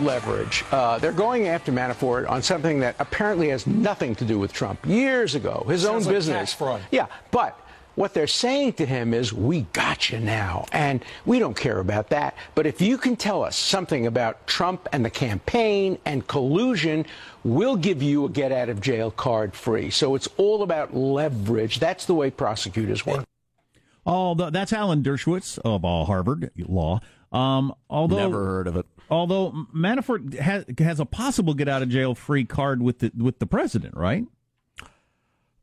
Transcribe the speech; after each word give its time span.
about 0.00 0.24
leverage. 0.24 0.64
Uh, 0.70 0.98
they're 0.98 1.12
going 1.12 1.48
after 1.48 1.72
Manafort 1.72 2.28
on 2.28 2.42
something 2.42 2.80
that 2.80 2.96
apparently 2.98 3.48
has 3.48 3.66
nothing 3.66 4.14
to 4.16 4.24
do 4.24 4.38
with 4.38 4.52
Trump. 4.52 4.84
Years 4.86 5.34
ago, 5.34 5.64
his 5.68 5.82
Sounds 5.82 6.06
own 6.06 6.12
like 6.12 6.16
business. 6.18 6.36
tax 6.36 6.52
fraud. 6.54 6.80
Yeah, 6.90 7.06
but 7.30 7.58
what 7.96 8.14
they're 8.14 8.26
saying 8.26 8.74
to 8.74 8.86
him 8.86 9.12
is, 9.12 9.32
we 9.32 9.62
got 9.72 10.10
you 10.10 10.20
now. 10.20 10.64
And 10.72 11.04
we 11.26 11.38
don't 11.38 11.56
care 11.56 11.80
about 11.80 12.08
that. 12.10 12.34
But 12.54 12.66
if 12.66 12.80
you 12.80 12.96
can 12.96 13.16
tell 13.16 13.42
us 13.42 13.56
something 13.56 14.06
about 14.06 14.46
Trump 14.46 14.88
and 14.92 15.04
the 15.04 15.10
campaign 15.10 15.98
and 16.06 16.26
collusion, 16.26 17.04
we'll 17.44 17.76
give 17.76 18.02
you 18.02 18.24
a 18.24 18.28
get 18.30 18.52
out 18.52 18.68
of 18.68 18.80
jail 18.80 19.10
card 19.10 19.54
free. 19.54 19.90
So 19.90 20.14
it's 20.14 20.28
all 20.36 20.62
about 20.62 20.94
leverage. 20.94 21.78
That's 21.80 22.06
the 22.06 22.14
way 22.14 22.30
prosecutors 22.30 23.04
work. 23.04 23.24
Although 24.06 24.50
that's 24.50 24.72
Alan 24.72 25.02
Dershowitz 25.02 25.58
of 25.58 25.84
uh, 25.84 26.04
Harvard 26.04 26.50
Law. 26.56 27.00
Um, 27.32 27.74
although 27.90 28.16
Never 28.16 28.44
heard 28.46 28.66
of 28.66 28.76
it. 28.76 28.86
Although 29.10 29.66
Manafort 29.74 30.38
has 30.38 30.64
has 30.78 31.00
a 31.00 31.04
possible 31.04 31.54
get 31.54 31.68
out 31.68 31.82
of 31.82 31.88
jail 31.88 32.14
free 32.14 32.44
card 32.44 32.80
with 32.82 33.00
the 33.00 33.12
with 33.16 33.38
the 33.38 33.46
president, 33.46 33.96
right? 33.96 34.24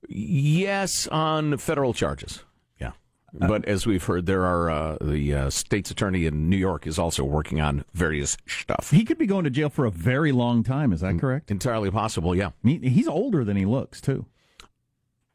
Yes, 0.08 1.08
on 1.08 1.58
federal 1.58 1.94
charges. 1.94 2.44
Yeah. 2.80 2.92
But 3.34 3.66
as 3.66 3.86
we've 3.86 4.04
heard, 4.04 4.26
there 4.26 4.46
are 4.46 4.70
uh, 4.70 4.98
the 5.02 5.34
uh, 5.34 5.50
state's 5.50 5.92
attorney 5.92 6.26
in 6.26 6.50
New 6.50 6.58
York 6.58 6.88
is 6.88 6.98
also 6.98 7.24
working 7.24 7.60
on 7.60 7.84
various 7.94 8.38
stuff. 8.48 8.92
He 8.92 9.04
could 9.04 9.18
be 9.18 9.26
going 9.26 9.44
to 9.44 9.50
jail 9.50 9.70
for 9.70 9.86
a 9.86 9.92
very 9.92 10.32
long 10.32 10.64
time. 10.64 10.94
Is 10.94 11.02
that 11.02 11.20
correct? 11.20 11.52
Entirely 11.52 11.92
possible. 11.92 12.36
Yeah. 12.36 12.52
He, 12.64 12.78
he's 12.78 13.08
older 13.08 13.44
than 13.44 13.58
he 13.58 13.66
looks 13.66 14.00
too. 14.00 14.26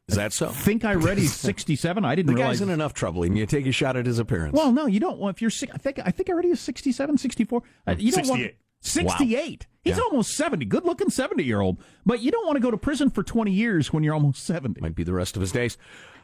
Is 0.09 0.15
that 0.15 0.33
so? 0.33 0.47
I 0.47 0.51
think 0.51 0.83
I 0.83 0.95
read 0.95 1.17
he's 1.17 1.33
sixty-seven. 1.49 2.03
I 2.03 2.15
didn't 2.15 2.27
The 2.27 2.33
realize. 2.35 2.59
guy's 2.59 2.61
in 2.67 2.69
enough 2.69 2.93
trouble, 2.93 3.23
and 3.23 3.37
you 3.37 3.45
take 3.45 3.65
a 3.65 3.71
shot 3.71 3.95
at 3.95 4.05
his 4.05 4.19
appearance. 4.19 4.53
well, 4.53 4.71
no, 4.71 4.85
you 4.85 4.99
don't. 4.99 5.17
Well, 5.17 5.29
if 5.29 5.41
you're, 5.41 5.49
si- 5.49 5.69
I 5.73 5.77
think 5.77 5.99
I 6.03 6.11
think 6.11 6.29
I 6.29 6.33
read 6.33 6.45
he's 6.45 6.59
67, 6.59 7.17
64. 7.17 7.61
Uh, 7.87 7.95
You 7.97 8.11
don't 8.11 8.27
want 8.27 8.41
68. 8.41 8.57
68. 8.81 9.67
He's 9.83 9.95
Yeah. 9.97 10.03
almost 10.03 10.35
70. 10.35 10.65
Good 10.65 10.83
looking 10.83 11.09
70 11.09 11.43
year 11.43 11.61
old. 11.61 11.77
But 12.05 12.19
you 12.21 12.31
don't 12.31 12.45
want 12.45 12.57
to 12.57 12.61
go 12.61 12.69
to 12.71 12.77
prison 12.77 13.09
for 13.09 13.23
20 13.23 13.51
years 13.51 13.93
when 13.93 14.03
you're 14.03 14.13
almost 14.13 14.43
70. 14.45 14.81
might 14.81 14.95
be 14.95 15.03
the 15.03 15.13
rest 15.13 15.37
of 15.37 15.41
his 15.41 15.51
days. 15.53 15.77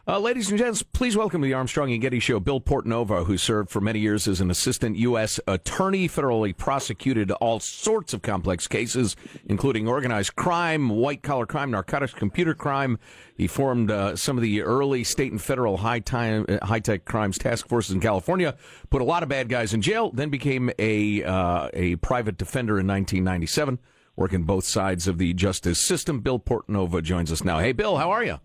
Uh, 0.09 0.17
ladies 0.17 0.49
and 0.49 0.57
gents, 0.57 0.81
please 0.81 1.15
welcome 1.15 1.39
to 1.39 1.45
the 1.45 1.53
Armstrong 1.53 1.91
and 1.91 2.01
Getty 2.01 2.19
Show 2.19 2.39
Bill 2.39 2.59
Portanova, 2.59 3.27
who 3.27 3.37
served 3.37 3.69
for 3.69 3.79
many 3.79 3.99
years 3.99 4.27
as 4.27 4.41
an 4.41 4.49
assistant 4.49 4.95
U.S. 4.95 5.39
attorney, 5.45 6.09
federally 6.09 6.57
prosecuted 6.57 7.29
all 7.29 7.59
sorts 7.59 8.11
of 8.15 8.23
complex 8.23 8.67
cases, 8.67 9.15
including 9.45 9.87
organized 9.87 10.35
crime, 10.35 10.89
white 10.89 11.21
collar 11.21 11.45
crime, 11.45 11.69
narcotics, 11.69 12.11
computer 12.11 12.55
crime. 12.55 12.97
He 13.37 13.45
formed 13.45 13.91
uh, 13.91 14.15
some 14.15 14.35
of 14.35 14.41
the 14.41 14.63
early 14.63 15.03
state 15.03 15.31
and 15.31 15.39
federal 15.39 15.77
high 15.77 15.99
time, 15.99 16.43
uh, 16.49 16.65
high 16.65 16.79
tech 16.79 17.05
crimes 17.05 17.37
task 17.37 17.67
forces 17.67 17.93
in 17.93 17.99
California. 17.99 18.55
Put 18.89 19.03
a 19.03 19.05
lot 19.05 19.21
of 19.21 19.29
bad 19.29 19.47
guys 19.47 19.75
in 19.75 19.83
jail. 19.83 20.09
Then 20.09 20.31
became 20.31 20.71
a 20.79 21.23
uh, 21.23 21.69
a 21.75 21.97
private 21.97 22.39
defender 22.39 22.79
in 22.79 22.87
1997, 22.87 23.77
working 24.15 24.41
both 24.41 24.65
sides 24.65 25.07
of 25.07 25.19
the 25.19 25.35
justice 25.35 25.77
system. 25.77 26.21
Bill 26.21 26.39
Portanova 26.39 27.03
joins 27.03 27.31
us 27.31 27.43
now. 27.43 27.59
Hey, 27.59 27.73
Bill, 27.73 27.97
how 27.97 28.09
are 28.09 28.23
you? 28.23 28.39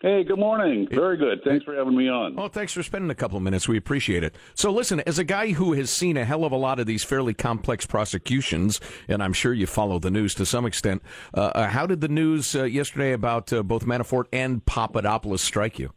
Hey, 0.00 0.22
good 0.22 0.38
morning. 0.38 0.86
Very 0.92 1.16
good. 1.16 1.42
Thanks 1.42 1.64
for 1.64 1.74
having 1.74 1.96
me 1.96 2.08
on. 2.08 2.38
Oh, 2.38 2.46
thanks 2.46 2.72
for 2.72 2.84
spending 2.84 3.10
a 3.10 3.16
couple 3.16 3.36
of 3.36 3.42
minutes. 3.42 3.66
We 3.66 3.76
appreciate 3.76 4.22
it. 4.22 4.36
So, 4.54 4.70
listen, 4.70 5.00
as 5.00 5.18
a 5.18 5.24
guy 5.24 5.50
who 5.50 5.72
has 5.72 5.90
seen 5.90 6.16
a 6.16 6.24
hell 6.24 6.44
of 6.44 6.52
a 6.52 6.56
lot 6.56 6.78
of 6.78 6.86
these 6.86 7.02
fairly 7.02 7.34
complex 7.34 7.84
prosecutions, 7.84 8.80
and 9.08 9.20
I'm 9.20 9.32
sure 9.32 9.52
you 9.52 9.66
follow 9.66 9.98
the 9.98 10.12
news 10.12 10.36
to 10.36 10.46
some 10.46 10.66
extent, 10.66 11.02
uh, 11.34 11.50
uh, 11.52 11.68
how 11.68 11.84
did 11.84 12.00
the 12.00 12.06
news 12.06 12.54
uh, 12.54 12.62
yesterday 12.62 13.12
about 13.12 13.52
uh, 13.52 13.64
both 13.64 13.86
Manafort 13.86 14.26
and 14.32 14.64
Papadopoulos 14.64 15.42
strike 15.42 15.80
you? 15.80 15.90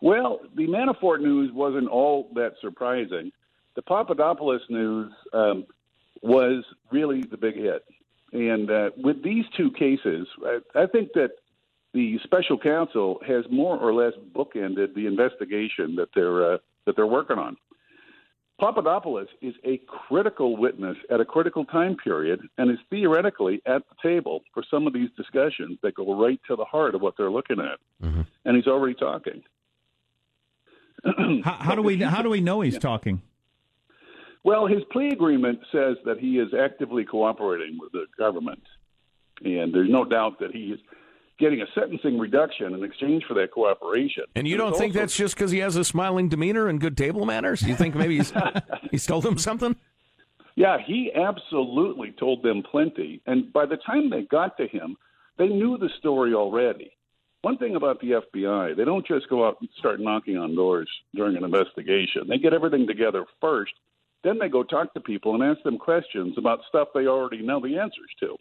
Well, 0.00 0.40
the 0.56 0.66
Manafort 0.66 1.20
news 1.20 1.50
wasn't 1.52 1.88
all 1.88 2.30
that 2.36 2.54
surprising. 2.62 3.32
The 3.76 3.82
Papadopoulos 3.82 4.62
news 4.70 5.12
um, 5.34 5.66
was 6.22 6.64
really 6.90 7.24
the 7.24 7.36
big 7.36 7.56
hit. 7.56 7.84
And 8.32 8.70
uh, 8.70 8.90
with 8.96 9.22
these 9.22 9.44
two 9.58 9.70
cases, 9.72 10.26
I, 10.42 10.60
I 10.74 10.86
think 10.86 11.10
that 11.16 11.32
the 11.92 12.18
special 12.24 12.58
counsel 12.58 13.20
has 13.26 13.44
more 13.50 13.76
or 13.76 13.92
less 13.92 14.12
bookended 14.34 14.94
the 14.94 15.06
investigation 15.06 15.96
that 15.96 16.08
they're 16.14 16.54
uh, 16.54 16.58
that 16.86 16.96
they're 16.96 17.06
working 17.06 17.38
on. 17.38 17.56
Papadopoulos 18.60 19.28
is 19.40 19.54
a 19.64 19.80
critical 19.86 20.56
witness 20.56 20.96
at 21.10 21.20
a 21.20 21.24
critical 21.24 21.64
time 21.64 21.96
period 21.96 22.40
and 22.58 22.70
is 22.70 22.76
theoretically 22.90 23.62
at 23.64 23.82
the 23.88 23.96
table 24.02 24.42
for 24.52 24.62
some 24.70 24.86
of 24.86 24.92
these 24.92 25.08
discussions 25.16 25.78
that 25.82 25.94
go 25.94 26.14
right 26.14 26.38
to 26.46 26.56
the 26.56 26.64
heart 26.64 26.94
of 26.94 27.00
what 27.00 27.14
they're 27.16 27.30
looking 27.30 27.58
at. 27.58 27.78
And 28.44 28.56
he's 28.56 28.66
already 28.66 28.94
talking. 28.94 29.42
How, 31.42 31.56
how 31.58 31.74
do 31.74 31.80
we 31.80 31.96
how 31.96 32.20
do 32.20 32.28
we 32.28 32.42
know 32.42 32.60
he's 32.60 32.78
talking? 32.78 33.22
Well, 34.44 34.66
his 34.66 34.82
plea 34.90 35.08
agreement 35.08 35.60
says 35.72 35.96
that 36.04 36.18
he 36.18 36.38
is 36.38 36.48
actively 36.54 37.04
cooperating 37.04 37.78
with 37.80 37.92
the 37.92 38.06
government. 38.18 38.62
And 39.42 39.74
there's 39.74 39.90
no 39.90 40.04
doubt 40.04 40.38
that 40.40 40.52
he 40.52 40.72
is 40.72 40.80
getting 41.40 41.62
a 41.62 41.66
sentencing 41.74 42.18
reduction 42.18 42.74
in 42.74 42.84
exchange 42.84 43.24
for 43.26 43.34
that 43.34 43.50
cooperation. 43.50 44.24
And 44.36 44.46
you 44.46 44.56
don't 44.56 44.76
think 44.76 44.92
also- 44.92 45.00
that's 45.00 45.16
just 45.16 45.34
because 45.34 45.50
he 45.50 45.58
has 45.58 45.74
a 45.76 45.84
smiling 45.84 46.28
demeanor 46.28 46.68
and 46.68 46.80
good 46.80 46.96
table 46.96 47.24
manners? 47.24 47.62
You 47.62 47.74
think 47.74 47.94
maybe 47.94 48.18
he's, 48.18 48.32
he's 48.90 49.06
told 49.06 49.24
them 49.24 49.38
something? 49.38 49.74
Yeah, 50.54 50.76
he 50.84 51.10
absolutely 51.14 52.12
told 52.12 52.42
them 52.42 52.62
plenty. 52.62 53.22
And 53.26 53.52
by 53.52 53.66
the 53.66 53.78
time 53.78 54.10
they 54.10 54.22
got 54.22 54.56
to 54.58 54.68
him, 54.68 54.96
they 55.38 55.48
knew 55.48 55.78
the 55.78 55.88
story 55.98 56.34
already. 56.34 56.92
One 57.42 57.56
thing 57.56 57.74
about 57.74 58.00
the 58.00 58.22
FBI, 58.34 58.76
they 58.76 58.84
don't 58.84 59.06
just 59.06 59.28
go 59.30 59.48
out 59.48 59.56
and 59.60 59.70
start 59.78 59.98
knocking 60.00 60.36
on 60.36 60.54
doors 60.54 60.90
during 61.14 61.36
an 61.36 61.44
investigation. 61.44 62.28
They 62.28 62.36
get 62.36 62.52
everything 62.52 62.86
together 62.86 63.24
first, 63.40 63.72
then 64.22 64.38
they 64.38 64.50
go 64.50 64.62
talk 64.62 64.92
to 64.92 65.00
people 65.00 65.34
and 65.34 65.42
ask 65.42 65.62
them 65.62 65.78
questions 65.78 66.36
about 66.36 66.60
stuff 66.68 66.88
they 66.92 67.06
already 67.06 67.40
know 67.40 67.58
the 67.58 67.78
answers 67.78 68.10
to. 68.20 68.36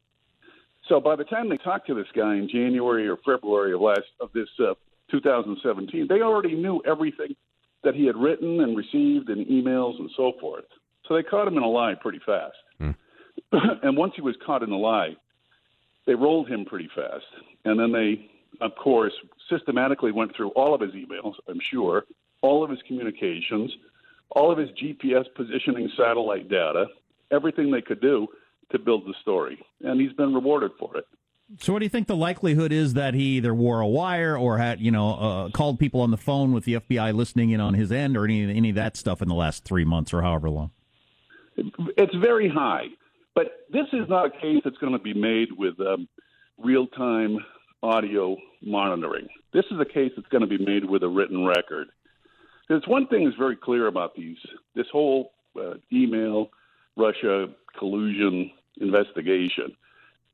So 0.90 1.00
by 1.00 1.16
the 1.16 1.24
time 1.24 1.50
they 1.50 1.58
talked 1.58 1.88
to 1.88 1.94
this 1.94 2.08
guy 2.16 2.36
in 2.36 2.50
January 2.50 3.08
or 3.08 3.18
February 3.18 3.74
of 3.74 3.82
last 3.82 4.10
of 4.20 4.32
this 4.34 4.50
uh, 4.60 4.74
2017, 5.12 6.08
they 6.10 6.22
already 6.22 6.56
knew 6.56 6.82
everything 6.86 7.36
that 7.84 7.96
he 7.96 8.06
had 8.06 8.18
written 8.18 8.60
and 8.60 8.76
received 8.76 9.30
in 9.30 9.46
emails 9.46 10.00
and 10.00 10.10
so 10.18 10.34
forth. 10.42 10.66
So 11.08 11.16
they 11.16 11.24
caught 11.24 11.48
him 11.48 11.58
in 11.58 11.64
a 11.64 11.70
lie 11.70 11.94
pretty 11.94 12.20
fast. 12.26 12.58
and 13.84 13.96
once 13.96 14.14
he 14.16 14.22
was 14.22 14.36
caught 14.46 14.64
in 14.64 14.72
a 14.72 14.78
lie, 14.78 15.16
they 16.06 16.16
rolled 16.16 16.50
him 16.50 16.66
pretty 16.66 16.90
fast. 16.96 17.26
And 17.66 17.80
then 17.80 17.92
they, 17.92 18.30
of 18.60 18.76
course, 18.76 19.14
systematically 19.50 20.12
went 20.12 20.36
through 20.36 20.50
all 20.50 20.74
of 20.74 20.82
his 20.82 20.92
emails, 20.92 21.36
I'm 21.48 21.60
sure, 21.60 22.06
all 22.42 22.64
of 22.64 22.70
his 22.70 22.80
communications, 22.88 23.72
all 24.32 24.52
of 24.52 24.58
his 24.58 24.70
GPS 24.72 25.26
positioning 25.36 25.90
satellite 25.96 26.50
data, 26.50 26.88
everything 27.32 27.72
they 27.72 27.82
could 27.82 28.02
do 28.02 28.28
to 28.72 28.80
build 28.80 29.06
the 29.06 29.14
story. 29.22 29.60
And 29.82 30.00
he's 30.00 30.14
been 30.14 30.34
rewarded 30.34 30.72
for 30.80 30.98
it. 30.98 31.06
So, 31.58 31.74
what 31.74 31.80
do 31.80 31.86
you 31.86 31.90
think 31.90 32.08
the 32.08 32.16
likelihood 32.16 32.72
is 32.72 32.94
that 32.94 33.16
he 33.16 33.38
either 33.38 33.56
wore 33.56 33.80
a 33.82 33.88
wire 33.88 34.38
or 34.38 34.60
had, 34.60 34.80
you 34.80 34.92
know, 34.92 35.16
uh, 35.16 35.50
called 35.50 35.80
people 35.80 36.02
on 36.02 36.12
the 36.12 36.18
phone 36.18 36.54
with 36.54 36.66
the 36.66 36.76
FBI 36.76 37.14
listening 37.14 37.50
in 37.50 37.60
on 37.60 37.74
his 37.74 37.92
end, 37.92 38.16
or 38.16 38.26
any 38.26 38.44
any 38.56 38.70
of 38.70 38.76
that 38.76 38.96
stuff 38.96 39.20
in 39.20 39.28
the 39.28 39.34
last 39.34 39.64
three 39.64 39.84
months 39.84 40.14
or 40.14 40.22
however 40.22 40.50
long? 40.50 40.70
It's 41.58 42.16
very 42.16 42.50
high. 42.50 42.86
But 43.34 43.66
this 43.72 43.88
is 43.94 44.08
not 44.08 44.28
a 44.28 44.30
case 44.30 44.62
that's 44.64 44.78
going 44.78 44.94
to 44.94 45.00
be 45.00 45.14
made 45.14 45.50
with 45.58 45.80
um, 45.80 46.08
real 46.58 46.86
time 46.88 47.40
audio 47.82 48.38
monitoring. 48.62 49.28
This 49.54 49.66
is 49.72 49.80
a 49.80 49.86
case 49.86 50.12
that's 50.16 50.28
going 50.28 50.42
to 50.42 50.48
be 50.48 50.64
made 50.64 50.86
with 50.86 51.04
a 51.04 51.08
written 51.08 51.46
record. 51.46 51.88
There's 52.68 52.84
one 52.86 53.08
thing 53.08 53.26
that's 53.26 53.38
very 53.38 53.56
clear 53.56 53.88
about 53.88 54.14
these 54.16 54.38
this 54.76 54.86
whole 54.92 55.32
uh, 55.60 55.76
email 55.92 56.50
Russia 56.96 57.48
collusion 57.78 58.52
investigation 58.82 59.76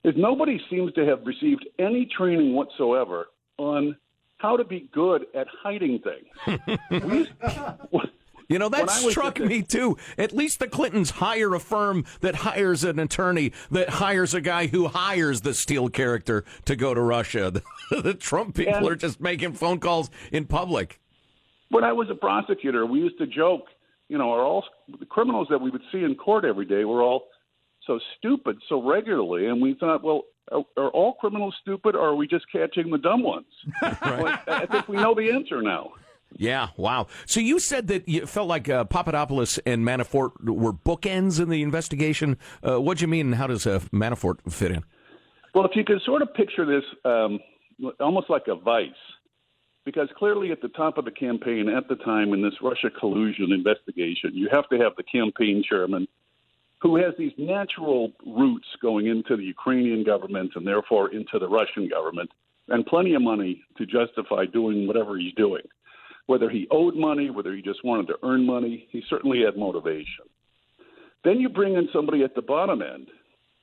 is 0.04 0.14
nobody 0.18 0.60
seems 0.70 0.94
to 0.94 1.06
have 1.06 1.26
received 1.26 1.68
any 1.80 2.06
training 2.06 2.54
whatsoever 2.54 3.28
on 3.58 3.96
how 4.38 4.58
to 4.58 4.64
be 4.64 4.90
good 4.92 5.26
at 5.34 5.48
hiding 5.64 6.00
things. 6.00 7.28
You 8.48 8.60
know, 8.60 8.70
that 8.70 8.82
When 8.82 8.90
I 8.90 9.04
was 9.04 9.12
struck 9.12 9.40
me 9.40 9.64
too. 9.64 9.98
At 10.20 10.32
least 10.32 10.60
the 10.60 10.68
Clintons 10.68 11.10
hire 11.10 11.56
a 11.56 11.60
firm 11.60 12.06
that 12.22 12.36
hires 12.36 12.84
an 12.84 13.00
attorney, 13.00 13.54
that 13.72 13.90
hires 13.90 14.36
a 14.36 14.42
guy 14.42 14.68
who 14.68 14.88
hires 14.88 15.42
the 15.42 15.52
Steele 15.56 15.90
character 15.90 16.46
to 16.66 16.76
go 16.76 16.94
to 16.94 17.02
Russia. 17.02 17.50
The, 17.50 18.02
the 18.04 18.14
Trump 18.14 18.56
people 18.56 18.76
And- 18.76 18.88
are 18.88 18.96
just 18.96 19.20
making 19.20 19.54
phone 19.54 19.80
calls 19.80 20.12
in 20.32 20.46
public. 20.46 21.00
when 21.70 21.84
I 21.84 21.92
was 21.92 22.08
a 22.12 22.16
prosecutor, 22.16 22.86
we 22.86 23.00
used 23.00 23.18
to 23.18 23.26
joke, 23.26 23.66
you 24.10 24.20
know, 24.20 24.32
are 24.32 24.44
all 24.44 24.64
the 25.00 25.08
criminals 25.08 25.48
that 25.50 25.60
we 25.60 25.72
would 25.72 25.82
see 25.92 26.04
in 26.04 26.14
court 26.14 26.46
every 26.46 26.66
day 26.66 26.86
were 26.86 27.02
all 27.02 27.24
so 27.86 28.00
stupid 28.18 28.58
so 28.68 28.82
regularly, 28.82 29.48
and 29.48 29.62
we 29.62 29.74
thought, 29.76 30.04
well, 30.04 30.24
are, 30.52 30.64
are 30.78 30.90
all 30.90 31.14
criminals 31.14 31.56
stupid, 31.62 31.96
or 31.96 32.10
are 32.10 32.16
we 32.16 32.28
just 32.28 32.46
catching 32.52 32.92
the 32.92 32.98
dumb 32.98 33.24
ones? 33.24 33.46
Well, 33.82 34.40
I 34.48 34.66
think 34.66 34.88
we 34.88 34.98
know 34.98 35.16
the 35.16 35.32
answer 35.32 35.62
now. 35.62 35.94
Yeah, 36.38 36.70
wow. 36.76 37.08
So 37.26 37.40
you 37.40 37.60
said 37.60 37.88
that 37.88 38.08
you 38.10 38.26
felt 38.26 38.48
like 38.48 38.68
uh, 38.68 38.84
Papadopoulos 38.86 39.58
and 39.60 39.86
Manafort 39.86 40.32
were 40.44 40.74
bookends 40.74 41.40
in 41.40 41.50
the 41.50 41.62
investigation. 41.62 42.38
Uh, 42.68 42.82
what 42.82 42.98
do 42.98 43.04
you 43.04 43.08
mean? 43.08 43.28
and 43.28 43.36
How 43.36 43.48
does 43.48 43.66
uh, 43.66 43.80
Manafort 43.92 44.52
fit 44.52 44.72
in? 44.72 44.84
Well, 45.54 45.66
if 45.66 45.72
you 45.76 45.86
could 45.86 46.02
sort 46.06 46.22
of 46.22 46.34
picture 46.34 46.66
this 46.66 46.84
um, 47.06 47.40
almost 48.00 48.30
like 48.30 48.48
a 48.48 48.56
vice, 48.56 48.90
because 49.86 50.10
clearly 50.18 50.52
at 50.52 50.62
the 50.62 50.68
top 50.70 50.98
of 50.98 51.06
the 51.06 51.12
campaign 51.12 51.70
at 51.70 51.88
the 51.88 51.96
time 51.96 52.34
in 52.34 52.42
this 52.42 52.56
Russia 52.62 52.90
collusion 53.00 53.52
investigation, 53.52 54.32
you 54.34 54.50
have 54.52 54.68
to 54.70 54.78
have 54.78 54.94
the 54.98 55.04
campaign 55.04 55.64
chairman 55.68 56.08
who 56.86 56.98
has 56.98 57.16
these 57.18 57.32
natural 57.40 58.12
roots 58.28 58.68
going 58.80 59.08
into 59.08 59.36
the 59.36 59.44
Ukrainian 59.44 60.04
government 60.04 60.52
and 60.54 60.68
therefore 60.68 61.12
into 61.12 61.40
the 61.40 61.50
Russian 61.50 61.90
government, 61.90 62.30
and 62.68 62.86
plenty 62.86 63.16
of 63.16 63.24
money 63.24 63.64
to 63.80 63.88
justify 63.88 64.46
doing 64.46 64.86
whatever 64.86 65.18
he's 65.18 65.34
doing. 65.34 65.64
Whether 66.28 66.48
he 66.48 66.68
owed 66.70 66.96
money, 66.96 67.32
whether 67.32 67.56
he 67.56 67.64
just 67.64 67.84
wanted 67.84 68.06
to 68.10 68.20
earn 68.22 68.46
money, 68.46 68.88
he 68.92 69.02
certainly 69.10 69.42
had 69.44 69.58
motivation. 69.58 70.26
Then 71.24 71.40
you 71.40 71.50
bring 71.50 71.74
in 71.74 71.90
somebody 71.92 72.24
at 72.24 72.36
the 72.36 72.44
bottom 72.44 72.84
end, 72.84 73.08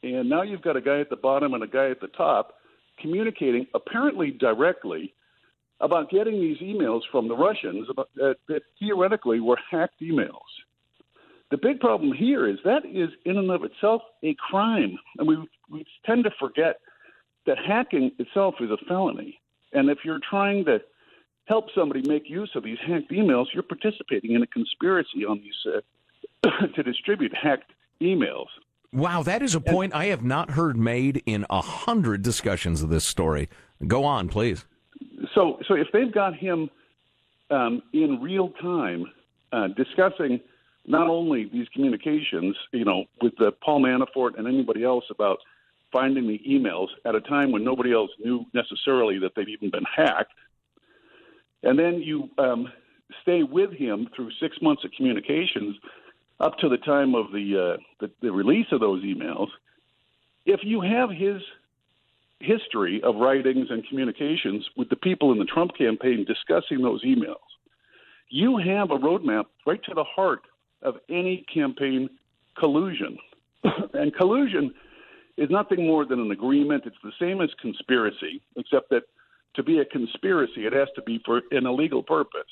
and 0.02 0.28
now 0.28 0.42
you've 0.42 0.62
got 0.62 0.76
a 0.76 0.80
guy 0.80 0.98
at 0.98 1.08
the 1.08 1.14
bottom 1.14 1.54
and 1.54 1.62
a 1.62 1.68
guy 1.68 1.90
at 1.90 2.00
the 2.00 2.08
top 2.08 2.54
communicating 3.00 3.68
apparently 3.72 4.32
directly 4.32 5.14
about 5.78 6.10
getting 6.10 6.40
these 6.40 6.58
emails 6.58 7.02
from 7.12 7.28
the 7.28 7.36
Russians 7.36 7.86
about, 7.88 8.10
that 8.16 8.62
theoretically 8.80 9.38
were 9.38 9.58
hacked 9.70 10.00
emails. 10.00 10.40
The 11.52 11.58
big 11.58 11.80
problem 11.80 12.14
here 12.14 12.48
is 12.48 12.56
that 12.64 12.86
is 12.86 13.10
in 13.26 13.36
and 13.36 13.50
of 13.50 13.62
itself 13.62 14.00
a 14.22 14.34
crime, 14.36 14.98
and 15.18 15.28
we 15.28 15.36
we 15.70 15.84
tend 16.06 16.24
to 16.24 16.30
forget 16.40 16.80
that 17.44 17.58
hacking 17.58 18.10
itself 18.18 18.54
is 18.60 18.70
a 18.70 18.78
felony. 18.88 19.38
And 19.74 19.90
if 19.90 19.98
you're 20.02 20.20
trying 20.30 20.64
to 20.64 20.80
help 21.44 21.66
somebody 21.74 22.08
make 22.08 22.30
use 22.30 22.50
of 22.54 22.64
these 22.64 22.78
hacked 22.86 23.10
emails, 23.10 23.48
you're 23.52 23.62
participating 23.62 24.32
in 24.32 24.42
a 24.42 24.46
conspiracy 24.46 25.26
on 25.28 25.42
these 25.42 25.74
uh, 26.42 26.66
to 26.74 26.82
distribute 26.82 27.34
hacked 27.36 27.70
emails. 28.00 28.46
Wow, 28.90 29.22
that 29.22 29.42
is 29.42 29.54
a 29.54 29.60
point 29.60 29.94
I 29.94 30.06
have 30.06 30.24
not 30.24 30.52
heard 30.52 30.78
made 30.78 31.22
in 31.26 31.44
a 31.50 31.60
hundred 31.60 32.22
discussions 32.22 32.80
of 32.82 32.88
this 32.88 33.04
story. 33.04 33.50
Go 33.86 34.04
on, 34.04 34.30
please. 34.30 34.64
So, 35.34 35.58
so 35.68 35.74
if 35.74 35.88
they've 35.92 36.12
got 36.12 36.34
him 36.34 36.70
um, 37.50 37.82
in 37.92 38.22
real 38.22 38.48
time 38.62 39.04
uh, 39.52 39.68
discussing 39.68 40.40
not 40.86 41.08
only 41.08 41.44
these 41.44 41.68
communications, 41.68 42.56
you 42.72 42.84
know, 42.84 43.04
with 43.20 43.36
the 43.36 43.52
Paul 43.52 43.82
Manafort 43.82 44.38
and 44.38 44.46
anybody 44.48 44.82
else 44.84 45.04
about 45.10 45.38
finding 45.92 46.26
the 46.26 46.40
emails 46.48 46.88
at 47.04 47.14
a 47.14 47.20
time 47.20 47.52
when 47.52 47.62
nobody 47.62 47.92
else 47.92 48.10
knew 48.18 48.46
necessarily 48.54 49.18
that 49.18 49.34
they'd 49.34 49.48
even 49.48 49.70
been 49.70 49.84
hacked, 49.84 50.32
and 51.62 51.78
then 51.78 52.00
you 52.00 52.28
um, 52.38 52.72
stay 53.22 53.42
with 53.42 53.72
him 53.72 54.08
through 54.16 54.30
six 54.40 54.56
months 54.62 54.84
of 54.84 54.90
communications 54.92 55.76
up 56.40 56.58
to 56.58 56.68
the 56.68 56.78
time 56.78 57.14
of 57.14 57.30
the, 57.30 57.76
uh, 57.76 57.82
the 58.00 58.10
the 58.20 58.32
release 58.32 58.66
of 58.72 58.80
those 58.80 59.02
emails. 59.04 59.48
If 60.44 60.60
you 60.64 60.80
have 60.80 61.10
his 61.10 61.40
history 62.40 63.00
of 63.02 63.16
writings 63.16 63.68
and 63.70 63.86
communications 63.86 64.68
with 64.76 64.88
the 64.88 64.96
people 64.96 65.30
in 65.30 65.38
the 65.38 65.44
Trump 65.44 65.76
campaign 65.76 66.24
discussing 66.24 66.82
those 66.82 67.04
emails, 67.04 67.36
you 68.28 68.56
have 68.56 68.90
a 68.90 68.98
roadmap 68.98 69.44
right 69.64 69.80
to 69.84 69.94
the 69.94 70.02
heart 70.02 70.42
of 70.82 70.96
any 71.08 71.44
campaign 71.52 72.08
collusion. 72.58 73.16
and 73.94 74.14
collusion 74.14 74.72
is 75.36 75.48
nothing 75.50 75.86
more 75.86 76.04
than 76.04 76.20
an 76.20 76.30
agreement. 76.30 76.84
It's 76.86 76.96
the 77.02 77.12
same 77.20 77.40
as 77.40 77.50
conspiracy, 77.60 78.42
except 78.56 78.90
that 78.90 79.02
to 79.54 79.62
be 79.62 79.78
a 79.78 79.84
conspiracy, 79.84 80.66
it 80.66 80.72
has 80.72 80.88
to 80.94 81.02
be 81.02 81.20
for 81.24 81.42
an 81.50 81.66
illegal 81.66 82.02
purpose. 82.02 82.42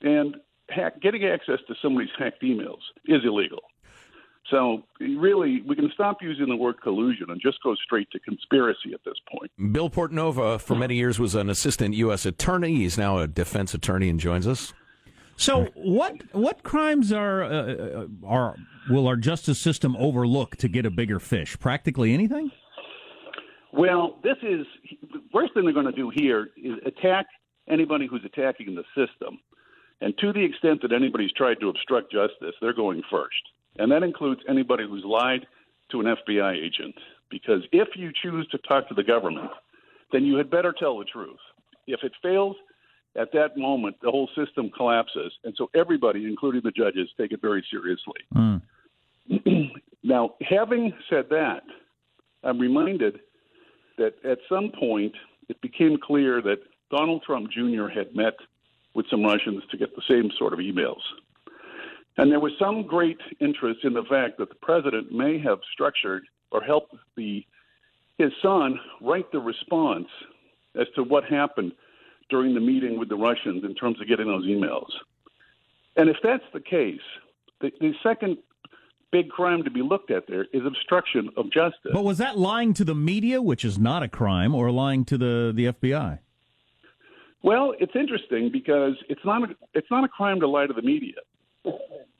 And 0.00 0.36
hack, 0.68 1.00
getting 1.00 1.24
access 1.24 1.58
to 1.68 1.74
somebody's 1.80 2.10
hacked 2.18 2.42
emails 2.42 2.80
is 3.06 3.22
illegal. 3.24 3.60
So 4.50 4.82
really, 5.00 5.62
we 5.66 5.74
can 5.74 5.90
stop 5.94 6.18
using 6.20 6.48
the 6.48 6.56
word 6.56 6.80
collusion 6.82 7.30
and 7.30 7.40
just 7.40 7.62
go 7.62 7.74
straight 7.76 8.10
to 8.10 8.18
conspiracy 8.20 8.92
at 8.92 9.00
this 9.04 9.14
point. 9.30 9.50
Bill 9.72 9.88
Portanova, 9.88 10.60
for 10.60 10.74
many 10.74 10.96
years, 10.96 11.18
was 11.18 11.34
an 11.34 11.48
assistant 11.48 11.94
U.S. 11.94 12.26
attorney. 12.26 12.76
He's 12.76 12.98
now 12.98 13.18
a 13.18 13.26
defense 13.26 13.72
attorney 13.72 14.10
and 14.10 14.20
joins 14.20 14.46
us. 14.46 14.74
So 15.36 15.68
what 15.74 16.22
what 16.32 16.62
crimes 16.62 17.12
are 17.12 17.42
uh, 17.42 17.48
uh, 17.48 18.06
are 18.24 18.56
will 18.88 19.06
our 19.06 19.16
justice 19.16 19.58
system 19.58 19.96
overlook 19.96 20.56
to 20.56 20.68
get 20.68 20.86
a 20.86 20.90
bigger 20.90 21.18
fish? 21.18 21.58
Practically 21.58 22.14
anything. 22.14 22.50
Well, 23.72 24.18
this 24.22 24.36
is 24.42 24.66
the 25.12 25.20
worst 25.32 25.54
thing 25.54 25.64
they're 25.64 25.72
going 25.72 25.86
to 25.86 25.92
do 25.92 26.10
here 26.14 26.50
is 26.56 26.74
attack 26.86 27.26
anybody 27.68 28.06
who's 28.06 28.24
attacking 28.24 28.74
the 28.74 28.84
system. 28.94 29.40
And 30.00 30.16
to 30.18 30.32
the 30.32 30.44
extent 30.44 30.82
that 30.82 30.92
anybody's 30.92 31.32
tried 31.32 31.60
to 31.60 31.68
obstruct 31.68 32.12
justice, 32.12 32.54
they're 32.60 32.74
going 32.74 33.02
first. 33.10 33.42
And 33.78 33.90
that 33.90 34.02
includes 34.02 34.40
anybody 34.48 34.84
who's 34.88 35.04
lied 35.04 35.46
to 35.90 36.00
an 36.00 36.06
FBI 36.06 36.54
agent. 36.54 36.94
Because 37.30 37.62
if 37.72 37.88
you 37.96 38.12
choose 38.22 38.46
to 38.48 38.58
talk 38.58 38.88
to 38.88 38.94
the 38.94 39.02
government, 39.02 39.50
then 40.12 40.24
you 40.24 40.36
had 40.36 40.50
better 40.50 40.72
tell 40.78 40.98
the 40.98 41.04
truth. 41.04 41.38
If 41.86 42.00
it 42.04 42.12
fails, 42.22 42.56
at 43.16 43.32
that 43.32 43.56
moment, 43.56 43.96
the 44.02 44.10
whole 44.10 44.28
system 44.34 44.70
collapses. 44.70 45.32
And 45.44 45.54
so 45.56 45.70
everybody, 45.74 46.24
including 46.24 46.62
the 46.64 46.72
judges, 46.72 47.08
take 47.18 47.32
it 47.32 47.40
very 47.40 47.64
seriously. 47.70 48.20
Mm. 48.34 48.62
now, 50.02 50.34
having 50.48 50.92
said 51.08 51.26
that, 51.30 51.62
I'm 52.42 52.58
reminded 52.58 53.20
that 53.98 54.14
at 54.24 54.38
some 54.48 54.70
point 54.78 55.14
it 55.48 55.60
became 55.60 55.96
clear 56.02 56.42
that 56.42 56.58
Donald 56.90 57.22
Trump 57.22 57.50
Jr. 57.50 57.86
had 57.86 58.14
met 58.14 58.34
with 58.94 59.06
some 59.10 59.24
Russians 59.24 59.62
to 59.70 59.76
get 59.76 59.94
the 59.94 60.02
same 60.08 60.30
sort 60.38 60.52
of 60.52 60.58
emails. 60.58 61.00
And 62.16 62.30
there 62.30 62.40
was 62.40 62.52
some 62.58 62.86
great 62.86 63.18
interest 63.40 63.80
in 63.84 63.92
the 63.92 64.04
fact 64.04 64.38
that 64.38 64.48
the 64.48 64.54
president 64.56 65.12
may 65.12 65.38
have 65.38 65.58
structured 65.72 66.24
or 66.50 66.62
helped 66.62 66.94
the 67.16 67.44
his 68.18 68.30
son 68.40 68.78
write 69.00 69.32
the 69.32 69.40
response 69.40 70.06
as 70.76 70.86
to 70.94 71.02
what 71.02 71.24
happened 71.24 71.72
during 72.30 72.54
the 72.54 72.60
meeting 72.60 72.98
with 72.98 73.08
the 73.08 73.16
Russians 73.16 73.64
in 73.64 73.74
terms 73.74 74.00
of 74.00 74.08
getting 74.08 74.26
those 74.26 74.46
emails. 74.46 74.90
And 75.96 76.08
if 76.08 76.16
that's 76.22 76.44
the 76.52 76.60
case, 76.60 77.00
the, 77.60 77.70
the 77.80 77.92
second 78.02 78.38
big 79.12 79.28
crime 79.28 79.62
to 79.62 79.70
be 79.70 79.80
looked 79.80 80.10
at 80.10 80.26
there 80.26 80.46
is 80.52 80.62
obstruction 80.66 81.30
of 81.36 81.46
justice. 81.52 81.92
But 81.92 82.04
was 82.04 82.18
that 82.18 82.36
lying 82.36 82.74
to 82.74 82.84
the 82.84 82.96
media, 82.96 83.40
which 83.40 83.64
is 83.64 83.78
not 83.78 84.02
a 84.02 84.08
crime, 84.08 84.54
or 84.54 84.70
lying 84.72 85.04
to 85.04 85.16
the, 85.16 85.52
the 85.54 85.66
FBI? 85.66 86.18
Well, 87.42 87.74
it's 87.78 87.94
interesting 87.94 88.50
because 88.50 88.94
it's 89.08 89.24
not 89.24 89.50
a, 89.50 89.54
it's 89.74 89.90
not 89.90 90.02
a 90.02 90.08
crime 90.08 90.40
to 90.40 90.48
lie 90.48 90.66
to 90.66 90.72
the 90.72 90.82
media. 90.82 91.14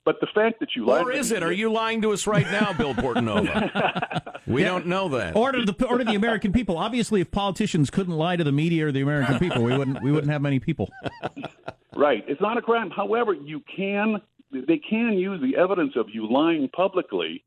But 0.05 0.21
the 0.21 0.27
fact 0.35 0.61
that 0.61 0.77
you 0.77 0.85
lie, 0.85 1.01
or 1.01 1.11
is 1.11 1.33
it? 1.33 1.43
Are 1.43 1.53
you 1.53 1.73
lying 1.73 2.03
to 2.03 2.13
us 2.13 2.27
right 2.27 2.47
now, 2.51 2.75
Bill 2.75 2.93
Portanova? 2.93 4.43
we 4.47 4.61
yeah. 4.61 4.69
don't 4.69 4.87
know 4.87 5.09
that. 5.09 5.35
Or 5.35 5.53
to 5.53 5.65
the 5.65 5.87
or 5.87 5.97
to 5.97 6.05
the 6.05 6.15
American 6.15 6.53
people. 6.53 6.77
Obviously, 6.77 7.23
if 7.23 7.31
politicians 7.31 7.89
couldn't 7.89 8.13
lie 8.13 8.37
to 8.37 8.45
the 8.45 8.53
media 8.53 8.87
or 8.87 8.93
the 8.93 9.01
American 9.01 9.39
people, 9.39 9.63
we 9.63 9.77
wouldn't 9.77 10.03
we 10.03 10.13
wouldn't 10.13 10.31
have 10.31 10.43
many 10.43 10.61
people. 10.61 10.91
right. 11.97 12.23
It's 12.29 12.41
not 12.41 12.59
a 12.59 12.63
crime. 12.63 12.91
However, 12.91 13.33
you 13.33 13.63
can 13.75 14.21
they 14.53 14.79
can 14.79 15.15
use 15.15 15.41
the 15.41 15.57
evidence 15.57 15.95
of 15.97 16.07
you 16.13 16.31
lying 16.31 16.69
publicly 16.69 17.43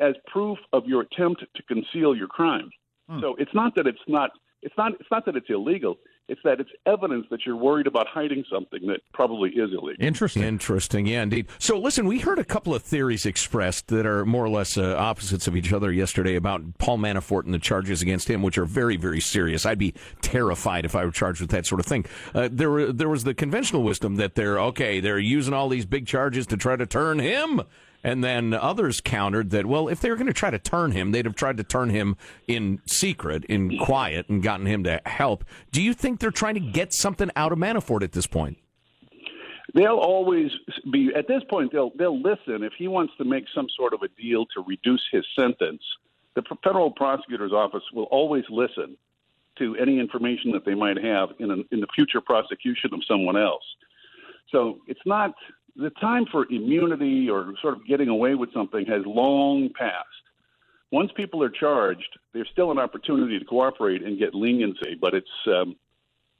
as 0.00 0.14
proof 0.26 0.58
of 0.72 0.86
your 0.86 1.02
attempt 1.02 1.44
to 1.54 1.62
conceal 1.64 2.16
your 2.16 2.28
crime. 2.28 2.70
Hmm. 3.08 3.20
So 3.20 3.36
it's 3.38 3.54
not 3.54 3.74
that 3.74 3.86
it's 3.86 3.98
not 4.08 4.30
it's 4.62 4.74
not 4.78 4.92
it's 4.94 5.10
not 5.10 5.26
that 5.26 5.36
it's 5.36 5.50
illegal. 5.50 5.98
It's 6.30 6.40
that 6.44 6.60
it's 6.60 6.70
evidence 6.86 7.26
that 7.30 7.40
you're 7.44 7.56
worried 7.56 7.88
about 7.88 8.06
hiding 8.06 8.44
something 8.50 8.86
that 8.86 9.00
probably 9.12 9.50
is 9.50 9.70
illegal. 9.72 9.96
Interesting. 9.98 10.44
Interesting. 10.44 11.06
Yeah, 11.06 11.22
indeed. 11.22 11.48
So, 11.58 11.76
listen, 11.76 12.06
we 12.06 12.20
heard 12.20 12.38
a 12.38 12.44
couple 12.44 12.72
of 12.72 12.84
theories 12.84 13.26
expressed 13.26 13.88
that 13.88 14.06
are 14.06 14.24
more 14.24 14.44
or 14.44 14.48
less 14.48 14.78
uh, 14.78 14.94
opposites 14.96 15.48
of 15.48 15.56
each 15.56 15.72
other 15.72 15.90
yesterday 15.90 16.36
about 16.36 16.78
Paul 16.78 16.98
Manafort 16.98 17.46
and 17.46 17.52
the 17.52 17.58
charges 17.58 18.00
against 18.00 18.30
him, 18.30 18.42
which 18.42 18.58
are 18.58 18.64
very, 18.64 18.96
very 18.96 19.20
serious. 19.20 19.66
I'd 19.66 19.78
be 19.78 19.92
terrified 20.22 20.84
if 20.84 20.94
I 20.94 21.04
were 21.04 21.10
charged 21.10 21.40
with 21.40 21.50
that 21.50 21.66
sort 21.66 21.80
of 21.80 21.86
thing. 21.86 22.06
Uh, 22.32 22.48
there, 22.50 22.92
there 22.92 23.08
was 23.08 23.24
the 23.24 23.34
conventional 23.34 23.82
wisdom 23.82 24.14
that 24.16 24.36
they're 24.36 24.60
okay. 24.60 25.00
They're 25.00 25.18
using 25.18 25.52
all 25.52 25.68
these 25.68 25.84
big 25.84 26.06
charges 26.06 26.46
to 26.46 26.56
try 26.56 26.76
to 26.76 26.86
turn 26.86 27.18
him 27.18 27.62
and 28.02 28.24
then 28.24 28.54
others 28.54 29.00
countered 29.00 29.50
that, 29.50 29.66
well, 29.66 29.88
if 29.88 30.00
they 30.00 30.10
were 30.10 30.16
going 30.16 30.26
to 30.26 30.32
try 30.32 30.50
to 30.50 30.58
turn 30.58 30.92
him, 30.92 31.12
they'd 31.12 31.26
have 31.26 31.34
tried 31.34 31.56
to 31.58 31.64
turn 31.64 31.90
him 31.90 32.16
in 32.46 32.80
secret, 32.86 33.44
in 33.44 33.78
quiet, 33.78 34.28
and 34.28 34.42
gotten 34.42 34.66
him 34.66 34.84
to 34.84 35.00
help. 35.06 35.44
Do 35.72 35.82
you 35.82 35.92
think 35.92 36.20
they're 36.20 36.30
trying 36.30 36.54
to 36.54 36.60
get 36.60 36.92
something 36.92 37.30
out 37.36 37.52
of 37.52 37.58
Manafort 37.58 38.02
at 38.02 38.12
this 38.12 38.26
point? 38.26 38.58
They'll 39.74 39.98
always 39.98 40.50
be 40.90 41.12
at 41.14 41.28
this 41.28 41.42
point. 41.48 41.70
They'll 41.72 41.92
they'll 41.96 42.20
listen 42.20 42.64
if 42.64 42.72
he 42.76 42.88
wants 42.88 43.12
to 43.18 43.24
make 43.24 43.44
some 43.54 43.68
sort 43.76 43.94
of 43.94 44.02
a 44.02 44.08
deal 44.20 44.44
to 44.46 44.64
reduce 44.66 45.02
his 45.12 45.24
sentence. 45.38 45.82
The 46.34 46.42
federal 46.64 46.90
prosecutor's 46.90 47.52
office 47.52 47.84
will 47.92 48.04
always 48.04 48.44
listen 48.50 48.96
to 49.58 49.76
any 49.76 50.00
information 50.00 50.50
that 50.52 50.64
they 50.64 50.74
might 50.74 50.96
have 50.96 51.30
in, 51.38 51.64
in 51.70 51.80
the 51.80 51.86
future 51.94 52.20
prosecution 52.20 52.90
of 52.94 53.00
someone 53.06 53.36
else. 53.36 53.62
So 54.50 54.78
it's 54.86 55.00
not 55.06 55.34
the 55.76 55.90
time 56.00 56.26
for 56.30 56.46
immunity 56.50 57.28
or 57.28 57.52
sort 57.60 57.74
of 57.74 57.86
getting 57.86 58.08
away 58.08 58.34
with 58.34 58.52
something 58.52 58.84
has 58.86 59.02
long 59.06 59.70
passed. 59.78 60.06
Once 60.92 61.10
people 61.16 61.42
are 61.42 61.50
charged, 61.50 62.18
there's 62.32 62.48
still 62.52 62.70
an 62.70 62.78
opportunity 62.78 63.38
to 63.38 63.44
cooperate 63.44 64.02
and 64.02 64.18
get 64.18 64.34
leniency, 64.34 64.96
but 65.00 65.14
it's 65.14 65.28
um, 65.46 65.76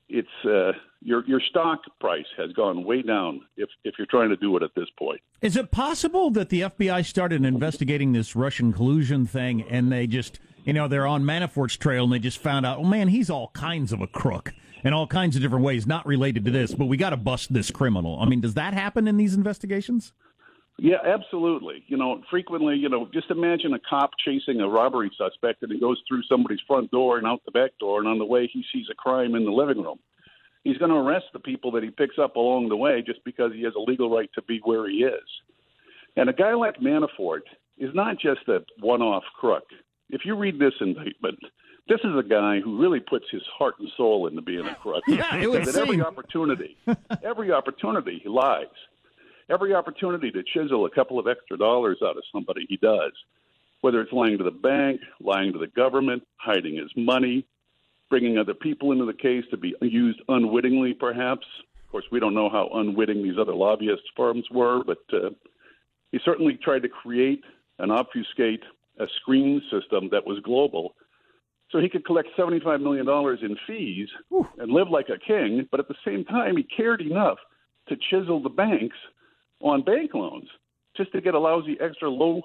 it's 0.09 0.29
uh, 0.45 0.73
your 1.03 1.25
your 1.27 1.41
stock 1.41 1.81
price 2.01 2.27
has 2.37 2.53
gone 2.53 2.85
way 2.85 3.03
down 3.03 3.43
if 3.57 3.69
if 3.85 3.95
you're 3.97 4.07
trying 4.07 4.29
to 4.29 4.37
do 4.37 4.57
it 4.57 4.63
at 4.63 4.75
this 4.75 4.89
point. 4.99 5.21
Is 5.41 5.57
it 5.57 5.71
possible 5.71 6.31
that 6.33 6.49
the 6.49 6.63
FBI 6.63 7.05
started 7.07 7.45
investigating 7.45 8.13
this 8.13 8.35
Russian 8.35 8.73
collusion 8.73 9.25
thing 9.25 9.63
and 9.63 9.91
they 9.93 10.07
just 10.07 10.41
you 10.65 10.73
know 10.73 10.89
they're 10.89 11.07
on 11.07 11.23
Manafort's 11.23 11.77
trail 11.77 12.05
and 12.05 12.13
they 12.13 12.19
just 12.19 12.39
found 12.39 12.67
out, 12.67 12.79
oh 12.79 12.85
man, 12.85 13.09
he's 13.09 13.31
all 13.31 13.51
kinds 13.55 13.93
of 13.93 14.01
a 14.01 14.09
crook 14.09 14.53
in 14.85 14.93
all 14.93 15.07
kinds 15.07 15.37
of 15.37 15.43
different 15.43 15.65
ways, 15.65 15.87
not 15.87 16.07
related 16.07 16.45
to 16.45 16.51
this, 16.51 16.75
but 16.75 16.87
we 16.87 16.97
got 16.97 17.11
to 17.11 17.17
bust 17.17 17.53
this 17.53 17.71
criminal. 17.71 18.19
I 18.21 18.27
mean, 18.27 18.41
does 18.41 18.55
that 18.55 18.75
happen 18.75 19.07
in 19.09 19.17
these 19.17 19.35
investigations? 19.35 20.13
Yeah, 20.79 20.97
absolutely. 21.05 21.85
You 21.89 21.99
know, 21.99 22.23
frequently, 22.31 22.77
you 22.77 22.89
know, 22.89 23.07
just 23.13 23.31
imagine 23.31 23.75
a 23.75 23.79
cop 23.79 24.13
chasing 24.25 24.61
a 24.61 24.69
robbery 24.69 25.11
suspect 25.19 25.63
and 25.63 25.71
he 25.71 25.79
goes 25.79 26.01
through 26.09 26.23
somebody's 26.23 26.61
front 26.67 26.91
door 26.91 27.19
and 27.19 27.27
out 27.27 27.43
the 27.45 27.51
back 27.51 27.73
door, 27.79 27.99
and 27.99 28.09
on 28.09 28.19
the 28.19 28.25
way 28.25 28.49
he 28.51 28.65
sees 28.73 28.87
a 28.91 28.95
crime 28.95 29.35
in 29.35 29.45
the 29.45 29.51
living 29.51 29.83
room. 29.83 29.99
He's 30.65 30.79
going 30.79 30.91
to 30.91 30.97
arrest 30.97 31.27
the 31.33 31.39
people 31.39 31.71
that 31.73 31.83
he 31.83 31.91
picks 31.91 32.19
up 32.19 32.37
along 32.37 32.69
the 32.69 32.77
way 32.77 33.03
just 33.05 33.23
because 33.25 33.53
he 33.55 33.63
has 33.65 33.75
a 33.77 33.91
legal 33.91 34.11
right 34.11 34.31
to 34.35 34.43
be 34.43 34.61
where 34.63 34.89
he 34.89 35.05
is. 35.05 35.29
And 36.17 36.29
a 36.29 36.35
guy 36.35 36.55
like 36.55 36.81
Manafort 36.81 37.43
is 37.79 37.95
not 37.95 38.19
just 38.19 38.49
a 38.49 38.61
one 38.81 39.03
off 39.03 39.25
crook. 39.39 39.65
If 40.11 40.23
you 40.25 40.35
read 40.37 40.59
this 40.59 40.75
indictment, 40.81 41.39
this 41.90 41.99
is 42.04 42.16
a 42.16 42.23
guy 42.23 42.61
who 42.61 42.80
really 42.80 43.00
puts 43.00 43.25
his 43.32 43.42
heart 43.59 43.75
and 43.80 43.88
soul 43.97 44.28
into 44.28 44.40
being 44.40 44.64
a 44.64 44.76
crook. 44.76 45.02
Yeah, 45.09 45.35
it 45.35 45.50
would 45.50 45.66
at 45.66 45.75
every 45.75 46.00
opportunity, 46.00 46.76
every 47.25 47.50
opportunity 47.50 48.20
he 48.23 48.28
lies. 48.28 48.66
Every 49.50 49.75
opportunity 49.75 50.30
to 50.30 50.44
chisel 50.44 50.87
a 50.87 50.90
couple 50.90 51.18
of 51.18 51.26
extra 51.26 51.59
dollars 51.59 51.99
out 52.04 52.16
of 52.16 52.23
somebody, 52.32 52.64
he 52.68 52.76
does. 52.76 53.11
Whether 53.80 54.00
it's 54.02 54.12
lying 54.12 54.38
to 54.38 54.44
the 54.44 54.52
bank, 54.52 55.00
lying 55.20 55.52
to 55.52 55.59
the 55.59 55.66
government, 55.66 56.23
hiding 56.37 56.76
his 56.76 56.92
money, 56.97 57.44
bringing 58.09 58.38
other 58.38 58.54
people 58.54 58.92
into 58.92 59.04
the 59.04 59.12
case 59.12 59.44
to 59.50 59.56
be 59.56 59.75
used 59.82 60.20
unwittingly, 60.28 60.94
perhaps. 60.94 61.47
Of 61.85 61.90
course, 61.90 62.04
we 62.12 62.20
don't 62.20 62.35
know 62.35 62.49
how 62.49 62.70
unwitting 62.73 63.25
these 63.25 63.38
other 63.40 63.54
lobbyist 63.54 64.02
firms 64.16 64.44
were, 64.52 64.85
but 64.85 64.99
uh, 65.12 65.30
he 66.12 66.20
certainly 66.25 66.56
tried 66.62 66.82
to 66.82 66.88
create 66.88 67.42
and 67.80 67.90
obfuscate 67.90 68.62
a 69.00 69.06
screening 69.20 69.61
system 69.73 70.09
that 70.12 70.25
was 70.25 70.38
global 70.44 70.94
so 71.71 71.79
he 71.79 71.89
could 71.89 72.05
collect 72.05 72.29
$75 72.37 72.81
million 72.81 73.09
in 73.43 73.57
fees 73.67 74.09
and 74.59 74.73
live 74.73 74.89
like 74.89 75.09
a 75.09 75.19
king, 75.19 75.69
but 75.71 75.81
at 75.81 75.89
the 75.89 75.95
same 76.05 76.25
time, 76.25 76.57
he 76.57 76.62
cared 76.65 77.00
enough 77.00 77.39
to 77.89 77.97
chisel 78.11 78.43
the 78.43 78.49
banks 78.49 78.97
on 79.61 79.83
bank 79.83 80.15
loans 80.15 80.49
just 80.97 81.12
to 81.12 81.21
get 81.21 81.35
a 81.35 81.39
lousy 81.39 81.77
extra 81.81 82.09
low 82.09 82.43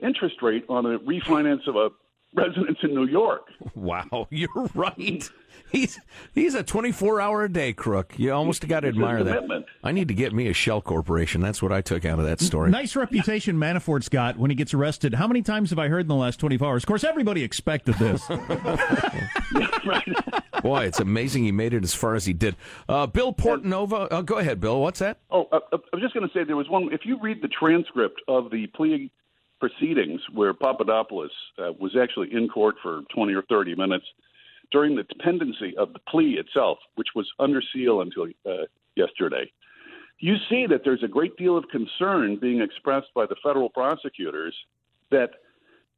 interest 0.00 0.36
rate 0.42 0.64
on 0.68 0.86
a 0.86 0.98
refinance 1.00 1.66
of 1.66 1.76
a 1.76 1.88
residence 2.34 2.78
in 2.82 2.94
New 2.94 3.06
York. 3.06 3.48
Wow, 3.74 4.28
you're 4.30 4.48
right. 4.74 5.28
He's 5.70 6.00
he's 6.34 6.54
a 6.54 6.62
24 6.62 7.20
hour 7.20 7.44
a 7.44 7.52
day 7.52 7.72
crook. 7.72 8.14
You 8.16 8.32
almost 8.32 8.66
got 8.66 8.80
to 8.80 8.88
admire 8.88 9.22
that. 9.24 9.64
I 9.84 9.92
need 9.92 10.08
to 10.08 10.14
get 10.14 10.32
me 10.32 10.48
a 10.48 10.52
shell 10.52 10.80
corporation. 10.80 11.40
That's 11.40 11.62
what 11.62 11.72
I 11.72 11.80
took 11.80 12.04
out 12.04 12.18
of 12.18 12.24
that 12.24 12.40
story. 12.40 12.70
Nice 12.70 12.96
reputation 12.96 13.56
Manafort's 13.56 14.08
got 14.08 14.36
when 14.36 14.50
he 14.50 14.56
gets 14.56 14.74
arrested. 14.74 15.14
How 15.14 15.28
many 15.28 15.42
times 15.42 15.70
have 15.70 15.78
I 15.78 15.88
heard 15.88 16.02
in 16.02 16.08
the 16.08 16.16
last 16.16 16.40
24 16.40 16.68
hours? 16.68 16.82
Of 16.82 16.88
course, 16.88 17.04
everybody 17.04 17.44
expected 17.44 17.94
this. 17.96 18.26
Boy, 20.62 20.84
it's 20.84 21.00
amazing 21.00 21.44
he 21.44 21.52
made 21.52 21.72
it 21.72 21.84
as 21.84 21.94
far 21.94 22.14
as 22.14 22.26
he 22.26 22.32
did. 22.32 22.56
Uh, 22.88 23.06
Bill 23.06 23.32
Portanova, 23.32 24.08
uh, 24.10 24.22
go 24.22 24.38
ahead, 24.38 24.60
Bill. 24.60 24.80
What's 24.80 24.98
that? 24.98 25.18
Oh, 25.30 25.48
uh, 25.52 25.60
uh, 25.72 25.78
I 25.92 25.96
was 25.96 26.02
just 26.02 26.14
going 26.14 26.28
to 26.28 26.32
say 26.34 26.44
there 26.44 26.56
was 26.56 26.68
one. 26.68 26.92
If 26.92 27.02
you 27.04 27.18
read 27.20 27.42
the 27.42 27.48
transcript 27.48 28.20
of 28.28 28.50
the 28.50 28.66
plea 28.68 29.10
proceedings 29.60 30.20
where 30.32 30.54
Papadopoulos 30.54 31.30
uh, 31.58 31.72
was 31.78 31.96
actually 32.00 32.32
in 32.32 32.48
court 32.48 32.76
for 32.82 33.02
20 33.14 33.34
or 33.34 33.42
30 33.42 33.74
minutes 33.74 34.06
during 34.72 34.96
the 34.96 35.02
dependency 35.04 35.76
of 35.76 35.92
the 35.92 35.98
plea 36.08 36.38
itself, 36.38 36.78
which 36.94 37.08
was 37.14 37.28
under 37.38 37.62
seal 37.72 38.00
until 38.00 38.26
uh, 38.46 38.64
yesterday, 38.96 39.50
you 40.18 40.36
see 40.48 40.66
that 40.66 40.82
there's 40.84 41.02
a 41.02 41.08
great 41.08 41.36
deal 41.36 41.56
of 41.56 41.64
concern 41.68 42.36
being 42.40 42.60
expressed 42.60 43.08
by 43.14 43.26
the 43.26 43.36
federal 43.42 43.70
prosecutors 43.70 44.54
that 45.10 45.30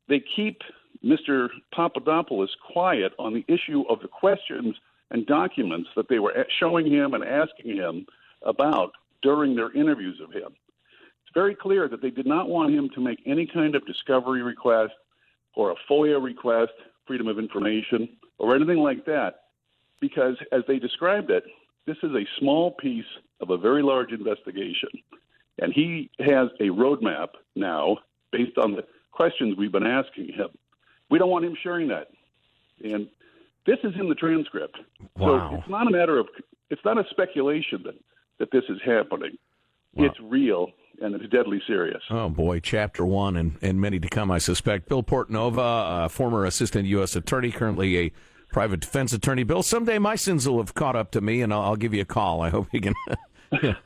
they 0.08 0.22
keep 0.36 0.62
Mr. 1.04 1.48
Papadopoulos 1.74 2.54
quiet 2.72 3.12
on 3.18 3.34
the 3.34 3.44
issue 3.48 3.82
of 3.88 4.00
the 4.00 4.08
questions 4.08 4.74
and 5.10 5.26
documents 5.26 5.88
that 5.96 6.08
they 6.08 6.18
were 6.18 6.46
showing 6.58 6.90
him 6.90 7.14
and 7.14 7.24
asking 7.24 7.76
him 7.76 8.06
about 8.42 8.92
during 9.22 9.54
their 9.54 9.72
interviews 9.72 10.20
of 10.22 10.32
him. 10.32 10.54
Very 11.34 11.54
clear 11.54 11.88
that 11.88 12.02
they 12.02 12.10
did 12.10 12.26
not 12.26 12.48
want 12.48 12.74
him 12.74 12.90
to 12.94 13.00
make 13.00 13.20
any 13.26 13.46
kind 13.46 13.74
of 13.74 13.86
discovery 13.86 14.42
request 14.42 14.92
or 15.54 15.70
a 15.70 15.76
FOIA 15.90 16.22
request, 16.22 16.72
Freedom 17.06 17.28
of 17.28 17.38
Information, 17.38 18.08
or 18.38 18.54
anything 18.54 18.78
like 18.78 19.04
that, 19.06 19.44
because 20.00 20.36
as 20.50 20.62
they 20.66 20.78
described 20.78 21.30
it, 21.30 21.44
this 21.86 21.96
is 22.02 22.12
a 22.12 22.26
small 22.38 22.72
piece 22.72 23.04
of 23.40 23.50
a 23.50 23.56
very 23.56 23.82
large 23.82 24.12
investigation. 24.12 24.88
And 25.58 25.72
he 25.72 26.10
has 26.20 26.48
a 26.60 26.68
roadmap 26.68 27.28
now 27.54 27.98
based 28.30 28.56
on 28.58 28.72
the 28.72 28.84
questions 29.10 29.56
we've 29.56 29.72
been 29.72 29.86
asking 29.86 30.28
him. 30.28 30.48
We 31.10 31.18
don't 31.18 31.30
want 31.30 31.44
him 31.44 31.56
sharing 31.62 31.88
that. 31.88 32.08
And 32.82 33.08
this 33.66 33.78
is 33.84 33.94
in 33.98 34.08
the 34.08 34.14
transcript. 34.14 34.78
Wow. 35.16 35.50
So 35.50 35.56
it's 35.58 35.68
not 35.68 35.86
a 35.86 35.90
matter 35.90 36.18
of, 36.18 36.28
it's 36.70 36.84
not 36.84 36.98
a 36.98 37.04
speculation 37.10 37.82
that, 37.84 37.94
that 38.38 38.50
this 38.50 38.64
is 38.68 38.78
happening. 38.84 39.36
Wow. 39.94 40.06
It's 40.06 40.18
real 40.20 40.72
and 41.02 41.14
it's 41.14 41.28
deadly 41.30 41.60
serious. 41.66 42.02
Oh 42.10 42.28
boy, 42.28 42.60
chapter 42.60 43.04
one 43.04 43.36
and, 43.36 43.58
and 43.60 43.80
many 43.80 43.98
to 44.00 44.08
come, 44.08 44.30
I 44.30 44.38
suspect. 44.38 44.88
Bill 44.88 45.02
Portanova, 45.02 46.04
uh, 46.04 46.08
former 46.08 46.44
assistant 46.44 46.86
U.S. 46.88 47.16
attorney, 47.16 47.50
currently 47.50 47.98
a 47.98 48.12
private 48.52 48.80
defense 48.80 49.12
attorney. 49.12 49.42
Bill, 49.44 49.62
someday 49.62 49.98
my 49.98 50.16
sins 50.16 50.48
will 50.48 50.58
have 50.58 50.74
caught 50.74 50.96
up 50.96 51.10
to 51.12 51.20
me, 51.20 51.42
and 51.42 51.52
I'll, 51.52 51.62
I'll 51.62 51.76
give 51.76 51.92
you 51.94 52.02
a 52.02 52.06
call. 52.06 52.40
I 52.40 52.50
hope 52.50 52.68
you 52.72 52.80
can 52.80 52.94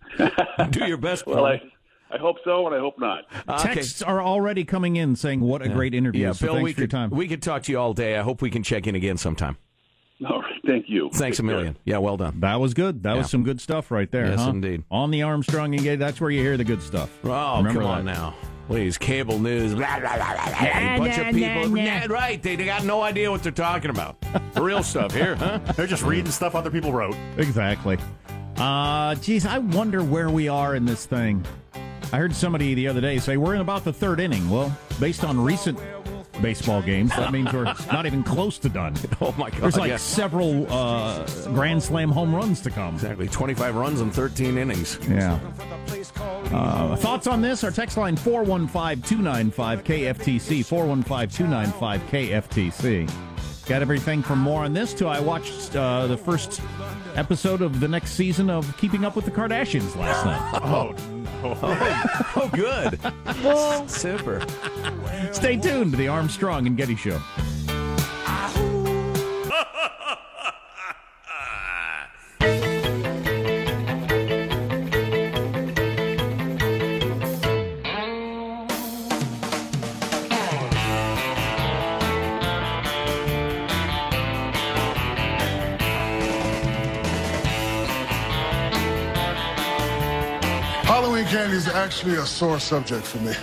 do 0.70 0.86
your 0.86 0.98
best. 0.98 1.26
Well, 1.26 1.44
I. 1.44 1.60
I 2.08 2.18
hope 2.18 2.36
so 2.44 2.64
and 2.68 2.74
I 2.74 2.78
hope 2.78 3.00
not. 3.00 3.24
Okay. 3.48 3.74
Texts 3.74 4.00
are 4.00 4.22
already 4.22 4.64
coming 4.64 4.94
in 4.94 5.16
saying, 5.16 5.40
what 5.40 5.60
a 5.60 5.68
great 5.68 5.92
interview. 5.92 6.22
Yeah, 6.26 6.32
so 6.32 6.46
Bill, 6.46 6.54
thanks 6.54 6.64
we 6.64 6.72
for 6.72 6.80
your 6.82 6.86
could 6.86 6.90
time. 6.92 7.10
we 7.10 7.26
could 7.26 7.42
talk 7.42 7.64
to 7.64 7.72
you 7.72 7.80
all 7.80 7.94
day. 7.94 8.16
I 8.16 8.22
hope 8.22 8.40
we 8.42 8.48
can 8.48 8.62
check 8.62 8.86
in 8.86 8.94
again 8.94 9.16
sometime. 9.16 9.56
All 10.28 10.40
right. 10.40 10.60
Thank 10.66 10.86
you. 10.88 11.10
Thanks 11.12 11.38
a 11.38 11.42
million. 11.42 11.76
Yeah, 11.84 11.98
well 11.98 12.16
done. 12.16 12.40
that 12.40 12.58
was 12.60 12.72
good. 12.74 13.02
That 13.02 13.12
Yeah. 13.12 13.18
was 13.18 13.30
some 13.30 13.42
good 13.44 13.60
stuff 13.60 13.90
right 13.90 14.10
there. 14.10 14.26
Yes, 14.30 14.40
huh? 14.40 14.50
indeed. 14.50 14.82
On 14.90 15.10
the 15.10 15.22
Armstrong 15.22 15.74
and 15.74 15.82
Getty, 15.82 15.96
that's 15.96 16.20
where 16.20 16.30
you 16.30 16.40
hear 16.40 16.56
the 16.56 16.64
good 16.64 16.80
stuff. 16.82 17.10
Oh, 17.24 17.58
Remember 17.58 17.80
come 17.80 17.90
on 17.90 18.04
that. 18.06 18.14
now. 18.14 18.34
Please, 18.66 18.98
cable 18.98 19.38
news. 19.38 19.74
Blah, 19.74 20.00
blah, 20.00 20.16
blah, 20.16 20.34
blah, 20.34 20.46
blah. 20.46 20.94
A 20.94 20.98
bunch 20.98 21.18
of 21.18 21.26
people. 21.34 21.68
Nah, 21.68 22.06
right. 22.08 22.42
They, 22.42 22.56
they 22.56 22.64
got 22.64 22.84
no 22.84 23.00
idea 23.00 23.30
what 23.30 23.42
they're 23.44 23.52
talking 23.52 23.90
about. 23.90 24.20
The 24.54 24.62
real 24.62 24.82
stuff 24.82 25.14
here, 25.14 25.36
huh? 25.36 25.58
They're 25.76 25.86
just 25.86 26.02
reading 26.02 26.32
stuff 26.32 26.54
other 26.56 26.70
people 26.70 26.92
wrote. 26.92 27.14
Exactly. 27.36 27.96
Uh, 28.56 29.14
geez, 29.16 29.46
I 29.46 29.58
wonder 29.58 30.02
where 30.02 30.30
we 30.30 30.48
are 30.48 30.74
in 30.74 30.84
this 30.84 31.06
thing. 31.06 31.44
I 32.12 32.16
heard 32.18 32.34
somebody 32.34 32.74
the 32.74 32.88
other 32.88 33.00
day 33.00 33.18
say 33.18 33.36
we're 33.36 33.54
in 33.54 33.60
about 33.60 33.84
the 33.84 33.92
third 33.92 34.18
inning. 34.18 34.48
Well, 34.50 34.76
based 34.98 35.22
on 35.24 35.38
recent 35.38 35.78
baseball 36.42 36.82
games, 36.82 37.10
that 37.10 37.32
means 37.32 37.52
we're 37.52 37.64
not 37.92 38.06
even 38.06 38.22
close 38.22 38.58
to 38.58 38.68
done. 38.68 38.94
Oh, 39.20 39.34
my 39.38 39.50
God. 39.50 39.62
There's 39.62 39.76
like 39.78 39.88
yeah. 39.88 39.96
several 39.96 40.70
uh, 40.70 41.26
Grand 41.54 41.82
Slam 41.82 42.10
home 42.10 42.34
runs 42.34 42.60
to 42.62 42.70
come. 42.70 42.94
Exactly. 42.94 43.28
25 43.28 43.74
runs 43.74 44.00
in 44.02 44.10
13 44.10 44.58
innings. 44.58 44.98
Yeah. 45.08 45.40
Uh, 46.52 46.96
thoughts 46.96 47.26
on 47.26 47.40
this? 47.40 47.64
Our 47.64 47.70
text 47.70 47.96
line 47.96 48.14
415 48.16 49.02
295 49.02 49.84
KFTC. 49.84 50.64
415 50.64 51.28
295 51.30 52.02
KFTC. 52.10 53.10
Got 53.66 53.82
everything 53.82 54.22
from 54.22 54.38
more 54.38 54.64
on 54.64 54.72
this 54.72 54.94
to 54.94 55.06
I 55.08 55.18
watched 55.18 55.74
uh, 55.74 56.06
the 56.06 56.16
first 56.16 56.60
episode 57.16 57.62
of 57.62 57.80
the 57.80 57.88
next 57.88 58.12
season 58.12 58.48
of 58.50 58.76
Keeping 58.76 59.04
Up 59.04 59.16
with 59.16 59.24
the 59.24 59.30
Kardashians 59.32 59.96
last 59.96 60.24
night. 60.24 60.60
Oh, 61.42 61.54
Oh, 62.36 62.50
good. 62.52 62.98
Super. 63.90 64.40
Stay 65.36 65.58
tuned 65.58 65.90
to 65.90 65.98
the 65.98 66.08
Armstrong 66.08 66.66
and 66.66 66.78
Getty 66.78 66.96
Show. 66.96 67.18
Halloween 90.86 91.26
candy 91.26 91.56
is 91.56 91.68
actually 91.68 92.14
a 92.14 92.24
sore 92.24 92.58
subject 92.58 93.06
for 93.06 93.18
me. 93.18 93.34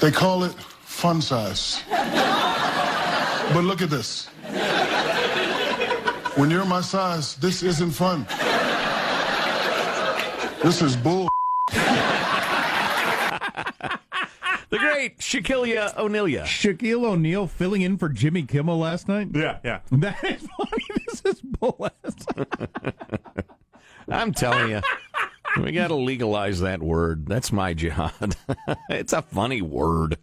They 0.00 0.10
call 0.10 0.44
it 0.44 0.52
fun 0.82 1.20
size. 1.20 1.82
But 1.88 3.64
look 3.64 3.82
at 3.82 3.90
this. 3.90 4.26
When 6.36 6.50
you're 6.50 6.64
my 6.64 6.80
size, 6.80 7.34
this 7.36 7.62
isn't 7.62 7.90
fun. 7.90 8.24
This 10.62 10.80
is 10.82 10.96
bull. 10.96 11.28
The 14.70 14.78
great 14.78 15.18
Shaquilia 15.18 15.96
O'Neal. 15.98 16.44
Shaquille 16.44 17.04
O'Neal 17.04 17.48
filling 17.48 17.82
in 17.82 17.98
for 17.98 18.08
Jimmy 18.08 18.44
Kimmel 18.44 18.78
last 18.78 19.08
night. 19.08 19.28
yeah, 19.34 19.58
yeah. 19.64 19.80
That 19.90 20.22
is 20.24 20.46
funny. 20.56 20.70
This 21.10 21.22
is 21.24 21.40
bull. 21.42 21.88
I'm 24.08 24.32
telling 24.32 24.70
you, 24.70 24.80
we 25.62 25.72
got 25.72 25.88
to 25.88 25.94
legalize 25.94 26.60
that 26.60 26.82
word. 26.82 27.26
That's 27.26 27.52
my 27.52 27.74
jihad. 27.74 28.36
it's 28.90 29.12
a 29.12 29.22
funny 29.22 29.62
word. 29.62 30.18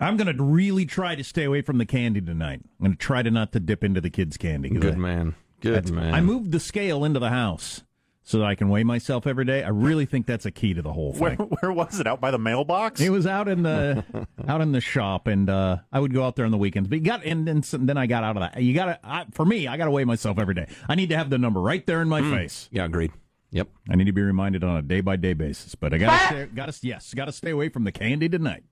I'm 0.00 0.16
going 0.16 0.34
to 0.36 0.42
really 0.42 0.86
try 0.86 1.14
to 1.16 1.24
stay 1.24 1.44
away 1.44 1.62
from 1.62 1.78
the 1.78 1.86
candy 1.86 2.20
tonight. 2.20 2.60
I'm 2.78 2.84
going 2.86 2.92
to 2.92 2.98
try 2.98 3.22
to 3.22 3.30
not 3.30 3.52
to 3.52 3.60
dip 3.60 3.82
into 3.82 4.00
the 4.00 4.10
kids' 4.10 4.36
candy. 4.36 4.68
Good 4.70 4.94
I- 4.94 4.98
man. 4.98 5.34
Good 5.60 5.74
That's- 5.74 5.90
man. 5.90 6.14
I 6.14 6.20
moved 6.20 6.52
the 6.52 6.60
scale 6.60 7.04
into 7.04 7.18
the 7.18 7.30
house. 7.30 7.82
so 8.22 8.38
that 8.38 8.44
I 8.44 8.54
can 8.54 8.68
weigh 8.68 8.84
myself 8.84 9.26
every 9.26 9.44
day. 9.44 9.64
I 9.64 9.70
really 9.70 10.04
think 10.06 10.26
that's 10.26 10.44
a 10.46 10.50
key 10.52 10.72
to 10.74 10.82
the 10.82 10.92
whole 10.92 11.12
thing. 11.14 11.36
where 11.60 11.72
was 11.72 11.98
it? 11.98 12.06
Out 12.06 12.20
by 12.20 12.30
the 12.30 12.38
mailbox? 12.38 13.00
It 13.00 13.08
was 13.10 13.26
out 13.26 13.48
in 13.48 13.62
the 13.64 14.04
out 14.46 14.60
in 14.60 14.70
the 14.72 14.80
shop, 14.82 15.26
and 15.26 15.48
uh, 15.50 15.78
I 15.90 15.98
would 15.98 16.12
go 16.14 16.22
out 16.24 16.36
there 16.36 16.44
on 16.44 16.52
the 16.52 16.58
weekends. 16.58 16.88
But 16.88 16.98
you 16.98 17.04
got, 17.06 17.24
and 17.24 17.48
then 17.48 17.62
some- 17.64 17.86
then 17.86 17.96
I 17.96 18.06
got 18.06 18.22
out 18.22 18.36
of 18.36 18.42
that. 18.42 18.62
You 18.62 18.72
got 18.74 19.02
to, 19.02 19.26
for 19.32 19.44
me, 19.46 19.66
I 19.66 19.76
got 19.78 19.86
to 19.86 19.90
weigh 19.90 20.04
myself 20.04 20.38
every 20.38 20.54
day. 20.54 20.68
I 20.88 20.94
need 20.94 21.08
to 21.08 21.16
have 21.16 21.30
the 21.30 21.38
number 21.38 21.60
right 21.60 21.84
there 21.86 22.02
in 22.02 22.08
my 22.08 22.20
face. 22.20 22.68
Yeah, 22.70 22.84
agreed. 22.84 23.10
Yep. 23.50 23.68
I 23.88 23.96
need 23.96 24.04
to 24.04 24.12
be 24.12 24.22
reminded 24.22 24.62
on 24.62 24.76
a 24.76 24.82
day 24.82 25.00
by 25.00 25.16
day 25.16 25.32
basis. 25.32 25.74
But 25.74 25.94
I 25.94 25.98
got 25.98 26.10
ah! 26.10 26.34
to, 26.34 26.46
got 26.46 26.72
to, 26.72 26.86
yes, 26.86 27.14
got 27.14 27.26
to 27.26 27.32
stay 27.32 27.50
away 27.50 27.68
from 27.68 27.84
the 27.84 27.92
candy 27.92 28.28
tonight. 28.28 28.64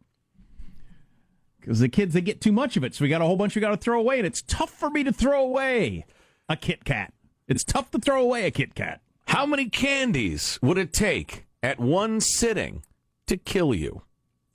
Because 1.61 1.81
the 1.81 1.89
kids, 1.89 2.15
they 2.15 2.21
get 2.21 2.41
too 2.41 2.53
much 2.53 2.77
of 2.77 2.85
it, 2.85 2.95
so 2.95 3.03
we 3.03 3.09
got 3.09 3.21
a 3.21 3.25
whole 3.25 3.37
bunch 3.37 3.57
we 3.57 3.61
got 3.61 3.71
to 3.71 3.77
throw 3.77 3.99
away, 3.99 4.19
and 4.19 4.27
it's 4.27 4.43
tough 4.43 4.71
for 4.71 4.89
me 4.89 5.03
to 5.03 5.13
throw 5.13 5.43
away 5.43 6.07
a 6.49 6.57
Kit 6.57 6.85
Kat. 6.85 7.13
It's 7.49 7.65
tough 7.65 7.91
to 7.91 7.99
throw 7.99 8.23
away 8.23 8.47
a 8.47 8.53
Kit 8.53 8.75
Kat. 8.77 9.01
How 9.27 9.47
many 9.47 9.69
candies 9.69 10.61
would 10.63 10.79
it 10.79 10.93
take 10.93 11.47
at 11.63 11.81
one 11.81 12.21
sitting 12.21 12.85
to 13.27 13.37
kill 13.37 13.75
you? 13.75 14.03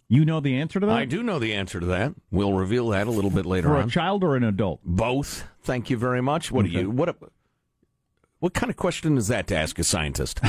You 0.07 0.23
know 0.23 0.39
the 0.39 0.55
answer 0.55 0.79
to 0.79 0.85
that? 0.85 0.95
I 0.95 1.05
do 1.05 1.23
know 1.23 1.39
the 1.39 1.53
answer 1.53 1.79
to 1.79 1.85
that. 1.87 2.13
We'll 2.31 2.53
reveal 2.53 2.89
that 2.89 3.07
a 3.07 3.11
little 3.11 3.29
bit 3.29 3.45
later 3.45 3.69
For 3.69 3.77
on. 3.77 3.87
a 3.87 3.91
child 3.91 4.23
or 4.23 4.35
an 4.35 4.43
adult? 4.43 4.81
Both. 4.83 5.45
Thank 5.63 5.89
you 5.89 5.97
very 5.97 6.21
much. 6.21 6.51
What 6.51 6.65
do 6.65 6.71
you? 6.71 6.89
What? 6.89 7.09
A, 7.09 7.15
what 8.41 8.55
kind 8.55 8.69
of 8.71 8.75
question 8.75 9.17
is 9.17 9.27
that 9.27 9.45
to 9.47 9.55
ask 9.55 9.77
a 9.77 9.83
scientist? 9.83 10.39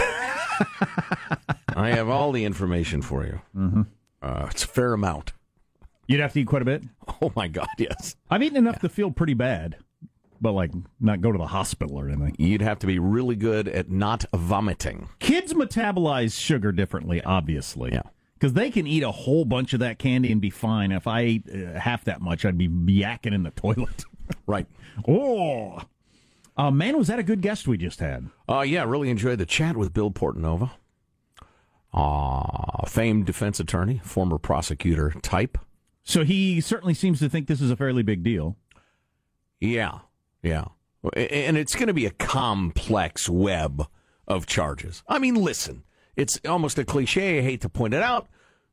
I 1.77 1.91
have 1.91 2.09
all 2.09 2.33
the 2.33 2.45
information 2.45 3.03
for 3.03 3.25
you. 3.25 3.41
Mm-hmm. 3.55 3.83
Uh, 4.23 4.47
it's 4.51 4.65
a 4.65 4.67
fair 4.67 4.95
amount. 4.95 5.33
You'd 6.07 6.21
have 6.21 6.33
to 6.33 6.41
eat 6.41 6.47
quite 6.47 6.63
a 6.63 6.65
bit. 6.65 6.83
Oh 7.21 7.31
my 7.37 7.49
God, 7.49 7.69
yes. 7.79 8.17
I've 8.31 8.43
eaten 8.43 8.57
enough 8.57 8.81
to 8.81 8.89
feel 8.89 9.11
pretty 9.11 9.35
bad, 9.35 9.77
but 10.41 10.53
like 10.53 10.71
not 11.01 11.21
go 11.21 11.31
to 11.31 11.39
the 11.39 11.47
hospital 11.47 12.01
or 12.01 12.09
anything. 12.09 12.35
You'd 12.39 12.63
have 12.63 12.79
to 12.81 12.87
be 12.87 12.99
really 12.99 13.37
good 13.37 13.69
at 13.69 13.91
not 13.91 14.25
vomiting. 14.35 15.11
Kids 15.19 15.53
metabolize 15.53 16.39
sugar 16.39 16.73
differently, 16.73 17.23
obviously. 17.23 17.93
Yeah. 17.93 18.03
Because 18.35 18.55
they 18.55 18.71
can 18.71 18.87
eat 18.87 19.03
a 19.03 19.13
whole 19.13 19.45
bunch 19.45 19.75
of 19.75 19.81
that 19.81 19.99
candy 19.99 20.33
and 20.33 20.41
be 20.41 20.51
fine. 20.51 20.91
If 20.91 21.07
I 21.07 21.21
ate 21.21 21.45
uh, 21.49 21.79
half 21.79 22.05
that 22.07 22.23
much, 22.23 22.45
I'd 22.45 22.59
be 22.59 22.69
yakking 22.69 23.35
in 23.35 23.43
the 23.43 23.51
toilet. 23.51 24.05
Right. 24.47 24.67
oh. 25.09 25.83
Uh, 26.57 26.71
man, 26.71 26.99
was 26.99 27.09
that 27.09 27.19
a 27.19 27.23
good 27.23 27.41
guest 27.41 27.67
we 27.67 27.79
just 27.79 28.01
had? 28.01 28.29
Uh, 28.49 28.61
yeah, 28.61 28.85
really 28.85 29.11
enjoyed 29.11 29.39
the 29.39 29.47
chat 29.47 29.77
with 29.77 29.95
Bill 29.95 30.11
Portanova. 30.11 30.71
Uh, 31.95 32.87
famed 32.87 33.27
defense 33.27 33.61
attorney, 33.61 34.01
former 34.05 34.39
prosecutor 34.39 35.11
type. 35.23 35.59
So 36.05 36.25
he 36.25 36.61
certainly 36.61 36.95
seems 36.95 37.19
to 37.21 37.29
think 37.29 37.47
this 37.47 37.61
is 37.61 37.71
a 37.71 37.77
fairly 37.77 38.03
big 38.03 38.23
deal. 38.23 38.57
Yeah, 39.61 40.01
yeah. 40.43 40.65
And 41.15 41.57
it's 41.57 41.75
going 41.75 41.89
to 41.89 41.95
be 41.95 42.07
a 42.07 42.11
complex 42.11 43.29
web 43.29 43.87
of 44.27 44.47
charges. 44.47 45.03
I 45.09 45.19
mean, 45.19 45.35
listen, 45.35 45.85
it's 46.17 46.41
almost 46.49 46.79
a 46.79 46.85
cliche. 46.85 47.39
I 47.39 47.43
hate 47.43 47.61
to 47.63 47.69
point 47.69 47.95
it 47.95 48.03
out, 48.03 48.29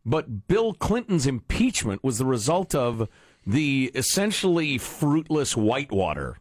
but 0.06 0.48
Bill 0.48 0.74
Clinton's 0.74 1.28
impeachment 1.28 2.04
was 2.04 2.18
the 2.18 2.26
result 2.26 2.74
of 2.76 3.10
the 3.46 3.92
essentially 3.96 4.78
fruitless 4.78 5.58
Whitewater 5.58 6.38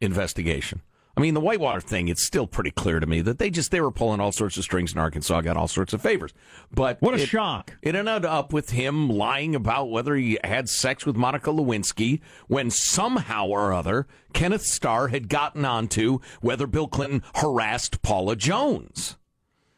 investigation. 0.00 0.82
I 1.16 1.20
mean, 1.20 1.34
the 1.34 1.40
Whitewater 1.40 1.80
thing, 1.80 2.06
it's 2.06 2.22
still 2.22 2.46
pretty 2.46 2.70
clear 2.70 3.00
to 3.00 3.06
me 3.06 3.20
that 3.22 3.38
they 3.40 3.50
just 3.50 3.72
they 3.72 3.80
were 3.80 3.90
pulling 3.90 4.20
all 4.20 4.30
sorts 4.30 4.56
of 4.56 4.62
strings 4.62 4.92
in 4.92 4.98
Arkansas, 5.00 5.40
got 5.40 5.56
all 5.56 5.66
sorts 5.66 5.92
of 5.92 6.00
favors. 6.00 6.32
But 6.72 7.02
What 7.02 7.14
a 7.14 7.22
it- 7.22 7.26
shock. 7.28 7.76
it 7.82 7.96
ended 7.96 8.24
up 8.24 8.52
with 8.52 8.70
him 8.70 9.08
lying 9.08 9.56
about 9.56 9.90
whether 9.90 10.14
he 10.14 10.38
had 10.44 10.68
sex 10.68 11.04
with 11.04 11.16
Monica 11.16 11.50
Lewinsky 11.50 12.20
when 12.46 12.70
somehow 12.70 13.48
or 13.48 13.72
other 13.72 14.06
Kenneth 14.32 14.62
Starr 14.62 15.08
had 15.08 15.28
gotten 15.28 15.64
onto 15.64 16.20
whether 16.40 16.68
Bill 16.68 16.86
Clinton 16.86 17.24
harassed 17.34 18.00
Paula 18.02 18.36
Jones, 18.36 19.16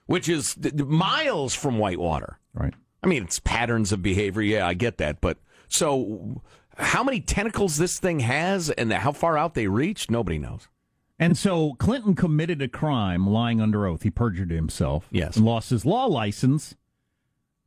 which 0.05 0.29
is 0.29 0.59
miles 0.75 1.55
from 1.55 1.79
Whitewater. 1.79 2.39
Right. 2.53 2.75
I 3.03 3.07
mean, 3.07 3.23
it's 3.23 3.41
patterns 3.41 3.93
of 3.93 4.03
behavior. 4.03 4.43
Yeah, 4.43 4.67
I 4.67 4.75
get 4.75 4.99
that. 4.99 5.23
But 5.23 5.39
so 5.69 6.43
how 6.81 7.05
many 7.05 7.21
tentacles 7.21 7.77
this 7.77 7.99
thing 7.99 8.21
has 8.21 8.71
and 8.71 8.93
how 8.93 9.13
far 9.13 9.39
out 9.39 9.55
they 9.55 9.67
reach, 9.67 10.11
nobody 10.11 10.39
knows. 10.39 10.69
And 11.19 11.37
so 11.37 11.75
Clinton 11.75 12.15
committed 12.15 12.63
a 12.63 12.69
crime 12.69 13.29
lying 13.29 13.61
under 13.61 13.87
oath. 13.87 14.03
He 14.03 14.11
perjured 14.11 14.51
himself. 14.51 15.07
Yes. 15.11 15.37
And 15.37 15.45
lost 15.45 15.71
his 15.71 15.85
law 15.85 16.07
license. 16.07 16.75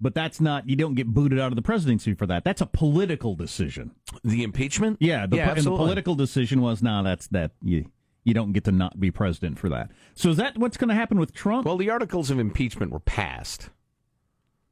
But 0.01 0.15
that's 0.15 0.41
not, 0.41 0.67
you 0.67 0.75
don't 0.75 0.95
get 0.95 1.07
booted 1.07 1.39
out 1.39 1.51
of 1.51 1.55
the 1.55 1.61
presidency 1.61 2.13
for 2.13 2.25
that. 2.25 2.43
That's 2.43 2.61
a 2.61 2.65
political 2.65 3.35
decision. 3.35 3.91
The 4.23 4.43
impeachment? 4.43 4.97
Yeah, 4.99 5.27
the, 5.27 5.37
yeah 5.37 5.53
and 5.53 5.63
the 5.63 5.69
political 5.69 6.15
decision 6.15 6.61
was, 6.61 6.81
nah, 6.81 7.03
that's 7.03 7.27
that. 7.27 7.51
You, 7.61 7.89
you 8.23 8.33
don't 8.33 8.53
get 8.53 8.63
to 8.65 8.71
not 8.71 8.99
be 8.99 9.11
president 9.11 9.59
for 9.59 9.69
that. 9.69 9.91
So 10.15 10.29
is 10.29 10.37
that 10.37 10.57
what's 10.57 10.75
going 10.75 10.89
to 10.89 10.95
happen 10.95 11.19
with 11.19 11.33
Trump? 11.33 11.65
Well, 11.65 11.77
the 11.77 11.89
articles 11.89 12.31
of 12.31 12.39
impeachment 12.39 12.91
were 12.91 12.99
passed, 12.99 13.69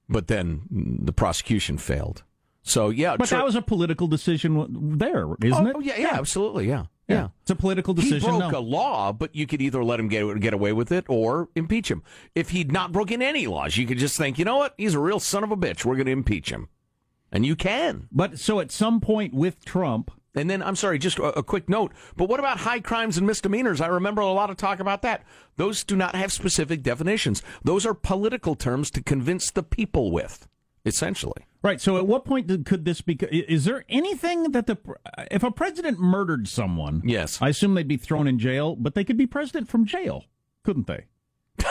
but 0.10 0.28
then 0.28 0.64
the 0.70 1.14
prosecution 1.14 1.78
failed. 1.78 2.24
So 2.63 2.89
yeah, 2.89 3.17
but 3.17 3.28
Tru- 3.28 3.38
that 3.38 3.43
was 3.45 3.56
a 3.56 3.62
political 3.62 4.08
decision 4.08 4.97
there, 4.97 5.28
isn't 5.43 5.67
oh, 5.67 5.80
it? 5.80 5.86
yeah, 5.86 5.97
yeah, 5.97 6.13
absolutely, 6.13 6.67
yeah, 6.67 6.86
yeah. 7.08 7.30
It's 7.41 7.52
a 7.52 7.56
political 7.56 7.93
decision. 7.93 8.19
He 8.34 8.38
broke 8.39 8.52
no. 8.52 8.60
a 8.60 8.62
law, 8.62 9.12
but 9.12 9.36
you 9.36 9.47
could 9.47 9.62
either 9.62 9.84
let 9.84 10.00
him 10.00 10.08
get 10.08 10.39
get 10.39 10.54
away 10.54 10.71
with 10.71 10.91
it 10.91 11.06
or 11.10 11.50
impeach 11.56 11.89
him. 11.89 12.04
If 12.36 12.50
he'd 12.50 12.71
not 12.71 12.91
broken 12.91 13.21
any 13.21 13.47
laws, 13.47 13.78
you 13.78 13.88
could 13.88 13.97
just 13.97 14.15
think, 14.15 14.38
you 14.38 14.45
know 14.45 14.58
what, 14.58 14.76
he's 14.78 14.93
a 14.93 15.00
real 15.00 15.19
son 15.19 15.43
of 15.43 15.52
a 15.52 15.58
bitch. 15.58 15.86
We're 15.86 15.95
going 15.95 16.06
to 16.06 16.12
impeach 16.12 16.52
him, 16.52 16.69
and 17.32 17.45
you 17.45 17.56
can. 17.56 18.08
But 18.12 18.38
so 18.38 18.60
at 18.60 18.71
some 18.71 19.02
point 19.02 19.34
with 19.34 19.65
Trump, 19.65 20.12
And 20.34 20.50
then, 20.50 20.63
I'm 20.63 20.76
sorry, 20.76 20.97
just 20.97 21.19
a, 21.19 21.39
a 21.39 21.43
quick 21.43 21.67
note. 21.67 21.91
But 22.15 22.30
what 22.30 22.39
about 22.39 22.60
high 22.60 22.80
crimes 22.80 23.17
and 23.17 23.28
misdemeanors? 23.28 23.82
I 23.82 23.88
remember 23.88 24.21
a 24.21 24.32
lot 24.32 24.50
of 24.50 24.58
talk 24.58 24.80
about 24.80 25.02
that. 25.02 25.24
Those 25.58 25.84
do 25.84 25.95
not 25.95 26.15
have 26.15 26.32
specific 26.32 26.84
definitions. 26.84 27.43
Those 27.63 27.86
are 27.86 27.93
political 27.93 28.56
terms 28.56 28.89
to 28.91 29.04
convince 29.04 29.52
the 29.52 29.63
people 29.63 30.12
with, 30.12 30.47
essentially. 30.86 31.45
Right? 31.62 31.80
So 31.82 31.97
at 31.97 32.08
what 32.08 32.26
point 32.26 32.47
did, 32.47 32.65
could 32.65 32.86
this 32.86 33.02
be? 33.02 33.13
Is 33.13 33.65
there 33.65 33.86
anything 33.89 34.52
that 34.52 34.67
the 34.67 34.78
if 35.30 35.43
a 35.43 35.52
president 35.52 36.00
murdered 36.00 36.47
someone? 36.47 37.02
Yes. 37.06 37.41
I 37.41 37.50
assume 37.50 37.74
they'd 37.74 37.88
be 37.88 37.97
thrown 37.97 38.28
in 38.28 38.39
jail, 38.39 38.76
but 38.76 38.95
they 38.95 39.04
could 39.04 39.17
be 39.17 39.28
president 39.28 39.69
from 39.69 39.86
jail, 39.86 40.26
couldn't 40.63 40.88
they? 40.88 41.06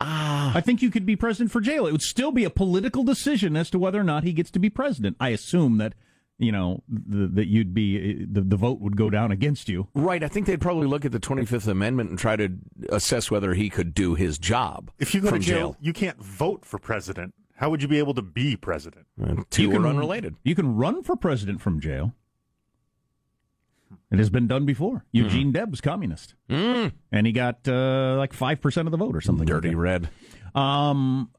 Ah. 0.00 0.52
I 0.54 0.60
think 0.60 0.82
you 0.82 0.90
could 0.90 1.06
be 1.06 1.16
president 1.16 1.50
for 1.50 1.60
jail. 1.60 1.86
It 1.86 1.92
would 1.92 2.02
still 2.02 2.32
be 2.32 2.44
a 2.44 2.50
political 2.50 3.04
decision 3.04 3.56
as 3.56 3.70
to 3.70 3.78
whether 3.78 3.98
or 3.98 4.04
not 4.04 4.24
he 4.24 4.32
gets 4.32 4.50
to 4.50 4.58
be 4.58 4.68
president. 4.68 5.16
I 5.20 5.30
assume 5.30 5.78
that 5.78 5.94
you 6.36 6.50
know 6.50 6.82
the, 6.88 7.28
that 7.28 7.46
you'd 7.46 7.72
be 7.72 8.24
the, 8.24 8.40
the 8.40 8.56
vote 8.56 8.80
would 8.80 8.96
go 8.96 9.08
down 9.08 9.30
against 9.30 9.68
you. 9.68 9.88
Right. 9.94 10.22
I 10.22 10.28
think 10.28 10.46
they'd 10.46 10.60
probably 10.60 10.88
look 10.88 11.04
at 11.04 11.12
the 11.12 11.20
25th 11.20 11.68
Amendment 11.68 12.10
and 12.10 12.18
try 12.18 12.36
to 12.36 12.50
assess 12.88 13.30
whether 13.30 13.54
he 13.54 13.70
could 13.70 13.94
do 13.94 14.14
his 14.14 14.36
job. 14.36 14.90
If 14.98 15.14
you 15.14 15.20
go 15.20 15.30
from 15.30 15.40
to 15.40 15.46
jail, 15.46 15.76
you 15.80 15.92
can't 15.92 16.18
vote 16.22 16.64
for 16.64 16.78
president. 16.78 17.34
How 17.56 17.70
would 17.70 17.82
you 17.82 17.88
be 17.88 17.98
able 17.98 18.14
to 18.14 18.22
be 18.22 18.56
president? 18.56 19.06
Uh, 19.22 19.36
Two 19.50 19.62
you 19.62 19.72
are 19.76 19.86
unrelated. 19.86 20.34
You 20.42 20.54
can 20.54 20.74
run 20.76 21.02
for 21.02 21.14
president 21.16 21.60
from 21.60 21.80
jail. 21.80 22.12
It 24.10 24.18
has 24.18 24.30
been 24.30 24.46
done 24.46 24.64
before. 24.64 25.04
Eugene 25.12 25.50
Deb 25.52 25.70
was 25.70 25.80
communist, 25.80 26.34
Mm. 26.48 26.92
and 27.10 27.26
he 27.26 27.32
got 27.32 27.66
uh, 27.66 28.14
like 28.16 28.32
five 28.32 28.60
percent 28.60 28.86
of 28.86 28.92
the 28.92 28.96
vote 28.96 29.14
or 29.16 29.20
something. 29.20 29.46
Dirty 29.46 29.70
that. 29.70 29.76
red. 29.76 30.08
Um, 30.54 31.30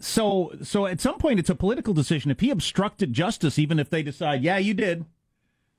so 0.00 0.52
so 0.62 0.86
at 0.86 1.00
some 1.00 1.18
point 1.18 1.38
it's 1.38 1.50
a 1.50 1.54
political 1.54 1.94
decision. 1.94 2.30
If 2.30 2.40
he 2.40 2.50
obstructed 2.50 3.12
justice, 3.12 3.58
even 3.58 3.78
if 3.78 3.90
they 3.90 4.02
decide, 4.02 4.42
yeah, 4.42 4.58
you 4.58 4.74
did, 4.74 5.04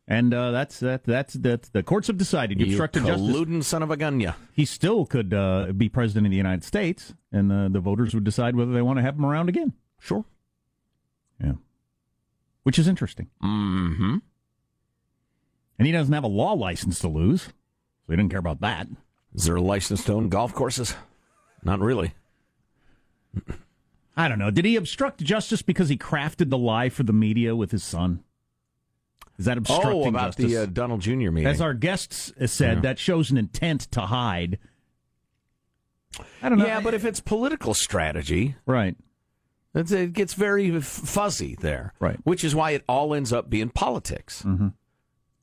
and 0.10 0.34
uh, 0.34 0.50
that's 0.50 0.80
that 0.80 1.04
that's 1.04 1.36
that 1.36 1.72
the 1.72 1.84
courts 1.84 2.08
have 2.08 2.18
decided 2.18 2.60
you 2.60 2.66
obstructed 2.66 3.06
justice, 3.06 3.30
colluding 3.30 3.64
son 3.64 3.84
of 3.84 3.92
a 3.92 3.96
gun, 3.96 4.20
yeah. 4.20 4.34
he 4.52 4.66
still 4.66 5.06
could 5.06 5.34
uh, 5.34 5.72
be 5.72 5.88
president 5.88 6.26
of 6.26 6.32
the 6.32 6.38
United 6.38 6.64
States, 6.64 7.14
and 7.32 7.52
uh, 7.52 7.70
the 7.70 7.80
voters 7.80 8.16
would 8.16 8.24
decide 8.24 8.56
whether 8.56 8.74
they 8.74 8.82
want 8.82 8.98
to 8.98 9.04
have 9.04 9.16
him 9.16 9.26
around 9.26 9.50
again. 9.50 9.74
Sure. 10.00 10.26
Yeah, 11.42 11.54
which 12.64 12.80
is 12.80 12.88
interesting. 12.88 13.30
Mm-hmm. 13.44 14.18
And 15.78 15.86
he 15.86 15.92
doesn't 15.94 16.14
have 16.14 16.24
a 16.24 16.28
law 16.28 16.54
license 16.54 17.00
to 17.00 17.08
lose, 17.08 17.44
so 17.44 17.52
he 18.10 18.16
doesn't 18.16 18.30
care 18.30 18.40
about 18.40 18.62
that. 18.62 18.88
Is 19.36 19.46
there 19.46 19.56
a 19.58 19.62
license 19.62 20.04
to 20.06 20.14
own 20.14 20.30
golf 20.30 20.56
courses? 20.56 20.96
Not 21.64 21.80
really. 21.80 22.16
I 24.18 24.28
don't 24.28 24.40
know. 24.40 24.50
Did 24.50 24.66
he 24.66 24.76
obstruct 24.76 25.22
justice 25.22 25.62
because 25.62 25.90
he 25.90 25.98
crafted 25.98 26.50
the 26.50 26.58
lie 26.58 26.90
for 26.90 27.04
the 27.04 27.14
media 27.14 27.56
with 27.56 27.72
his 27.72 27.84
son? 27.84 28.24
Is 29.40 29.46
that 29.46 29.58
obstructing 29.58 29.92
oh, 30.04 30.08
about 30.10 30.36
justice? 30.36 30.52
the 30.52 30.64
uh, 30.64 30.66
Donald 30.68 31.00
Jr. 31.02 31.32
meeting. 31.32 31.48
As 31.48 31.62
our 31.62 31.74
guests 31.74 32.32
uh, 32.40 32.46
said, 32.46 32.78
Yeah. 32.78 32.82
that 32.82 33.00
shows 33.00 33.32
an 33.32 33.38
intent 33.38 33.82
to 33.94 34.02
hide. 34.02 34.60
I 36.44 36.50
don't 36.50 36.58
know. 36.58 36.66
yeah, 36.66 36.82
but 36.82 36.94
if 36.94 37.06
it's 37.06 37.22
political 37.22 37.74
strategy, 37.74 38.56
right, 38.66 38.98
it's, 39.74 39.92
it 39.92 40.12
gets 40.14 40.34
very 40.34 40.80
fuzzy 40.82 41.56
there. 41.56 41.94
Right. 42.00 42.18
Which 42.24 42.44
is 42.44 42.54
why 42.54 42.72
it 42.72 42.84
all 42.90 43.14
ends 43.14 43.32
up 43.32 43.50
being 43.50 43.70
politics. 43.70 44.46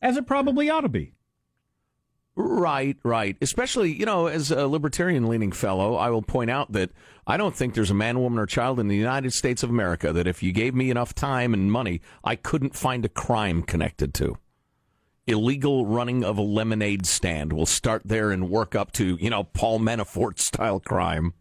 as 0.02 0.16
it 0.16 0.26
probably 0.26 0.68
ought 0.68 0.82
to 0.82 0.88
be. 0.88 1.14
Right, 2.38 2.98
right. 3.02 3.34
Especially, 3.40 3.92
you 3.92 4.04
know, 4.04 4.26
as 4.26 4.50
a 4.50 4.66
libertarian 4.66 5.26
leaning 5.26 5.52
fellow, 5.52 5.94
I 5.94 6.10
will 6.10 6.20
point 6.20 6.50
out 6.50 6.72
that 6.72 6.90
I 7.26 7.38
don't 7.38 7.56
think 7.56 7.72
there's 7.72 7.90
a 7.90 7.94
man, 7.94 8.20
woman, 8.20 8.38
or 8.38 8.44
child 8.44 8.78
in 8.78 8.88
the 8.88 8.96
United 8.96 9.32
States 9.32 9.62
of 9.62 9.70
America 9.70 10.12
that 10.12 10.26
if 10.26 10.42
you 10.42 10.52
gave 10.52 10.74
me 10.74 10.90
enough 10.90 11.14
time 11.14 11.54
and 11.54 11.72
money, 11.72 12.02
I 12.22 12.36
couldn't 12.36 12.76
find 12.76 13.04
a 13.06 13.08
crime 13.08 13.62
connected 13.62 14.12
to. 14.14 14.36
illegal 15.26 15.86
running 15.86 16.24
of 16.24 16.38
a 16.38 16.42
lemonade 16.42 17.06
stand. 17.06 17.52
We'll 17.52 17.66
start 17.66 18.02
there 18.04 18.30
and 18.30 18.48
work 18.48 18.74
up 18.74 18.92
to, 18.92 19.16
you 19.20 19.30
know, 19.30 19.44
Paul 19.44 19.80
Manafort 19.80 20.38
style 20.38 20.78
crime. 20.78 21.34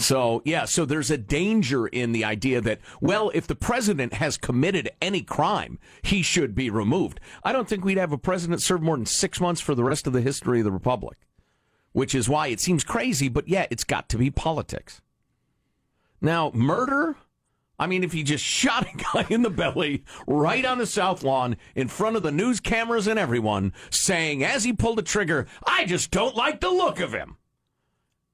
So, 0.00 0.40
yeah, 0.46 0.64
so 0.64 0.86
there's 0.86 1.10
a 1.10 1.18
danger 1.18 1.86
in 1.86 2.12
the 2.12 2.24
idea 2.24 2.62
that, 2.62 2.80
well, 3.02 3.30
if 3.34 3.46
the 3.46 3.54
president 3.54 4.14
has 4.14 4.38
committed 4.38 4.90
any 5.02 5.20
crime, 5.20 5.78
he 6.00 6.22
should 6.22 6.54
be 6.54 6.70
removed. 6.70 7.20
I 7.44 7.52
don't 7.52 7.68
think 7.68 7.84
we'd 7.84 7.98
have 7.98 8.10
a 8.10 8.16
president 8.16 8.62
serve 8.62 8.80
more 8.80 8.96
than 8.96 9.04
six 9.04 9.42
months 9.42 9.60
for 9.60 9.74
the 9.74 9.84
rest 9.84 10.06
of 10.06 10.14
the 10.14 10.22
history 10.22 10.60
of 10.60 10.64
the 10.64 10.72
Republic, 10.72 11.18
which 11.92 12.14
is 12.14 12.30
why 12.30 12.46
it 12.46 12.60
seems 12.60 12.82
crazy, 12.82 13.28
but 13.28 13.46
yeah, 13.46 13.66
it's 13.70 13.84
got 13.84 14.08
to 14.08 14.16
be 14.16 14.30
politics. 14.30 15.02
Now, 16.22 16.50
murder? 16.54 17.16
I 17.78 17.86
mean, 17.86 18.02
if 18.02 18.12
he 18.12 18.22
just 18.22 18.44
shot 18.62 18.86
a 18.86 18.96
guy 18.96 19.26
in 19.28 19.42
the 19.42 19.50
belly 19.50 20.04
right 20.26 20.64
on 20.64 20.78
the 20.78 20.86
South 20.86 21.22
Lawn 21.22 21.58
in 21.74 21.88
front 21.88 22.16
of 22.16 22.22
the 22.22 22.32
news 22.32 22.58
cameras 22.58 23.06
and 23.06 23.18
everyone, 23.18 23.74
saying 23.90 24.42
as 24.42 24.64
he 24.64 24.72
pulled 24.72 24.96
the 24.96 25.02
trigger, 25.02 25.46
I 25.66 25.84
just 25.84 26.10
don't 26.10 26.36
like 26.36 26.60
the 26.60 26.70
look 26.70 27.00
of 27.00 27.12
him 27.12 27.36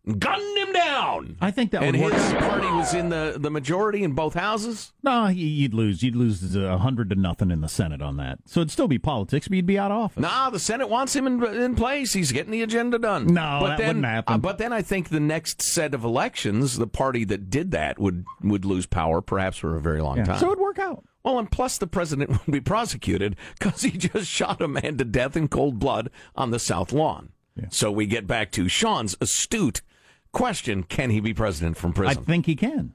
gunned 0.07 0.59
him 0.59 0.73
down. 0.73 1.37
I 1.41 1.51
think 1.51 1.73
that 1.73 1.83
and 1.83 1.97
would 2.01 2.13
work. 2.13 2.15
his 2.15 2.33
party 2.35 2.67
was 2.67 2.95
in 2.95 3.09
the, 3.09 3.37
the 3.39 3.51
majority 3.51 4.05
in 4.05 4.13
both 4.13 4.35
houses. 4.35 4.93
No, 5.03 5.27
you'd 5.27 5.75
lose. 5.75 6.03
You'd 6.03 6.17
lose 6.17 6.55
a 6.55 6.79
hundred 6.79 7.11
to 7.11 7.17
nothing 7.17 7.51
in 7.51 7.61
the 7.61 7.69
Senate 7.69 8.01
on 8.01 8.17
that. 8.19 8.39
So 8.47 8.61
it'd 8.61 8.71
still 8.71 8.89
be 8.89 8.99
politics, 8.99 9.49
but 9.49 9.57
you'd 9.57 9.67
be 9.67 9.79
out 9.79 9.91
of 9.91 9.99
office. 9.99 10.21
Nah, 10.23 10.51
the 10.51 10.59
Senate 10.61 10.89
wants 10.89 11.15
him 11.17 11.27
in, 11.27 11.43
in 11.45 11.75
place. 11.75 12.13
He's 12.13 12.31
getting 12.33 12.53
the 12.53 12.63
agenda 12.63 12.99
done. 12.99 13.27
No, 13.27 13.59
but 13.61 13.69
that 13.71 13.79
then, 13.79 13.87
wouldn't 13.89 14.05
happen. 14.07 14.35
uh, 14.35 14.39
but 14.39 14.59
then 14.59 14.73
I 14.73 14.83
think 14.83 15.09
the 15.09 15.21
next 15.21 15.61
set 15.63 15.93
of 15.95 16.05
elections, 16.05 16.79
the 16.79 16.87
party 16.87 17.25
that 17.25 17.51
did 17.51 17.73
that 17.73 17.99
would 17.99 18.25
would 18.43 18.65
lose 18.65 18.87
power, 18.87 19.21
perhaps 19.21 19.57
for 19.59 19.77
a 19.77 19.81
very 19.81 20.01
long 20.01 20.19
Yeah. 20.19 20.25
time. 20.25 20.39
So 20.39 20.47
it'd 20.47 20.59
work 20.61 20.79
out. 20.79 21.05
well, 21.25 21.39
and 21.39 21.51
plus 21.51 21.79
the 21.79 21.87
president 21.89 22.31
would 22.47 22.53
be 22.53 22.61
prosecuted 22.61 23.35
because 23.59 23.83
he 23.83 23.91
just 23.91 24.31
shot 24.31 24.63
a 24.63 24.69
man 24.69 24.97
to 24.99 25.05
death 25.05 25.37
in 25.37 25.49
cold 25.49 25.79
blood 25.81 26.11
on 26.37 26.51
the 26.53 26.59
South 26.61 26.93
Lawn. 26.93 27.31
Yeah. 27.57 27.67
So 27.71 27.91
we 27.91 28.07
get 28.07 28.27
back 28.27 28.53
to 28.53 28.69
Sean's 28.69 29.17
astute 29.21 29.81
question: 30.37 30.83
Can 30.83 31.11
he 31.11 31.21
be 31.21 31.35
president 31.35 31.77
from 31.77 31.93
prison? 31.93 32.19
I 32.19 32.25
think 32.25 32.47
he 32.47 32.55
can. 32.55 32.95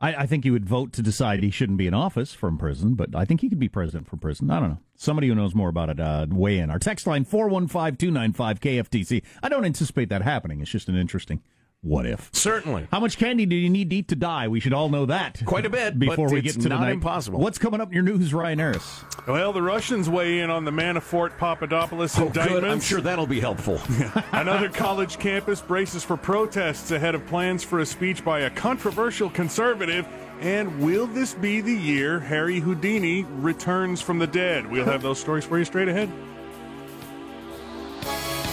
I, 0.00 0.14
I 0.14 0.26
think 0.26 0.44
he 0.44 0.50
would 0.50 0.66
vote 0.66 0.92
to 0.94 1.02
decide 1.02 1.42
he 1.42 1.50
shouldn't 1.50 1.78
be 1.78 1.86
in 1.86 1.94
office 1.94 2.34
from 2.34 2.58
prison, 2.58 2.94
but 2.94 3.14
I 3.14 3.24
think 3.24 3.40
he 3.40 3.48
could 3.48 3.60
be 3.60 3.68
president 3.68 4.08
from 4.08 4.18
prison. 4.18 4.50
I 4.50 4.60
don't 4.60 4.70
know. 4.70 4.78
Somebody 4.96 5.28
who 5.28 5.34
knows 5.34 5.54
more 5.54 5.68
about 5.68 5.88
it, 5.88 6.00
uh, 6.00 6.26
weigh 6.28 6.58
in. 6.58 6.70
Our 6.70 6.78
text 6.78 7.06
line 7.06 7.24
415 7.24 7.96
295 7.96 8.60
KFTC. 8.60 9.22
I 9.42 9.48
don't 9.48 9.64
anticipate 9.64 10.08
that 10.10 10.22
happening. 10.22 10.60
It's 10.60 10.70
just 10.70 10.88
an 10.88 10.96
interesting 10.96 11.42
what 11.84 12.06
if. 12.06 12.30
Certainly. 12.32 12.88
How 12.90 12.98
much 12.98 13.18
candy 13.18 13.44
do 13.46 13.54
you 13.54 13.68
need 13.70 13.90
to 13.90 13.96
eat 13.96 14.08
to 14.08 14.16
die? 14.16 14.48
We 14.48 14.58
should 14.58 14.72
all 14.72 14.88
know 14.88 15.06
that. 15.06 15.40
Quite 15.44 15.66
a 15.66 15.70
bit, 15.70 15.98
before 15.98 16.26
but 16.28 16.32
we 16.32 16.38
it's 16.40 16.56
get 16.56 16.62
to 16.62 16.68
not 16.70 16.80
the 16.80 16.86
night. 16.86 16.92
impossible. 16.94 17.38
What's 17.38 17.58
coming 17.58 17.80
up 17.80 17.88
in 17.88 17.94
your 17.94 18.02
news, 18.02 18.32
Ryan 18.34 18.58
Harris? 18.58 19.04
Well, 19.28 19.52
the 19.52 19.62
Russians 19.62 20.08
weigh 20.08 20.40
in 20.40 20.50
on 20.50 20.64
the 20.64 20.70
Manafort 20.70 21.36
Papadopoulos 21.38 22.18
Oh, 22.18 22.26
indictments. 22.26 22.60
good. 22.60 22.64
I'm 22.64 22.80
sure 22.80 23.00
that'll 23.00 23.26
be 23.26 23.38
helpful. 23.40 23.80
Another 24.32 24.68
college 24.68 25.18
campus 25.18 25.60
braces 25.60 26.02
for 26.02 26.16
protests 26.16 26.90
ahead 26.90 27.14
of 27.14 27.24
plans 27.26 27.62
for 27.62 27.80
a 27.80 27.86
speech 27.86 28.24
by 28.24 28.40
a 28.40 28.50
controversial 28.50 29.28
conservative. 29.30 30.06
And 30.40 30.80
will 30.80 31.06
this 31.06 31.32
be 31.34 31.60
the 31.60 31.72
year 31.72 32.18
Harry 32.18 32.60
Houdini 32.60 33.24
returns 33.24 34.00
from 34.00 34.18
the 34.18 34.26
dead? 34.26 34.66
We'll 34.70 34.84
have 34.84 35.00
those 35.02 35.20
stories 35.20 35.44
for 35.44 35.58
you 35.58 35.64
straight 35.64 35.88
ahead. 35.88 36.10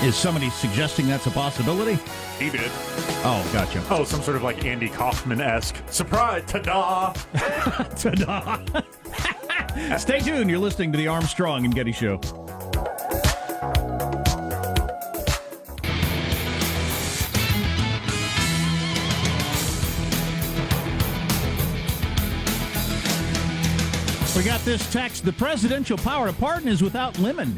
Is 0.03 0.15
somebody 0.15 0.49
suggesting 0.49 1.07
that's 1.07 1.27
a 1.27 1.31
possibility? 1.31 1.99
He 2.41 2.49
did. 2.49 2.71
Oh, 3.23 3.47
gotcha. 3.53 3.83
Oh, 3.91 4.03
some 4.03 4.23
sort 4.23 4.35
of 4.35 4.41
like 4.41 4.65
Andy 4.65 4.89
Kaufman 4.89 5.39
esque 5.39 5.75
surprise! 5.91 6.43
Ta-da! 6.47 7.13
Ta-da. 7.95 8.57
Stay 9.99 10.21
tuned. 10.21 10.49
You're 10.49 10.57
listening 10.57 10.91
to 10.91 10.97
the 10.97 11.07
Armstrong 11.07 11.65
and 11.65 11.75
Getty 11.75 11.91
Show. 11.91 12.19
We 24.35 24.43
got 24.43 24.61
this 24.61 24.91
text. 24.91 25.25
The 25.25 25.33
presidential 25.33 25.99
power 25.99 26.25
to 26.25 26.33
pardon 26.33 26.69
is 26.69 26.81
without 26.81 27.19
limit. 27.19 27.49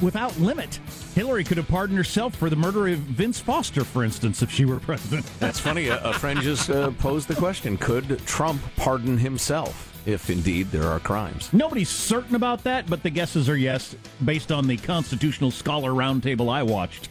Without 0.00 0.38
limit. 0.38 0.78
Hillary 1.18 1.42
could 1.42 1.56
have 1.56 1.66
pardoned 1.66 1.98
herself 1.98 2.36
for 2.36 2.48
the 2.48 2.54
murder 2.54 2.86
of 2.86 2.98
Vince 2.98 3.40
Foster, 3.40 3.82
for 3.82 4.04
instance, 4.04 4.40
if 4.40 4.52
she 4.52 4.64
were 4.64 4.78
president. 4.88 5.26
That's 5.40 5.58
funny. 5.58 5.88
A, 5.88 6.00
a 6.04 6.12
friend 6.12 6.40
just 6.40 6.70
uh, 6.70 6.92
posed 6.92 7.26
the 7.26 7.34
question 7.34 7.76
Could 7.76 8.24
Trump 8.24 8.62
pardon 8.76 9.18
himself 9.18 10.00
if 10.06 10.30
indeed 10.30 10.70
there 10.70 10.84
are 10.84 11.00
crimes? 11.00 11.52
Nobody's 11.52 11.88
certain 11.88 12.36
about 12.36 12.62
that, 12.62 12.88
but 12.88 13.02
the 13.02 13.10
guesses 13.10 13.48
are 13.48 13.56
yes, 13.56 13.96
based 14.24 14.52
on 14.52 14.68
the 14.68 14.76
Constitutional 14.76 15.50
Scholar 15.50 15.90
Roundtable 15.90 16.52
I 16.52 16.62
watched 16.62 17.08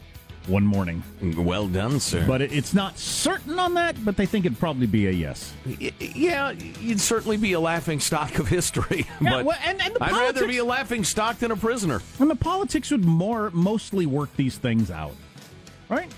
one 0.48 0.66
morning. 0.66 1.04
Well 1.38 1.68
done, 1.68 2.00
sir. 2.00 2.26
But 2.28 2.42
it, 2.42 2.52
it's 2.52 2.74
not 2.74 2.98
certain 2.98 3.60
on 3.60 3.74
that, 3.76 4.04
but 4.06 4.18
they 4.18 4.26
think 4.26 4.46
it'd 4.46 4.60
probably 4.60 4.88
be 4.88 5.08
a 5.08 5.12
yes. 5.12 5.54
Y- 5.66 5.92
yeah, 6.00 6.52
you'd 6.52 7.00
certainly 7.02 7.38
be 7.38 7.54
a 7.54 7.60
laughing 7.60 8.00
stock 8.00 8.40
of 8.40 8.48
history. 8.48 9.06
Yeah, 9.22 9.30
but 9.32 9.46
well, 9.46 9.58
and- 9.66 9.82
and 9.82 9.96
the 9.96 10.04
I'd 10.04 10.12
rather 10.12 10.48
be 10.48 10.58
a 10.60 10.66
laughing 10.66 11.04
stock 11.04 11.40
than 11.40 11.52
a 11.52 11.56
prisoner. 11.56 12.02
And 12.20 12.30
the 12.30 12.36
politics 12.36 12.92
would 12.92 13.04
more 13.06 13.50
mostly 13.52 14.06
work 14.06 14.36
these 14.36 14.58
things 14.58 14.92
out. 14.92 15.16
Right? 15.90 16.12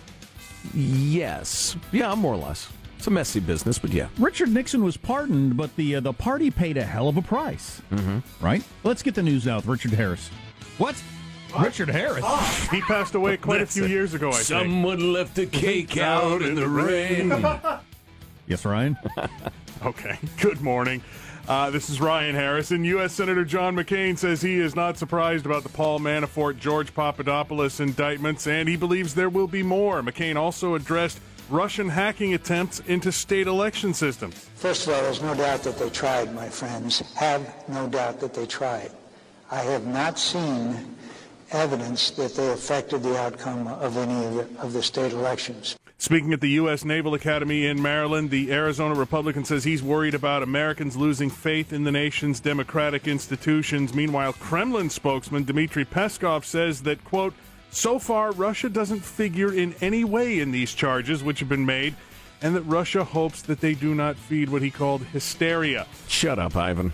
Yes. 0.74 1.76
Yeah, 1.92 2.14
more 2.16 2.34
or 2.34 2.38
less. 2.38 2.70
It's 2.98 3.08
a 3.08 3.12
messy 3.12 3.40
business, 3.40 3.80
but 3.80 3.92
yeah. 3.92 4.10
Richard 4.20 4.50
Nixon 4.50 4.84
was 4.84 4.98
pardoned, 4.98 5.56
but 5.56 5.74
the 5.78 5.96
uh, 5.96 6.00
the 6.02 6.12
party 6.12 6.52
paid 6.52 6.76
a 6.78 6.84
hell 6.84 7.08
of 7.08 7.16
a 7.16 7.22
price. 7.22 7.82
Mm-hmm. 7.92 8.20
Right? 8.46 8.62
Let's 8.84 9.02
get 9.04 9.16
the 9.16 9.24
news 9.24 9.48
out. 9.48 9.66
Richard 9.66 9.92
Harris. 9.92 10.30
What? 10.78 11.02
Richard 11.58 11.90
Harris. 11.90 12.26
He 12.70 12.82
passed 12.82 13.16
away 13.16 13.38
quite 13.38 13.62
a 13.62 13.66
few 13.66 13.86
years 13.86 14.14
ago, 14.14 14.30
I 14.30 14.34
think. 14.34 14.46
Someone 14.46 15.14
left 15.14 15.38
a 15.38 15.46
cake 15.46 15.98
out 15.98 16.42
in 16.42 16.56
the 16.56 16.68
rain. 16.68 17.32
Yes, 18.48 18.66
Ryan. 18.66 18.98
Okay. 19.86 20.18
Good 20.42 20.60
morning. 20.60 21.02
Uh, 21.48 21.70
this 21.70 21.90
is 21.90 22.02
Ryan 22.02 22.36
Harrison. 22.36 22.84
U.S. 22.84 23.14
Senator 23.14 23.46
John 23.46 23.76
McCain 23.78 24.18
says 24.18 24.42
he 24.42 24.60
is 24.60 24.76
not 24.76 24.98
surprised 24.98 25.46
about 25.46 25.64
the 25.64 25.70
Paul 25.70 26.00
Manafort, 26.00 26.60
George 26.60 26.94
Papadopoulos 26.94 27.80
indictments, 27.80 28.46
and 28.46 28.68
he 28.68 28.76
believes 28.76 29.16
there 29.16 29.30
will 29.30 29.48
be 29.48 29.64
more. 29.64 30.02
McCain 30.02 30.36
also 30.36 30.76
addressed 30.76 31.22
Russian 31.50 31.88
hacking 31.88 32.34
attempts 32.34 32.80
into 32.82 33.12
state 33.12 33.48
election 33.48 33.94
systems. 33.94 34.36
First 34.56 34.88
of 34.88 34.94
all, 34.94 35.02
there's 35.02 35.22
no 35.22 35.34
doubt 35.34 35.64
that 35.64 35.80
they 35.80 35.90
tried, 35.90 36.36
my 36.36 36.50
friends. 36.50 37.00
Have 37.16 37.68
no 37.70 37.88
doubt 37.88 38.20
that 38.20 38.34
they 38.34 38.46
tried. 38.46 38.92
I 39.50 39.62
have 39.62 39.88
not 39.88 40.20
seen 40.20 40.96
evidence 41.52 42.12
that 42.12 42.36
they 42.36 42.52
affected 42.52 43.04
the 43.04 43.18
outcome 43.20 43.68
of 43.68 43.98
any 43.98 44.26
of 44.26 44.34
the, 44.34 44.62
of 44.62 44.74
the 44.74 44.84
state 44.84 45.12
elections. 45.12 45.78
Speaking 45.98 46.32
at 46.32 46.40
the 46.40 46.52
U.S. 46.52 46.86
Naval 46.86 47.14
Academy 47.14 47.66
in 47.66 47.82
Maryland, 47.82 48.30
the 48.30 48.54
Arizona 48.54 48.96
Republican 48.96 49.44
says 49.44 49.66
he's 49.66 49.84
worried 49.84 50.14
about 50.14 50.44
Americans 50.44 50.96
losing 50.96 51.30
faith 51.30 51.74
in 51.74 51.84
the 51.84 51.92
nation's 51.92 52.40
democratic 52.40 53.06
institutions. 53.06 53.94
Meanwhile, 53.94 54.34
Kremlin 54.34 54.90
spokesman 54.90 55.44
Dmitry 55.44 55.84
Peskov 55.84 56.46
says 56.46 56.84
that, 56.84 57.04
quote, 57.04 57.34
so 57.72 58.00
far, 58.00 58.32
Russia 58.32 58.70
doesn't 58.70 59.02
figure 59.02 59.54
in 59.54 59.76
any 59.82 60.04
way 60.04 60.40
in 60.40 60.52
these 60.52 60.74
charges 60.74 61.22
which 61.22 61.40
have 61.40 61.50
been 61.50 61.66
made, 61.66 61.96
and 62.42 62.56
that 62.56 62.62
Russia 62.62 63.04
hopes 63.04 63.42
that 63.44 63.60
they 63.60 63.74
do 63.74 63.94
not 63.94 64.16
feed 64.16 64.50
what 64.50 64.62
he 64.62 64.72
called 64.72 65.04
hysteria. 65.04 65.86
Shut 66.08 66.40
up, 66.40 66.56
Ivan. 66.56 66.94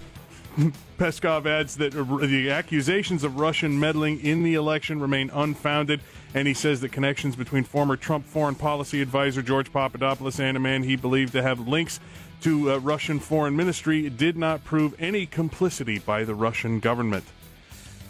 Peskov 0.97 1.45
adds 1.45 1.77
that 1.77 1.93
the 1.93 2.49
accusations 2.49 3.23
of 3.23 3.39
Russian 3.39 3.79
meddling 3.79 4.19
in 4.21 4.43
the 4.43 4.53
election 4.53 4.99
remain 4.99 5.29
unfounded, 5.31 5.99
and 6.33 6.47
he 6.47 6.53
says 6.53 6.81
that 6.81 6.91
connections 6.91 7.35
between 7.35 7.63
former 7.63 7.95
Trump 7.95 8.25
foreign 8.25 8.55
policy 8.55 9.01
advisor 9.01 9.41
George 9.41 9.71
Papadopoulos 9.71 10.39
and 10.39 10.55
a 10.55 10.59
man 10.59 10.83
he 10.83 10.95
believed 10.95 11.33
to 11.33 11.41
have 11.41 11.67
links 11.67 11.99
to 12.41 12.71
uh, 12.71 12.77
Russian 12.77 13.19
foreign 13.19 13.55
ministry 13.55 14.09
did 14.09 14.37
not 14.37 14.63
prove 14.63 14.95
any 14.99 15.25
complicity 15.25 15.99
by 15.99 16.23
the 16.23 16.35
Russian 16.35 16.79
government. 16.79 17.25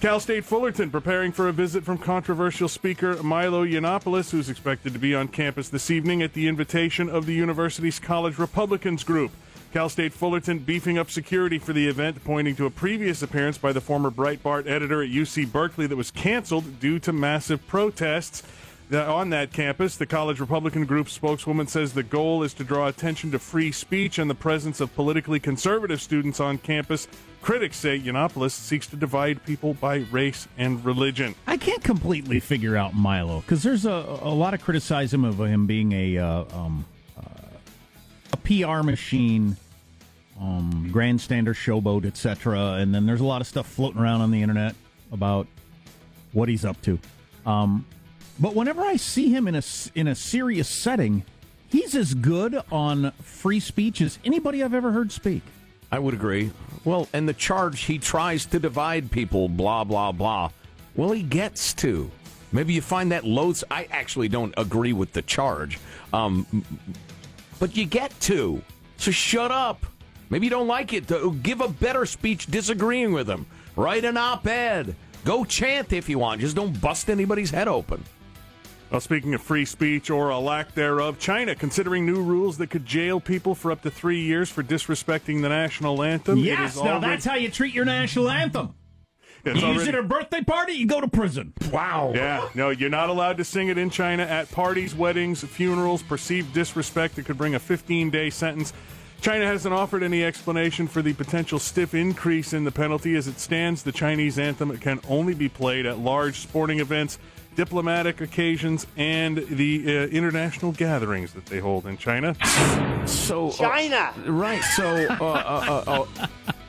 Cal 0.02 0.20
State 0.20 0.44
Fullerton 0.44 0.92
preparing 0.92 1.32
for 1.32 1.48
a 1.48 1.54
visit 1.54 1.84
from 1.84 1.98
controversial 1.98 2.68
speaker 2.68 3.22
Milo 3.24 3.66
Yiannopoulos, 3.66 4.30
who's 4.30 4.50
expected 4.50 4.94
to 4.94 5.00
be 5.00 5.16
on 5.16 5.28
campus 5.28 5.70
this 5.70 5.90
evening 5.90 6.22
at 6.22 6.34
the 6.34 6.48
invitation 6.48 7.10
of 7.10 7.26
the 7.26 7.34
university's 7.34 7.98
College 7.98 8.38
Republicans 8.38 9.04
group. 9.04 9.32
Cal 9.76 9.90
State 9.90 10.14
Fullerton 10.14 10.60
beefing 10.60 10.98
up 10.98 11.12
security 11.12 11.60
for 11.60 11.74
the 11.74 11.86
event, 11.86 12.24
pointing 12.24 12.56
to 12.56 12.66
a 12.66 12.70
previous 12.70 13.22
appearance 13.22 13.58
by 13.58 13.74
the 13.74 13.82
former 13.82 14.10
Breitbart 14.10 14.70
editor 14.70 15.04
at 15.04 15.10
UC 15.10 15.52
Berkeley 15.52 15.86
that 15.86 15.98
was 15.98 16.12
canceled 16.12 16.80
due 16.80 16.98
to 17.00 17.12
massive 17.12 17.68
protests. 17.68 18.42
On 18.94 19.32
that 19.32 19.52
campus, 19.52 19.98
the 19.98 20.06
college 20.06 20.40
Republican 20.40 20.86
group 20.86 21.10
spokeswoman 21.10 21.68
says 21.68 21.92
the 21.92 22.04
goal 22.04 22.42
is 22.42 22.54
to 22.54 22.64
draw 22.64 22.88
attention 22.88 23.32
to 23.32 23.38
free 23.38 23.70
speech 23.74 24.18
and 24.18 24.30
the 24.30 24.36
presence 24.36 24.80
of 24.80 24.96
politically 24.96 25.42
conservative 25.42 26.02
students 26.02 26.40
on 26.40 26.58
campus. 26.58 27.10
Critics 27.42 27.76
say 27.76 28.00
Yiannopoulos 28.00 28.52
seeks 28.52 28.88
to 28.88 28.96
divide 28.96 29.44
people 29.44 29.74
by 29.74 30.06
race 30.10 30.48
and 30.58 30.86
religion. 30.86 31.36
I 31.48 31.58
can't 31.58 31.84
completely 31.84 32.40
figure 32.40 32.78
out 32.78 32.94
Milo 32.94 33.42
because 33.42 33.62
there's 33.62 33.86
a, 33.86 33.92
a 33.92 34.34
lot 34.34 34.54
of 34.54 34.62
criticism 34.62 35.26
of 35.26 35.38
him 35.42 35.68
being 35.68 35.92
a 35.92 36.18
uh, 36.18 36.46
um, 36.54 36.86
uh, 37.20 37.24
a 38.32 38.38
PR 38.38 38.82
machine, 38.82 39.58
um, 40.40 40.90
grandstander, 40.92 41.54
showboat, 41.54 42.06
etc. 42.06 42.74
And 42.74 42.94
then 42.94 43.06
there's 43.06 43.22
a 43.22 43.26
lot 43.26 43.42
of 43.42 43.48
stuff 43.48 43.68
floating 43.68 44.02
around 44.02 44.22
on 44.22 44.32
the 44.32 44.42
internet. 44.42 44.76
about 45.12 45.48
what 46.34 46.50
he's 46.50 46.66
up 46.66 46.82
to. 46.82 47.00
Um, 47.46 47.86
but 48.40 48.54
whenever 48.54 48.82
I 48.82 48.98
see 48.98 49.30
him 49.30 49.48
in 49.48 49.56
a 49.56 49.64
in 49.96 50.08
a 50.08 50.16
serious 50.16 50.68
setting, 50.68 51.24
he's 51.70 51.96
as 51.96 52.14
good 52.14 52.62
on 52.72 53.12
free 53.22 53.60
speech 53.60 54.02
as 54.02 54.20
anybody 54.26 54.64
I've 54.64 54.74
ever 54.74 54.92
heard 54.92 55.12
speak. 55.12 55.42
I 55.92 56.00
would 56.00 56.14
agree. 56.14 56.52
Well, 56.84 57.08
and 57.14 57.28
the 57.28 57.34
charge 57.34 57.84
he 57.84 57.98
tries 57.98 58.46
to 58.48 58.60
divide 58.60 59.10
people, 59.10 59.48
blah 59.48 59.84
blah 59.84 60.12
blah. 60.12 60.50
Well, 60.96 61.12
he 61.12 61.24
gets 61.24 61.74
to. 61.76 62.12
Maybe 62.52 62.74
you 62.74 62.82
find 62.82 63.12
that 63.12 63.26
loads. 63.26 63.64
I 63.72 63.88
actually 63.92 64.28
don't 64.30 64.54
agree 64.58 64.94
with 64.94 65.14
the 65.14 65.22
charge, 65.22 65.80
um, 66.14 66.46
but 67.60 67.76
you 67.76 67.86
get 67.86 68.18
to. 68.22 68.62
So 68.98 69.12
shut 69.12 69.52
up. 69.52 69.86
Maybe 70.30 70.48
you 70.48 70.50
don't 70.50 70.68
like 70.68 70.94
it. 70.94 71.12
Uh, 71.12 71.30
give 71.30 71.62
a 71.62 71.68
better 71.68 72.06
speech 72.06 72.48
disagreeing 72.48 73.14
with 73.14 73.30
him. 73.30 73.46
Write 73.76 74.06
an 74.06 74.18
op-ed. 74.18 74.96
Go 75.24 75.44
chant 75.44 75.94
if 75.94 76.08
you 76.10 76.20
want. 76.20 76.42
Just 76.42 76.56
don't 76.56 76.80
bust 76.80 77.10
anybody's 77.10 77.52
head 77.52 77.68
open. 77.68 78.04
Well, 78.92 79.02
speaking 79.02 79.34
of 79.34 79.42
free 79.42 79.66
speech 79.66 80.10
or 80.10 80.30
a 80.30 80.40
lack 80.40 80.74
thereof, 80.74 81.20
China 81.20 81.56
considering 81.56 82.06
new 82.06 82.22
rules 82.22 82.58
that 82.60 82.70
could 82.70 82.86
jail 82.86 83.20
people 83.20 83.56
for 83.56 83.72
up 83.72 83.82
to 83.82 83.92
three 83.92 84.22
years 84.22 84.50
for 84.50 84.64
disrespecting 84.64 85.42
the 85.42 85.50
national 85.50 86.04
anthem. 86.04 86.38
Yes, 86.38 86.76
now 86.76 86.94
already... 86.94 87.08
that's 87.08 87.26
how 87.26 87.36
you 87.36 87.50
treat 87.50 87.74
your 87.74 87.86
national 87.86 88.30
anthem. 88.30 88.76
It's 89.44 89.60
you 89.60 89.66
already... 89.66 89.80
use 89.80 89.88
it 89.88 89.96
at 89.96 90.02
a 90.02 90.08
birthday 90.08 90.44
party, 90.44 90.74
you 90.74 90.86
go 90.86 91.02
to 91.02 91.08
prison. 91.08 91.54
Wow. 91.72 92.12
Yeah, 92.14 92.48
no, 92.54 92.70
you're 92.70 92.90
not 92.90 93.10
allowed 93.10 93.38
to 93.38 93.44
sing 93.44 93.70
it 93.70 93.78
in 93.78 93.90
China 93.90 94.24
at 94.24 94.52
parties, 94.52 94.96
weddings, 94.96 95.44
funerals. 95.44 96.04
Perceived 96.04 96.54
disrespect 96.54 97.16
that 97.16 97.26
could 97.26 97.38
bring 97.38 97.56
a 97.56 97.60
15 97.60 98.12
day 98.12 98.30
sentence. 98.30 98.72
China 99.26 99.48
hasn't 99.48 99.74
offered 99.74 100.04
any 100.04 100.24
explanation 100.24 100.88
for 100.88 101.02
the 101.02 101.12
potential 101.14 101.58
stiff 101.58 101.96
increase 101.96 102.54
in 102.54 102.64
the 102.64 102.72
penalty. 102.72 103.16
As 103.16 103.28
it 103.28 103.40
stands, 103.40 103.82
the 103.82 103.92
Chinese 103.92 104.38
anthem 104.38 104.78
can 104.78 105.00
only 105.10 105.34
be 105.34 105.50
played 105.50 105.88
at 105.88 105.98
large 105.98 106.42
sporting 106.42 106.80
events, 106.80 107.18
diplomatic 107.56 108.22
occasions, 108.22 108.86
and 108.98 109.38
the 109.38 109.84
uh, 109.84 110.02
international 110.10 110.74
gatherings 110.74 111.34
that 111.34 111.48
they 111.48 111.58
hold 111.58 111.88
in 111.88 111.98
China. 111.98 112.36
So, 113.08 113.50
uh, 113.50 113.54
China, 113.54 114.14
uh, 114.16 114.32
right? 114.32 114.62
So, 114.62 114.86
uh, 114.86 115.24
uh, 115.88 116.06
uh, 116.18 116.28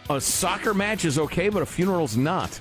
a 0.09 0.19
soccer 0.19 0.73
match 0.73 1.05
is 1.05 1.19
okay, 1.19 1.51
but 1.51 1.61
a 1.61 1.67
funeral's 1.67 2.17
not. 2.17 2.59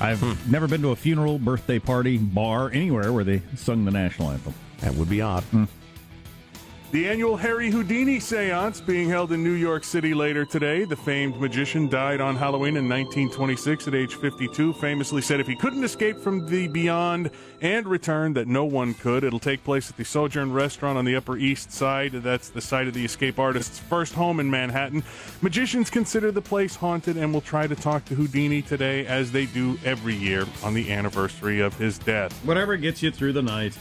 I've 0.00 0.20
hmm. 0.20 0.34
never 0.48 0.68
been 0.68 0.82
to 0.82 0.90
a 0.90 0.96
funeral, 0.96 1.40
birthday 1.40 1.80
party, 1.80 2.16
bar, 2.16 2.70
anywhere 2.70 3.12
where 3.12 3.24
they 3.24 3.42
sung 3.56 3.84
the 3.84 3.90
national 3.90 4.30
anthem. 4.30 4.54
That 4.82 4.94
would 4.94 5.08
be 5.08 5.20
odd. 5.20 5.42
Hmm. 5.42 5.64
The 6.92 7.08
annual 7.08 7.36
Harry 7.36 7.70
Houdini 7.70 8.18
seance 8.18 8.80
being 8.80 9.08
held 9.08 9.30
in 9.30 9.44
New 9.44 9.52
York 9.52 9.84
City 9.84 10.12
later 10.12 10.44
today. 10.44 10.84
The 10.84 10.96
famed 10.96 11.40
magician 11.40 11.88
died 11.88 12.20
on 12.20 12.34
Halloween 12.34 12.76
in 12.76 12.88
1926 12.88 13.86
at 13.86 13.94
age 13.94 14.16
52. 14.16 14.72
Famously 14.72 15.22
said 15.22 15.38
if 15.38 15.46
he 15.46 15.54
couldn't 15.54 15.84
escape 15.84 16.18
from 16.18 16.48
the 16.48 16.66
beyond 16.66 17.30
and 17.60 17.86
return, 17.86 18.32
that 18.32 18.48
no 18.48 18.64
one 18.64 18.94
could. 18.94 19.22
It'll 19.22 19.38
take 19.38 19.62
place 19.62 19.88
at 19.88 19.98
the 19.98 20.04
Sojourn 20.04 20.52
restaurant 20.52 20.98
on 20.98 21.04
the 21.04 21.14
Upper 21.14 21.36
East 21.36 21.70
Side. 21.70 22.10
That's 22.10 22.48
the 22.48 22.60
site 22.60 22.88
of 22.88 22.94
the 22.94 23.04
escape 23.04 23.38
artist's 23.38 23.78
first 23.78 24.14
home 24.14 24.40
in 24.40 24.50
Manhattan. 24.50 25.04
Magicians 25.42 25.90
consider 25.90 26.32
the 26.32 26.42
place 26.42 26.74
haunted 26.74 27.16
and 27.16 27.32
will 27.32 27.40
try 27.40 27.68
to 27.68 27.76
talk 27.76 28.04
to 28.06 28.16
Houdini 28.16 28.62
today, 28.62 29.06
as 29.06 29.30
they 29.30 29.46
do 29.46 29.78
every 29.84 30.16
year 30.16 30.44
on 30.64 30.74
the 30.74 30.90
anniversary 30.90 31.60
of 31.60 31.78
his 31.78 32.00
death. 32.00 32.32
Whatever 32.44 32.76
gets 32.76 33.00
you 33.00 33.12
through 33.12 33.34
the 33.34 33.42
night. 33.42 33.78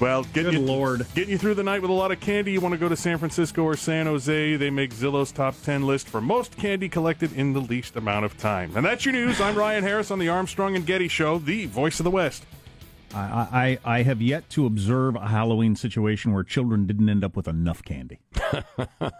Well, 0.00 0.22
getting 0.22 0.52
Good 0.52 0.60
you, 0.60 0.66
Lord. 0.66 1.06
Getting 1.14 1.30
you 1.30 1.38
through 1.38 1.54
the 1.54 1.64
night 1.64 1.82
with 1.82 1.90
a 1.90 1.94
lot 1.94 2.12
of 2.12 2.20
candy. 2.20 2.52
You 2.52 2.60
want 2.60 2.72
to 2.72 2.78
go 2.78 2.88
to 2.88 2.96
San 2.96 3.18
Francisco 3.18 3.64
or 3.64 3.76
San 3.76 4.06
Jose. 4.06 4.56
They 4.56 4.70
make 4.70 4.94
Zillow's 4.94 5.32
top 5.32 5.60
10 5.62 5.86
list 5.86 6.08
for 6.08 6.20
most 6.20 6.56
candy 6.56 6.88
collected 6.88 7.32
in 7.32 7.52
the 7.52 7.60
least 7.60 7.96
amount 7.96 8.24
of 8.24 8.36
time. 8.38 8.76
And 8.76 8.86
that's 8.86 9.04
your 9.04 9.12
news. 9.12 9.40
I'm 9.40 9.56
Ryan 9.56 9.82
Harris 9.82 10.12
on 10.12 10.20
the 10.20 10.28
Armstrong 10.28 10.76
and 10.76 10.86
Getty 10.86 11.08
Show, 11.08 11.38
the 11.38 11.66
voice 11.66 11.98
of 11.98 12.04
the 12.04 12.12
West. 12.12 12.44
I, 13.12 13.78
I, 13.84 13.96
I 13.98 14.02
have 14.02 14.22
yet 14.22 14.48
to 14.50 14.66
observe 14.66 15.16
a 15.16 15.26
Halloween 15.26 15.74
situation 15.74 16.32
where 16.32 16.44
children 16.44 16.86
didn't 16.86 17.08
end 17.08 17.24
up 17.24 17.34
with 17.34 17.48
enough 17.48 17.82
candy. 17.82 18.20
There's 19.00 19.12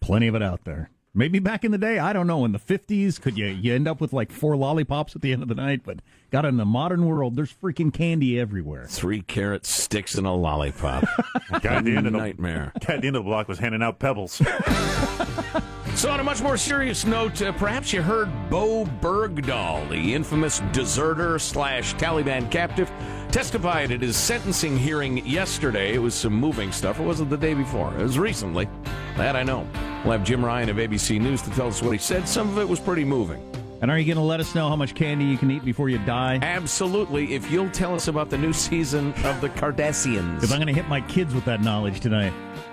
plenty 0.00 0.26
of 0.26 0.34
it 0.34 0.42
out 0.42 0.64
there. 0.64 0.90
Maybe 1.16 1.38
back 1.38 1.64
in 1.64 1.70
the 1.70 1.78
day, 1.78 2.00
I 2.00 2.12
don't 2.12 2.26
know, 2.26 2.44
in 2.44 2.50
the 2.50 2.58
50s, 2.58 3.20
could 3.20 3.38
you, 3.38 3.46
you 3.46 3.72
end 3.72 3.86
up 3.86 4.00
with 4.00 4.12
like 4.12 4.32
four 4.32 4.56
lollipops 4.56 5.14
at 5.14 5.22
the 5.22 5.32
end 5.32 5.42
of 5.42 5.48
the 5.48 5.54
night? 5.54 5.82
But 5.84 6.00
God, 6.32 6.44
in 6.44 6.56
the 6.56 6.64
modern 6.64 7.06
world, 7.06 7.36
there's 7.36 7.52
freaking 7.52 7.94
candy 7.94 8.40
everywhere. 8.40 8.86
Three 8.88 9.22
carrot 9.22 9.64
sticks 9.64 10.16
in 10.16 10.24
a 10.24 10.34
lollipop. 10.34 11.04
guy 11.62 11.76
at 11.76 11.84
the 11.84 11.96
end 11.96 12.08
of 12.08 12.12
the 12.12 12.18
nightmare. 12.18 12.72
Guy 12.84 12.94
at 12.94 13.02
the 13.02 13.06
end 13.06 13.14
of 13.14 13.22
the 13.22 13.28
block 13.28 13.46
was 13.46 13.60
handing 13.60 13.80
out 13.80 14.00
pebbles. 14.00 14.32
so, 15.94 16.10
on 16.10 16.18
a 16.18 16.24
much 16.24 16.42
more 16.42 16.56
serious 16.56 17.06
note, 17.06 17.40
uh, 17.40 17.52
perhaps 17.52 17.92
you 17.92 18.02
heard 18.02 18.28
Bowe 18.50 18.84
Bergdahl, 19.00 19.88
the 19.88 20.14
infamous 20.14 20.58
deserter 20.72 21.38
slash 21.38 21.94
Taliban 21.94 22.50
captive, 22.50 22.90
testified 23.30 23.92
at 23.92 24.02
his 24.02 24.16
sentencing 24.16 24.76
hearing 24.76 25.24
yesterday. 25.24 25.94
It 25.94 26.00
was 26.00 26.14
some 26.14 26.34
moving 26.34 26.72
stuff. 26.72 26.98
It 26.98 27.04
wasn't 27.04 27.30
the 27.30 27.38
day 27.38 27.54
before. 27.54 27.96
It 27.96 28.02
was 28.02 28.18
recently. 28.18 28.68
That 29.16 29.36
I 29.36 29.44
know. 29.44 29.64
We'll 30.04 30.12
have 30.12 30.22
Jim 30.24 30.44
Ryan 30.44 30.68
of 30.68 30.76
ABC 30.76 31.18
News 31.18 31.40
to 31.42 31.50
tell 31.50 31.68
us 31.68 31.82
what 31.82 31.92
he 31.92 31.98
said. 31.98 32.28
Some 32.28 32.50
of 32.50 32.58
it 32.58 32.68
was 32.68 32.78
pretty 32.78 33.04
moving. 33.04 33.42
And 33.80 33.90
are 33.90 33.98
you 33.98 34.04
going 34.04 34.16
to 34.18 34.22
let 34.22 34.38
us 34.38 34.54
know 34.54 34.68
how 34.68 34.76
much 34.76 34.94
candy 34.94 35.24
you 35.24 35.38
can 35.38 35.50
eat 35.50 35.64
before 35.64 35.88
you 35.88 35.98
die? 35.98 36.38
Absolutely. 36.42 37.34
If 37.34 37.50
you'll 37.50 37.70
tell 37.70 37.94
us 37.94 38.08
about 38.08 38.28
the 38.28 38.36
new 38.36 38.52
season 38.52 39.14
of 39.24 39.40
the 39.40 39.48
Kardashians. 39.48 40.34
Because 40.34 40.52
I'm 40.52 40.58
going 40.58 40.68
to 40.68 40.74
hit 40.74 40.88
my 40.88 41.00
kids 41.02 41.34
with 41.34 41.46
that 41.46 41.62
knowledge 41.62 42.00
tonight. 42.00 42.32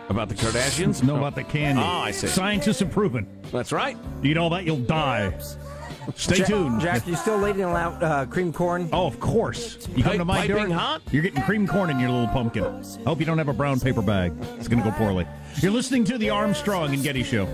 About 0.09 0.27
the 0.27 0.35
Kardashians? 0.35 1.03
no, 1.03 1.15
about 1.15 1.35
the 1.35 1.43
candy. 1.43 1.81
Ah, 1.81 2.03
I 2.03 2.11
see. 2.11 2.27
Scientists 2.27 2.79
have 2.79 2.91
proven. 2.91 3.25
That's 3.51 3.71
right. 3.71 3.97
You 4.21 4.31
eat 4.31 4.37
all 4.37 4.49
that, 4.49 4.65
you'll 4.65 4.77
die. 4.77 5.33
Stay 6.15 6.37
Jack, 6.37 6.47
tuned. 6.47 6.81
Jack, 6.81 7.07
you 7.07 7.15
still 7.15 7.37
ladling 7.37 7.75
out 7.75 8.01
uh, 8.03 8.25
cream 8.25 8.51
corn? 8.51 8.89
Oh, 8.91 9.07
of 9.07 9.19
course. 9.19 9.87
You 9.95 10.03
come 10.03 10.17
to 10.17 10.25
my 10.25 10.47
door, 10.47 10.67
hot? 10.69 11.01
you're 11.11 11.23
getting 11.23 11.41
cream 11.43 11.67
corn 11.67 11.89
in 11.89 11.99
your 11.99 12.09
little 12.09 12.27
pumpkin. 12.27 12.63
Hope 13.05 13.19
you 13.19 13.25
don't 13.25 13.37
have 13.37 13.49
a 13.49 13.53
brown 13.53 13.79
paper 13.79 14.01
bag. 14.01 14.33
It's 14.57 14.67
going 14.67 14.83
to 14.83 14.89
go 14.89 14.95
poorly. 14.97 15.27
You're 15.57 15.71
listening 15.71 16.03
to 16.05 16.17
the 16.17 16.29
Armstrong 16.29 16.93
and 16.93 17.03
Getty 17.03 17.23
Show. 17.23 17.45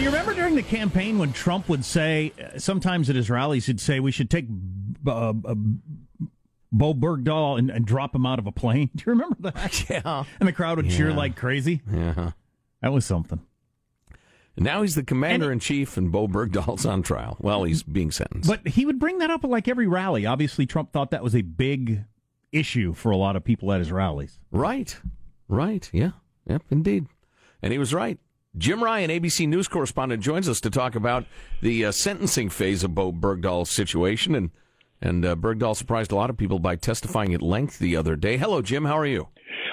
You 0.00 0.06
remember 0.06 0.32
during 0.32 0.54
the 0.54 0.62
campaign 0.62 1.18
when 1.18 1.34
Trump 1.34 1.68
would 1.68 1.84
say, 1.84 2.32
sometimes 2.56 3.10
at 3.10 3.16
his 3.16 3.28
rallies, 3.28 3.66
he'd 3.66 3.80
say 3.80 4.00
we 4.00 4.10
should 4.10 4.30
take 4.30 4.46
uh, 5.06 5.34
uh, 5.44 5.54
Bowe 6.72 6.94
Bergdahl 6.94 7.58
and, 7.58 7.70
and, 7.70 7.84
drop 7.84 8.14
him 8.14 8.24
out 8.24 8.38
of 8.38 8.46
a 8.46 8.52
plane. 8.52 8.88
Do 8.96 9.04
you 9.06 9.12
remember 9.12 9.36
that? 9.40 9.84
Yeah. 9.90 10.24
And 10.38 10.48
the 10.48 10.54
crowd 10.54 10.78
would 10.78 10.86
yeah. 10.86 10.96
cheer 10.96 11.12
like 11.12 11.36
crazy. 11.36 11.82
Yeah. 11.92 12.32
That 12.80 12.94
was 12.94 13.04
something. 13.04 13.40
Now 14.56 14.80
he's 14.80 14.94
the 14.94 15.02
commander 15.02 15.52
in 15.52 15.58
chief, 15.58 15.98
and 15.98 16.10
Bowe 16.10 16.28
Bergdahl's 16.28 16.86
on 16.86 17.02
trial. 17.02 17.36
Well, 17.38 17.64
he's 17.64 17.82
being 17.82 18.10
sentenced. 18.10 18.48
But 18.48 18.66
he 18.68 18.86
would 18.86 18.98
bring 18.98 19.18
that 19.18 19.30
up 19.30 19.44
at 19.44 19.50
like 19.50 19.68
every 19.68 19.86
rally. 19.86 20.24
Obviously, 20.24 20.64
Trump 20.64 20.92
thought 20.92 21.10
that 21.10 21.22
was 21.22 21.34
a 21.34 21.42
big 21.42 22.04
issue 22.52 22.94
for 22.94 23.10
a 23.10 23.16
lot 23.16 23.36
of 23.36 23.44
people 23.44 23.70
at 23.72 23.80
his 23.80 23.92
rallies. 23.92 24.38
Right. 24.50 24.98
Right. 25.46 25.90
Yeah. 25.92 26.12
Yep. 26.46 26.62
Indeed. 26.70 27.06
And 27.62 27.72
he 27.72 27.78
was 27.78 27.92
right. 27.92 28.18
Jim 28.56 28.82
Ryan, 28.82 29.10
ABC 29.10 29.46
News 29.46 29.68
correspondent, 29.68 30.22
joins 30.22 30.48
us 30.48 30.60
to 30.62 30.70
talk 30.70 30.96
about 30.96 31.24
the 31.62 31.84
uh, 31.84 31.92
sentencing 31.92 32.50
phase 32.50 32.82
of 32.82 32.94
Bowe 32.94 33.12
Bergdahl's 33.12 33.70
situation. 33.70 34.34
And, 34.34 34.50
and 35.00 35.24
uh, 35.24 35.36
Bergdahl 35.36 35.76
surprised 35.76 36.10
a 36.10 36.16
lot 36.16 36.30
of 36.30 36.36
people 36.36 36.58
by 36.58 36.74
testifying 36.74 37.32
at 37.32 37.42
length 37.42 37.78
the 37.78 37.94
other 37.94 38.16
day. 38.16 38.36
Hello, 38.38 38.60
Jim. 38.60 38.86
How 38.86 38.98
are 38.98 39.06
you? 39.06 39.28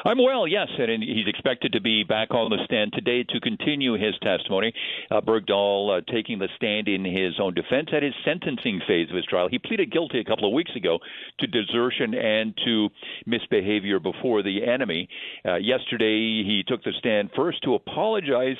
I'm 0.05 0.17
well, 0.17 0.47
yes, 0.47 0.67
and 0.77 1.03
he's 1.03 1.27
expected 1.27 1.73
to 1.73 1.81
be 1.81 2.03
back 2.03 2.31
on 2.31 2.49
the 2.49 2.63
stand 2.65 2.93
today 2.93 3.23
to 3.23 3.39
continue 3.39 3.93
his 3.93 4.15
testimony. 4.21 4.73
Uh, 5.09 5.21
Bergdahl 5.21 5.97
uh, 5.97 6.01
taking 6.11 6.39
the 6.39 6.49
stand 6.55 6.87
in 6.87 7.03
his 7.03 7.39
own 7.39 7.53
defense 7.53 7.89
at 7.93 8.03
his 8.03 8.13
sentencing 8.23 8.81
phase 8.87 9.09
of 9.09 9.15
his 9.15 9.25
trial. 9.25 9.47
He 9.49 9.59
pleaded 9.59 9.91
guilty 9.91 10.19
a 10.19 10.23
couple 10.23 10.47
of 10.47 10.53
weeks 10.53 10.75
ago 10.75 10.99
to 11.39 11.47
desertion 11.47 12.13
and 12.13 12.57
to 12.65 12.89
misbehavior 13.25 13.99
before 13.99 14.43
the 14.43 14.65
enemy. 14.65 15.09
Uh, 15.45 15.55
yesterday, 15.55 16.43
he 16.43 16.63
took 16.67 16.83
the 16.83 16.93
stand 16.99 17.31
first 17.35 17.63
to 17.63 17.75
apologize 17.75 18.57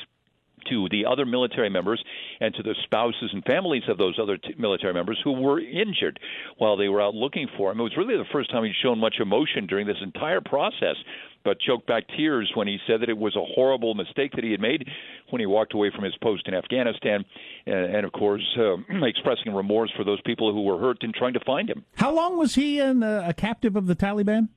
to 0.69 0.87
the 0.89 1.05
other 1.05 1.25
military 1.25 1.69
members 1.69 2.03
and 2.39 2.53
to 2.55 2.63
the 2.63 2.75
spouses 2.83 3.29
and 3.33 3.43
families 3.45 3.83
of 3.87 3.97
those 3.97 4.17
other 4.21 4.37
t- 4.37 4.53
military 4.57 4.93
members 4.93 5.19
who 5.23 5.31
were 5.31 5.59
injured 5.59 6.19
while 6.57 6.77
they 6.77 6.89
were 6.89 7.01
out 7.01 7.15
looking 7.15 7.47
for 7.57 7.71
him. 7.71 7.79
It 7.79 7.83
was 7.83 7.97
really 7.97 8.17
the 8.17 8.25
first 8.31 8.51
time 8.51 8.63
he'd 8.63 8.73
shown 8.81 8.99
much 8.99 9.15
emotion 9.19 9.67
during 9.67 9.87
this 9.87 9.97
entire 10.01 10.41
process, 10.41 10.95
but 11.43 11.59
choked 11.61 11.87
back 11.87 12.03
tears 12.15 12.51
when 12.55 12.67
he 12.67 12.77
said 12.87 13.01
that 13.01 13.09
it 13.09 13.17
was 13.17 13.35
a 13.35 13.53
horrible 13.55 13.93
mistake 13.95 14.33
that 14.33 14.43
he 14.43 14.51
had 14.51 14.59
made 14.59 14.87
when 15.29 15.39
he 15.39 15.45
walked 15.45 15.73
away 15.73 15.91
from 15.93 16.03
his 16.03 16.15
post 16.21 16.47
in 16.47 16.53
Afghanistan, 16.53 17.23
and, 17.65 17.95
and 17.95 18.05
of 18.05 18.11
course, 18.11 18.43
uh, 18.59 18.75
expressing 19.05 19.53
remorse 19.53 19.91
for 19.95 20.03
those 20.03 20.19
people 20.21 20.51
who 20.51 20.63
were 20.63 20.79
hurt 20.79 21.03
in 21.03 21.13
trying 21.13 21.33
to 21.33 21.39
find 21.45 21.69
him. 21.69 21.85
How 21.95 22.13
long 22.13 22.37
was 22.37 22.55
he 22.55 22.79
in, 22.79 23.03
uh, 23.03 23.23
a 23.25 23.33
captive 23.33 23.75
of 23.75 23.87
the 23.87 23.95
Taliban? 23.95 24.49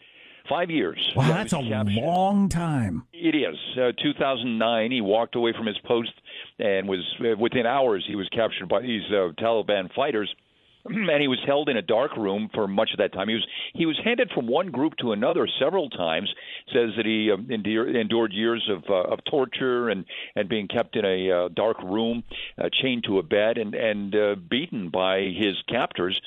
Five 0.50 0.70
years. 0.70 1.12
Wow, 1.14 1.28
that's 1.28 1.52
a 1.52 1.60
long 1.60 2.48
time. 2.48 3.04
It 3.12 3.36
is. 3.36 3.56
Uh, 3.76 3.92
2009, 4.02 4.90
he 4.90 5.00
walked 5.00 5.36
away 5.36 5.52
from 5.56 5.66
his 5.66 5.78
post 5.86 6.12
and 6.58 6.88
was 6.88 7.04
uh, 7.20 7.36
within 7.38 7.66
hours 7.66 8.04
he 8.06 8.16
was 8.16 8.28
captured 8.30 8.68
by 8.68 8.82
these 8.82 9.04
uh, 9.10 9.30
Taliban 9.40 9.94
fighters 9.94 10.34
and 10.84 11.20
he 11.20 11.28
was 11.28 11.38
held 11.46 11.68
in 11.68 11.76
a 11.76 11.82
dark 11.82 12.16
room 12.16 12.48
for 12.54 12.66
much 12.66 12.90
of 12.92 12.98
that 12.98 13.12
time. 13.12 13.28
He 13.28 13.34
was 13.34 13.46
he 13.74 13.86
was 13.86 13.98
handed 14.02 14.30
from 14.34 14.46
one 14.46 14.70
group 14.70 14.94
to 15.00 15.12
another 15.12 15.46
several 15.58 15.90
times. 15.90 16.32
Says 16.72 16.90
that 16.96 17.04
he 17.04 17.30
uh, 17.30 17.36
endured, 17.52 17.94
endured 17.94 18.32
years 18.32 18.68
of 18.70 18.84
uh, 18.88 19.12
of 19.12 19.20
torture 19.30 19.90
and 19.90 20.04
and 20.34 20.48
being 20.48 20.68
kept 20.68 20.96
in 20.96 21.04
a 21.04 21.30
uh, 21.30 21.48
dark 21.48 21.82
room, 21.82 22.24
uh, 22.58 22.68
chained 22.72 23.04
to 23.04 23.18
a 23.18 23.22
bed, 23.22 23.58
and 23.58 23.74
and 23.74 24.14
uh, 24.14 24.34
beaten 24.36 24.88
by 24.88 25.20
his 25.20 25.56
captors 25.68 26.20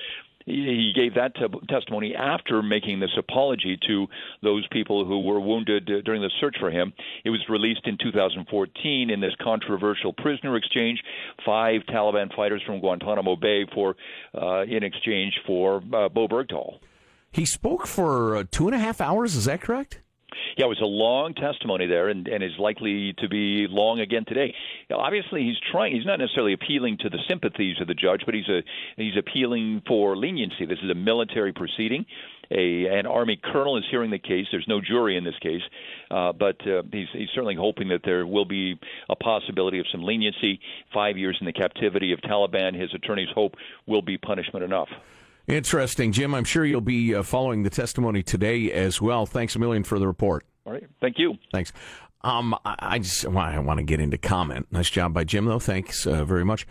he 0.46 0.92
gave 0.96 1.16
that 1.16 1.34
testimony 1.70 2.16
after 2.16 2.62
making 2.62 3.00
this 3.00 3.12
apology 3.18 3.78
to 3.88 4.08
those 4.42 4.68
people 4.72 5.06
who 5.06 5.22
were 5.22 5.40
wounded 5.40 5.90
uh, 5.90 6.02
during 6.04 6.22
the 6.22 6.32
search 6.40 6.56
for 6.60 6.70
him. 6.70 6.94
It 7.24 7.30
was 7.30 7.42
released 7.50 7.82
in 7.86 7.98
2014 7.98 9.10
in 9.10 9.20
this 9.20 9.34
controversial 9.42 10.14
prisoner 10.14 10.56
exchange. 10.58 11.02
Five 11.46 11.82
Taliban 11.90 12.34
fighters 12.36 12.62
from 12.66 12.80
Guantanamo 12.80 13.36
Bay 13.36 13.66
for 13.74 13.96
uh, 14.40 14.64
in 14.64 14.84
exchange 14.84 15.34
for 15.46 15.78
uh, 15.78 16.10
Bowe 16.10 16.28
Bergdahl. 16.28 16.80
He 17.32 17.46
spoke 17.46 17.88
for 17.88 18.36
uh, 18.36 18.44
two 18.52 18.68
and 18.68 18.76
a 18.76 18.80
half 18.80 19.02
hours. 19.02 19.36
Is 19.36 19.46
that 19.46 19.62
correct? 19.62 20.00
Yeah, 20.58 20.66
it 20.66 20.70
was 20.70 20.82
a 20.82 20.86
long 20.86 21.34
testimony 21.34 21.88
there, 21.88 22.10
and, 22.10 22.28
and 22.28 22.44
is 22.44 22.52
likely 22.60 23.14
to 23.20 23.28
be 23.28 23.68
long 23.70 24.00
again 24.00 24.26
today. 24.26 24.54
Obviously, 24.92 25.44
he's 25.44 25.58
trying. 25.72 25.96
He's 25.96 26.06
not 26.06 26.20
necessarily 26.20 26.54
appealing 26.54 26.98
to 27.00 27.10
the 27.10 27.20
sympathies 27.28 27.78
of 27.82 27.88
the 27.88 27.94
judge, 27.94 28.22
but 28.26 28.34
he's 28.34 28.48
a 28.50 28.62
he's 28.98 29.18
appealing 29.18 29.82
for 29.88 30.16
leniency. 30.16 30.66
This 30.66 30.80
is 30.84 30.90
a 30.90 30.96
military 30.96 31.54
proceeding. 31.54 32.06
A 32.52 32.86
an 32.88 33.06
army 33.06 33.40
colonel 33.42 33.78
is 33.78 33.84
hearing 33.90 34.12
the 34.12 34.20
case. 34.20 34.46
There's 34.52 34.68
no 34.68 34.82
jury 34.82 35.18
in 35.18 35.24
this 35.24 35.38
case, 35.42 35.62
uh, 36.12 36.34
but 36.34 36.60
uh, 36.68 36.84
he's 36.92 37.08
he's 37.14 37.30
certainly 37.34 37.56
hoping 37.56 37.88
that 37.90 38.02
there 38.04 38.28
will 38.28 38.46
be 38.46 38.80
a 39.10 39.16
possibility 39.16 39.80
of 39.80 39.86
some 39.92 40.04
leniency. 40.04 40.60
Five 40.94 41.18
years 41.18 41.38
in 41.40 41.46
the 41.46 41.54
captivity 41.54 42.12
of 42.12 42.20
Taliban, 42.20 42.80
his 42.80 42.94
attorneys 42.94 43.30
hope 43.34 43.56
will 43.88 44.02
be 44.02 44.18
punishment 44.18 44.64
enough. 44.64 44.90
Interesting, 45.48 46.12
Jim. 46.12 46.34
I'm 46.34 46.46
sure 46.46 46.64
you'll 46.64 46.82
be 46.82 47.16
uh, 47.16 47.24
following 47.24 47.64
the 47.64 47.70
testimony 47.70 48.24
today 48.24 48.72
as 48.72 49.02
well. 49.02 49.26
Thanks 49.26 49.56
a 49.56 49.60
million 49.60 49.84
for 49.84 50.00
the 50.00 50.08
report. 50.08 50.46
All 50.66 50.72
right, 50.74 50.88
thank 51.02 51.20
you. 51.20 51.36
Thanks. 51.52 51.74
Um, 52.22 52.56
I, 52.66 52.76
I 52.80 53.00
just 53.00 53.26
I 53.26 53.60
want 53.60 53.80
to 53.80 53.84
get 53.84 54.00
into 54.00 54.18
comment. 54.18 54.68
Nice 54.72 54.90
job 54.90 55.14
by 55.14 55.26
Jim, 55.26 55.46
though. 55.46 55.60
Thanks 55.60 56.08
uh, 56.08 56.24
very 56.24 56.46
much. 56.46 56.66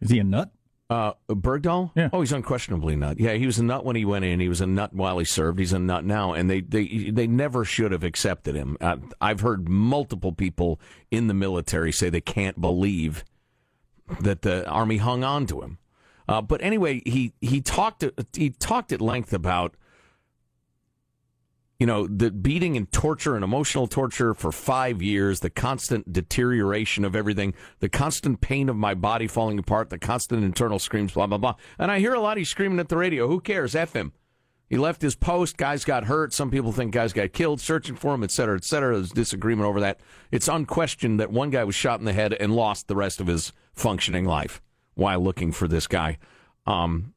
Is 0.00 0.10
he 0.10 0.18
a 0.18 0.24
nut? 0.24 0.50
Uh, 0.88 1.12
Bergdahl? 1.28 1.90
Yeah. 1.96 2.10
Oh, 2.12 2.20
he's 2.20 2.32
unquestionably 2.32 2.94
a 2.94 2.96
nut. 2.96 3.18
Yeah, 3.18 3.32
he 3.34 3.44
was 3.44 3.58
a 3.58 3.64
nut 3.64 3.84
when 3.84 3.96
he 3.96 4.04
went 4.04 4.24
in. 4.24 4.38
He 4.38 4.48
was 4.48 4.60
a 4.60 4.66
nut 4.66 4.94
while 4.94 5.18
he 5.18 5.24
served. 5.24 5.58
He's 5.58 5.72
a 5.72 5.78
nut 5.78 6.04
now, 6.04 6.32
and 6.32 6.48
they 6.48 6.60
they 6.60 7.10
they 7.10 7.26
never 7.26 7.64
should 7.64 7.92
have 7.92 8.04
accepted 8.04 8.54
him. 8.54 8.76
Uh, 8.80 8.96
I've 9.20 9.40
heard 9.40 9.68
multiple 9.68 10.32
people 10.32 10.80
in 11.10 11.26
the 11.26 11.34
military 11.34 11.92
say 11.92 12.08
they 12.08 12.20
can't 12.20 12.60
believe 12.60 13.24
that 14.20 14.42
the 14.42 14.66
army 14.68 14.98
hung 14.98 15.24
on 15.24 15.46
to 15.46 15.60
him. 15.60 15.78
Uh, 16.28 16.42
but 16.42 16.60
anyway, 16.62 17.02
he 17.06 17.32
he 17.40 17.60
talked 17.60 18.04
he 18.34 18.50
talked 18.50 18.92
at 18.92 19.00
length 19.00 19.32
about 19.32 19.76
you 21.78 21.86
know 21.86 22.06
the 22.06 22.30
beating 22.30 22.76
and 22.76 22.90
torture 22.90 23.34
and 23.34 23.44
emotional 23.44 23.86
torture 23.86 24.34
for 24.34 24.50
five 24.50 25.00
years, 25.02 25.40
the 25.40 25.50
constant 25.50 26.12
deterioration 26.12 27.04
of 27.04 27.14
everything, 27.14 27.54
the 27.80 27.88
constant 27.88 28.40
pain 28.40 28.68
of 28.68 28.76
my 28.76 28.94
body 28.94 29.26
falling 29.26 29.58
apart, 29.58 29.90
the 29.90 29.98
constant 29.98 30.42
internal 30.42 30.78
screams, 30.78 31.12
blah 31.12 31.26
blah 31.26 31.38
blah. 31.38 31.54
And 31.78 31.90
I 31.90 32.00
hear 32.00 32.14
a 32.14 32.20
lot 32.20 32.38
you 32.38 32.44
screaming 32.44 32.80
at 32.80 32.88
the 32.88 32.96
radio. 32.96 33.28
Who 33.28 33.40
cares? 33.40 33.74
F 33.74 33.92
him. 33.92 34.12
He 34.68 34.76
left 34.76 35.00
his 35.00 35.14
post. 35.14 35.56
Guys 35.56 35.84
got 35.84 36.06
hurt. 36.06 36.34
Some 36.34 36.50
people 36.50 36.72
think 36.72 36.92
guys 36.92 37.12
got 37.12 37.32
killed, 37.32 37.60
searching 37.60 37.94
for 37.94 38.14
him, 38.14 38.24
et 38.24 38.32
cetera, 38.32 38.56
et 38.56 38.64
cetera. 38.64 38.96
There's 38.96 39.12
disagreement 39.12 39.68
over 39.68 39.78
that. 39.78 40.00
It's 40.32 40.48
unquestioned 40.48 41.20
that 41.20 41.30
one 41.30 41.50
guy 41.50 41.62
was 41.62 41.76
shot 41.76 42.00
in 42.00 42.04
the 42.04 42.12
head 42.12 42.32
and 42.32 42.56
lost 42.56 42.88
the 42.88 42.96
rest 42.96 43.20
of 43.20 43.28
his 43.28 43.52
functioning 43.74 44.24
life 44.24 44.60
while 44.96 45.20
looking 45.20 45.52
for 45.52 45.68
this 45.68 45.86
guy. 45.86 46.18
Um, 46.66 47.14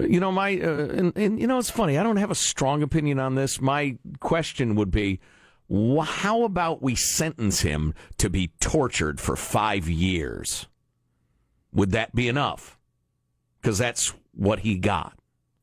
you 0.00 0.18
know, 0.18 0.32
my 0.32 0.58
uh, 0.58 0.88
and, 0.88 1.16
and 1.16 1.38
you 1.38 1.46
know, 1.46 1.58
it's 1.58 1.70
funny. 1.70 1.96
I 1.96 2.02
don't 2.02 2.16
have 2.16 2.30
a 2.30 2.34
strong 2.34 2.82
opinion 2.82 3.20
on 3.20 3.36
this. 3.36 3.60
My 3.60 3.96
question 4.18 4.74
would 4.74 4.90
be, 4.90 5.20
wh- 5.70 6.04
how 6.04 6.42
about 6.42 6.82
we 6.82 6.94
sentence 6.94 7.60
him 7.60 7.94
to 8.18 8.28
be 8.28 8.48
tortured 8.60 9.20
for 9.20 9.36
five 9.36 9.88
years? 9.88 10.66
Would 11.72 11.92
that 11.92 12.14
be 12.14 12.28
enough? 12.28 12.78
Because 13.60 13.78
that's 13.78 14.14
what 14.32 14.60
he 14.60 14.78
got. 14.78 15.16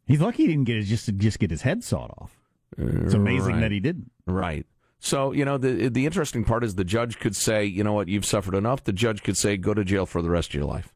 He's 0.05 0.21
lucky 0.21 0.43
he 0.43 0.47
didn't 0.47 0.65
get 0.65 0.77
his, 0.77 0.89
just 0.89 1.05
to 1.05 1.11
just 1.11 1.39
get 1.39 1.49
his 1.49 1.61
head 1.63 1.83
sawed 1.83 2.11
off. 2.17 2.37
It's 2.77 3.13
amazing 3.13 3.55
right. 3.55 3.61
that 3.61 3.71
he 3.71 3.79
didn't. 3.79 4.11
Right. 4.25 4.65
So 5.03 5.31
you 5.31 5.43
know 5.43 5.57
the 5.57 5.89
the 5.89 6.05
interesting 6.05 6.45
part 6.45 6.63
is 6.63 6.75
the 6.75 6.83
judge 6.83 7.19
could 7.19 7.35
say, 7.35 7.65
you 7.65 7.83
know 7.83 7.93
what, 7.93 8.07
you've 8.07 8.25
suffered 8.25 8.53
enough. 8.53 8.83
The 8.83 8.93
judge 8.93 9.23
could 9.23 9.35
say, 9.35 9.57
go 9.57 9.73
to 9.73 9.83
jail 9.83 10.05
for 10.05 10.21
the 10.21 10.29
rest 10.29 10.51
of 10.51 10.53
your 10.53 10.65
life. 10.65 10.93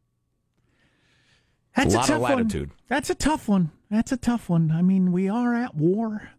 That's 1.75 1.95
a 1.95 1.97
a, 1.97 2.01
tough 2.01 2.09
of 2.11 2.21
latitude. 2.21 2.69
One. 2.69 2.77
That's 2.87 3.09
a 3.09 3.15
tough 3.15 3.49
one. 3.49 3.71
That's 3.89 4.11
a 4.11 4.17
tough 4.17 4.47
one. 4.47 4.71
I 4.71 4.83
mean, 4.83 5.11
we 5.11 5.27
are 5.27 5.55
at 5.55 5.73
war. 5.73 6.29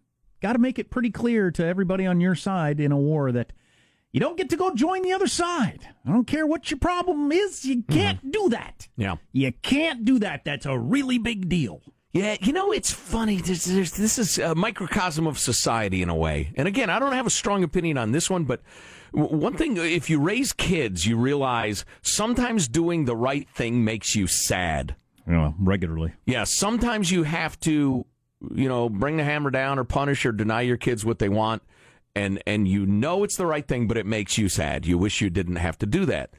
Got 0.40 0.52
to 0.52 0.60
make 0.60 0.78
it 0.78 0.90
pretty 0.90 1.10
clear 1.10 1.50
to 1.50 1.66
everybody 1.66 2.06
on 2.06 2.20
your 2.20 2.36
side 2.36 2.78
in 2.78 2.92
a 2.92 2.96
war 2.96 3.32
that 3.32 3.52
you 4.12 4.20
don't 4.20 4.36
get 4.36 4.48
to 4.50 4.56
go 4.56 4.72
join 4.72 5.02
the 5.02 5.12
other 5.12 5.26
side. 5.26 5.88
I 6.06 6.12
don't 6.12 6.26
care 6.26 6.46
what 6.46 6.70
your 6.70 6.78
problem 6.78 7.32
is. 7.32 7.64
You 7.64 7.78
mm-hmm. 7.78 7.92
can't 7.92 8.30
do 8.30 8.48
that. 8.50 8.86
Yeah. 8.96 9.16
You 9.32 9.52
can't 9.52 10.04
do 10.04 10.20
that. 10.20 10.44
That's 10.44 10.66
a 10.66 10.78
really 10.78 11.18
big 11.18 11.48
deal. 11.48 11.82
Yeah, 12.16 12.36
you 12.40 12.54
know, 12.54 12.72
it's 12.72 12.90
funny. 12.90 13.36
There's, 13.36 13.66
there's, 13.66 13.92
this 13.92 14.18
is 14.18 14.38
a 14.38 14.54
microcosm 14.54 15.26
of 15.26 15.38
society 15.38 16.00
in 16.00 16.08
a 16.08 16.14
way. 16.14 16.50
And 16.56 16.66
again, 16.66 16.88
I 16.88 16.98
don't 16.98 17.12
have 17.12 17.26
a 17.26 17.30
strong 17.30 17.62
opinion 17.62 17.98
on 17.98 18.12
this 18.12 18.30
one, 18.30 18.44
but 18.44 18.62
one 19.12 19.54
thing, 19.54 19.76
if 19.76 20.08
you 20.08 20.18
raise 20.18 20.54
kids, 20.54 21.06
you 21.06 21.18
realize 21.18 21.84
sometimes 22.00 22.68
doing 22.68 23.04
the 23.04 23.14
right 23.14 23.46
thing 23.50 23.84
makes 23.84 24.16
you 24.16 24.26
sad. 24.26 24.96
You 25.26 25.34
know, 25.34 25.54
regularly. 25.58 26.14
Yeah, 26.24 26.44
sometimes 26.44 27.10
you 27.10 27.24
have 27.24 27.60
to, 27.60 28.06
you 28.54 28.68
know, 28.68 28.88
bring 28.88 29.18
the 29.18 29.24
hammer 29.24 29.50
down 29.50 29.78
or 29.78 29.84
punish 29.84 30.24
or 30.24 30.32
deny 30.32 30.62
your 30.62 30.78
kids 30.78 31.04
what 31.04 31.18
they 31.18 31.28
want. 31.28 31.62
And, 32.14 32.42
and 32.46 32.66
you 32.66 32.86
know 32.86 33.24
it's 33.24 33.36
the 33.36 33.44
right 33.44 33.66
thing, 33.66 33.88
but 33.88 33.98
it 33.98 34.06
makes 34.06 34.38
you 34.38 34.48
sad. 34.48 34.86
You 34.86 34.96
wish 34.96 35.20
you 35.20 35.28
didn't 35.28 35.56
have 35.56 35.76
to 35.78 35.86
do 35.86 36.06
that. 36.06 36.30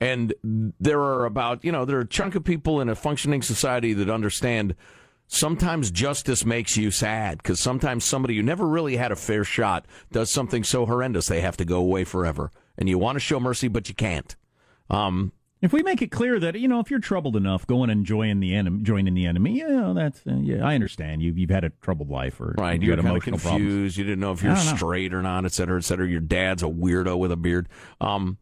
And 0.00 0.32
there 0.78 1.00
are 1.00 1.24
about, 1.24 1.64
you 1.64 1.72
know, 1.72 1.84
there 1.84 1.96
are 1.96 2.02
a 2.02 2.06
chunk 2.06 2.36
of 2.36 2.44
people 2.44 2.80
in 2.80 2.88
a 2.88 2.94
functioning 2.94 3.42
society 3.42 3.94
that 3.94 4.08
understand 4.08 4.76
sometimes 5.34 5.90
justice 5.90 6.44
makes 6.44 6.76
you 6.76 6.90
sad 6.90 7.38
because 7.38 7.60
sometimes 7.60 8.04
somebody 8.04 8.36
who 8.36 8.42
never 8.42 8.66
really 8.66 8.96
had 8.96 9.12
a 9.12 9.16
fair 9.16 9.44
shot 9.44 9.86
does 10.12 10.30
something 10.30 10.64
so 10.64 10.86
horrendous 10.86 11.26
they 11.26 11.40
have 11.40 11.56
to 11.58 11.64
go 11.64 11.78
away 11.78 12.04
forever. 12.04 12.50
And 12.78 12.88
you 12.88 12.98
want 12.98 13.16
to 13.16 13.20
show 13.20 13.38
mercy, 13.40 13.68
but 13.68 13.88
you 13.88 13.94
can't. 13.94 14.34
Um, 14.90 15.32
If 15.62 15.72
we 15.72 15.82
make 15.82 16.02
it 16.02 16.10
clear 16.10 16.38
that 16.40 16.58
you 16.58 16.68
know 16.68 16.80
if 16.80 16.90
you're 16.90 17.00
troubled 17.00 17.36
enough, 17.36 17.66
going 17.66 17.88
and 17.88 18.04
joining 18.04 18.40
the 18.40 18.54
enemy, 18.54 18.82
joining 18.82 19.14
the 19.14 19.24
enemy, 19.26 19.58
yeah, 19.58 19.92
that's 19.94 20.20
uh, 20.26 20.36
yeah, 20.40 20.66
I 20.66 20.74
understand. 20.74 21.22
You 21.22 21.32
you've 21.34 21.50
had 21.50 21.64
a 21.64 21.70
troubled 21.80 22.10
life, 22.10 22.38
or 22.40 22.54
Right, 22.58 22.80
you 22.80 22.88
you're 22.88 22.96
kind 22.96 23.06
of 23.06 23.10
emotional 23.12 23.38
confused. 23.38 23.50
problems. 23.62 23.98
You 23.98 24.04
didn't 24.04 24.20
know 24.20 24.32
if 24.32 24.42
you're 24.42 24.54
don't 24.54 24.66
know. 24.66 24.76
straight 24.76 25.14
or 25.14 25.22
not, 25.22 25.44
et 25.46 25.52
cetera, 25.52 25.78
et 25.78 25.84
cetera. 25.84 26.06
Your 26.08 26.20
dad's 26.20 26.62
a 26.62 26.66
weirdo 26.66 27.16
with 27.18 27.32
a 27.32 27.36
beard. 27.36 27.68
Um, 28.00 28.36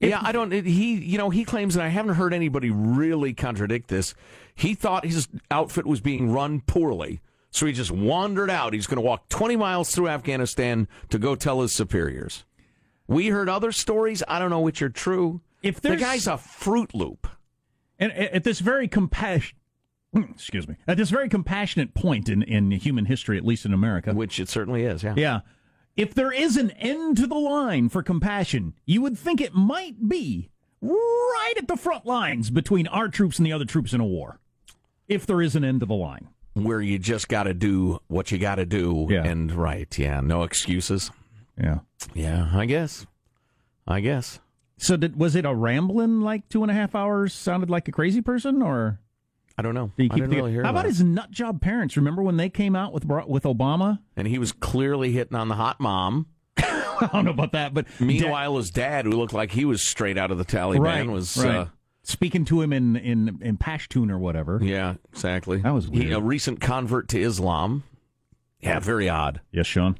yeah, 0.00 0.20
I 0.22 0.32
don't. 0.32 0.50
He, 0.52 0.94
you 0.94 1.18
know, 1.18 1.30
he 1.30 1.44
claims, 1.44 1.76
and 1.76 1.82
I 1.82 1.88
haven't 1.88 2.14
heard 2.14 2.34
anybody 2.34 2.70
really 2.70 3.32
contradict 3.34 3.88
this. 3.88 4.14
He 4.54 4.74
thought 4.74 5.04
his 5.06 5.28
outfit 5.50 5.86
was 5.86 6.00
being 6.00 6.30
run 6.32 6.60
poorly, 6.62 7.20
so 7.50 7.66
he 7.66 7.72
just 7.72 7.90
wandered 7.90 8.50
out. 8.50 8.74
He's 8.74 8.86
going 8.86 8.96
to 8.96 9.02
walk 9.06 9.28
20 9.28 9.56
miles 9.56 9.94
through 9.94 10.08
Afghanistan 10.08 10.88
to 11.10 11.18
go 11.18 11.34
tell 11.34 11.60
his 11.62 11.72
superiors. 11.72 12.44
We 13.06 13.28
heard 13.28 13.48
other 13.48 13.72
stories. 13.72 14.22
I 14.26 14.38
don't 14.38 14.50
know 14.50 14.60
which 14.60 14.82
are 14.82 14.90
true. 14.90 15.40
If 15.62 15.80
the 15.80 15.96
guy's 15.96 16.26
a 16.26 16.36
Fruit 16.36 16.94
Loop, 16.94 17.26
And 17.98 18.12
at 18.12 18.44
this 18.44 18.60
very 18.60 18.88
compassion, 18.88 19.56
excuse 20.14 20.68
me, 20.68 20.76
at 20.86 20.96
this 20.96 21.10
very 21.10 21.28
compassionate 21.28 21.94
point 21.94 22.28
in 22.28 22.42
in 22.42 22.70
human 22.72 23.06
history, 23.06 23.36
at 23.38 23.44
least 23.44 23.64
in 23.64 23.72
America, 23.72 24.12
which 24.12 24.38
it 24.38 24.48
certainly 24.48 24.84
is. 24.84 25.02
Yeah. 25.02 25.14
Yeah. 25.16 25.40
If 25.96 26.12
there 26.14 26.32
is 26.32 26.56
an 26.56 26.70
end 26.72 27.16
to 27.18 27.26
the 27.26 27.34
line 27.38 27.88
for 27.88 28.02
compassion, 28.02 28.74
you 28.84 29.00
would 29.02 29.16
think 29.16 29.40
it 29.40 29.54
might 29.54 30.08
be 30.08 30.50
right 30.82 31.54
at 31.56 31.68
the 31.68 31.76
front 31.76 32.04
lines 32.04 32.50
between 32.50 32.86
our 32.88 33.08
troops 33.08 33.38
and 33.38 33.46
the 33.46 33.52
other 33.52 33.64
troops 33.64 33.92
in 33.94 34.00
a 34.00 34.04
war. 34.04 34.38
If 35.08 35.24
there 35.26 35.40
is 35.40 35.56
an 35.56 35.64
end 35.64 35.80
to 35.80 35.86
the 35.86 35.94
line. 35.94 36.28
where 36.54 36.80
you 36.80 36.98
just 36.98 37.28
got 37.28 37.44
to 37.44 37.54
do 37.54 37.98
what 38.08 38.30
you 38.30 38.38
got 38.38 38.56
to 38.56 38.66
do. 38.66 39.06
Yeah. 39.10 39.24
And 39.24 39.52
right. 39.52 39.96
Yeah. 39.98 40.20
No 40.20 40.42
excuses. 40.42 41.10
Yeah. 41.58 41.80
Yeah. 42.14 42.50
I 42.52 42.66
guess. 42.66 43.06
I 43.86 44.00
guess. 44.00 44.40
So 44.78 44.96
did, 44.96 45.18
was 45.18 45.34
it 45.36 45.44
a 45.46 45.54
rambling 45.54 46.20
like 46.20 46.48
two 46.48 46.62
and 46.62 46.70
a 46.70 46.74
half 46.74 46.94
hours? 46.94 47.32
Sounded 47.32 47.70
like 47.70 47.88
a 47.88 47.92
crazy 47.92 48.20
person, 48.20 48.60
or 48.62 49.00
I 49.58 49.62
don't 49.62 49.74
know. 49.74 49.90
did 49.96 50.04
he 50.04 50.10
I 50.10 50.14
didn't 50.16 50.30
really 50.30 50.52
hear 50.52 50.62
How 50.64 50.70
about 50.70 50.80
about 50.80 50.88
his 50.90 51.02
nut 51.02 51.30
job 51.30 51.60
parents? 51.60 51.96
Remember 51.96 52.22
when 52.22 52.36
they 52.36 52.48
came 52.50 52.76
out 52.76 52.92
with 52.92 53.04
with 53.06 53.44
Obama? 53.44 54.00
And 54.16 54.28
he 54.28 54.38
was 54.38 54.52
clearly 54.52 55.12
hitting 55.12 55.36
on 55.36 55.48
the 55.48 55.54
hot 55.54 55.80
mom. 55.80 56.26
I 56.58 57.10
don't 57.12 57.24
know 57.24 57.30
about 57.30 57.52
that, 57.52 57.72
but 57.74 57.86
Meanwhile, 58.00 58.56
his 58.56 58.70
dad, 58.70 59.04
who 59.06 59.12
looked 59.12 59.32
like 59.32 59.52
he 59.52 59.64
was 59.64 59.82
straight 59.82 60.16
out 60.18 60.30
of 60.30 60.38
the 60.38 60.44
Taliban, 60.44 60.80
right, 60.80 61.06
was. 61.06 61.36
right. 61.38 61.54
Uh, 61.56 61.66
speaking 62.02 62.44
to 62.46 62.60
him 62.62 62.72
in 62.72 62.96
in 62.96 63.38
in 63.42 63.56
Pashtun 63.58 64.10
or 64.10 64.18
whatever. 64.18 64.60
yeah, 64.62 64.94
exactly. 65.12 65.58
That 65.62 65.74
was 65.74 65.86
He, 65.86 66.00
weird. 66.00 66.12
a 66.12 66.20
recent 66.20 66.60
convert 66.60 67.08
to 67.08 67.20
Islam. 67.20 67.82
Yeah, 68.60 68.78
very 68.80 69.08
odd. 69.08 69.40
Yes, 69.52 69.66
Sean. 69.66 69.98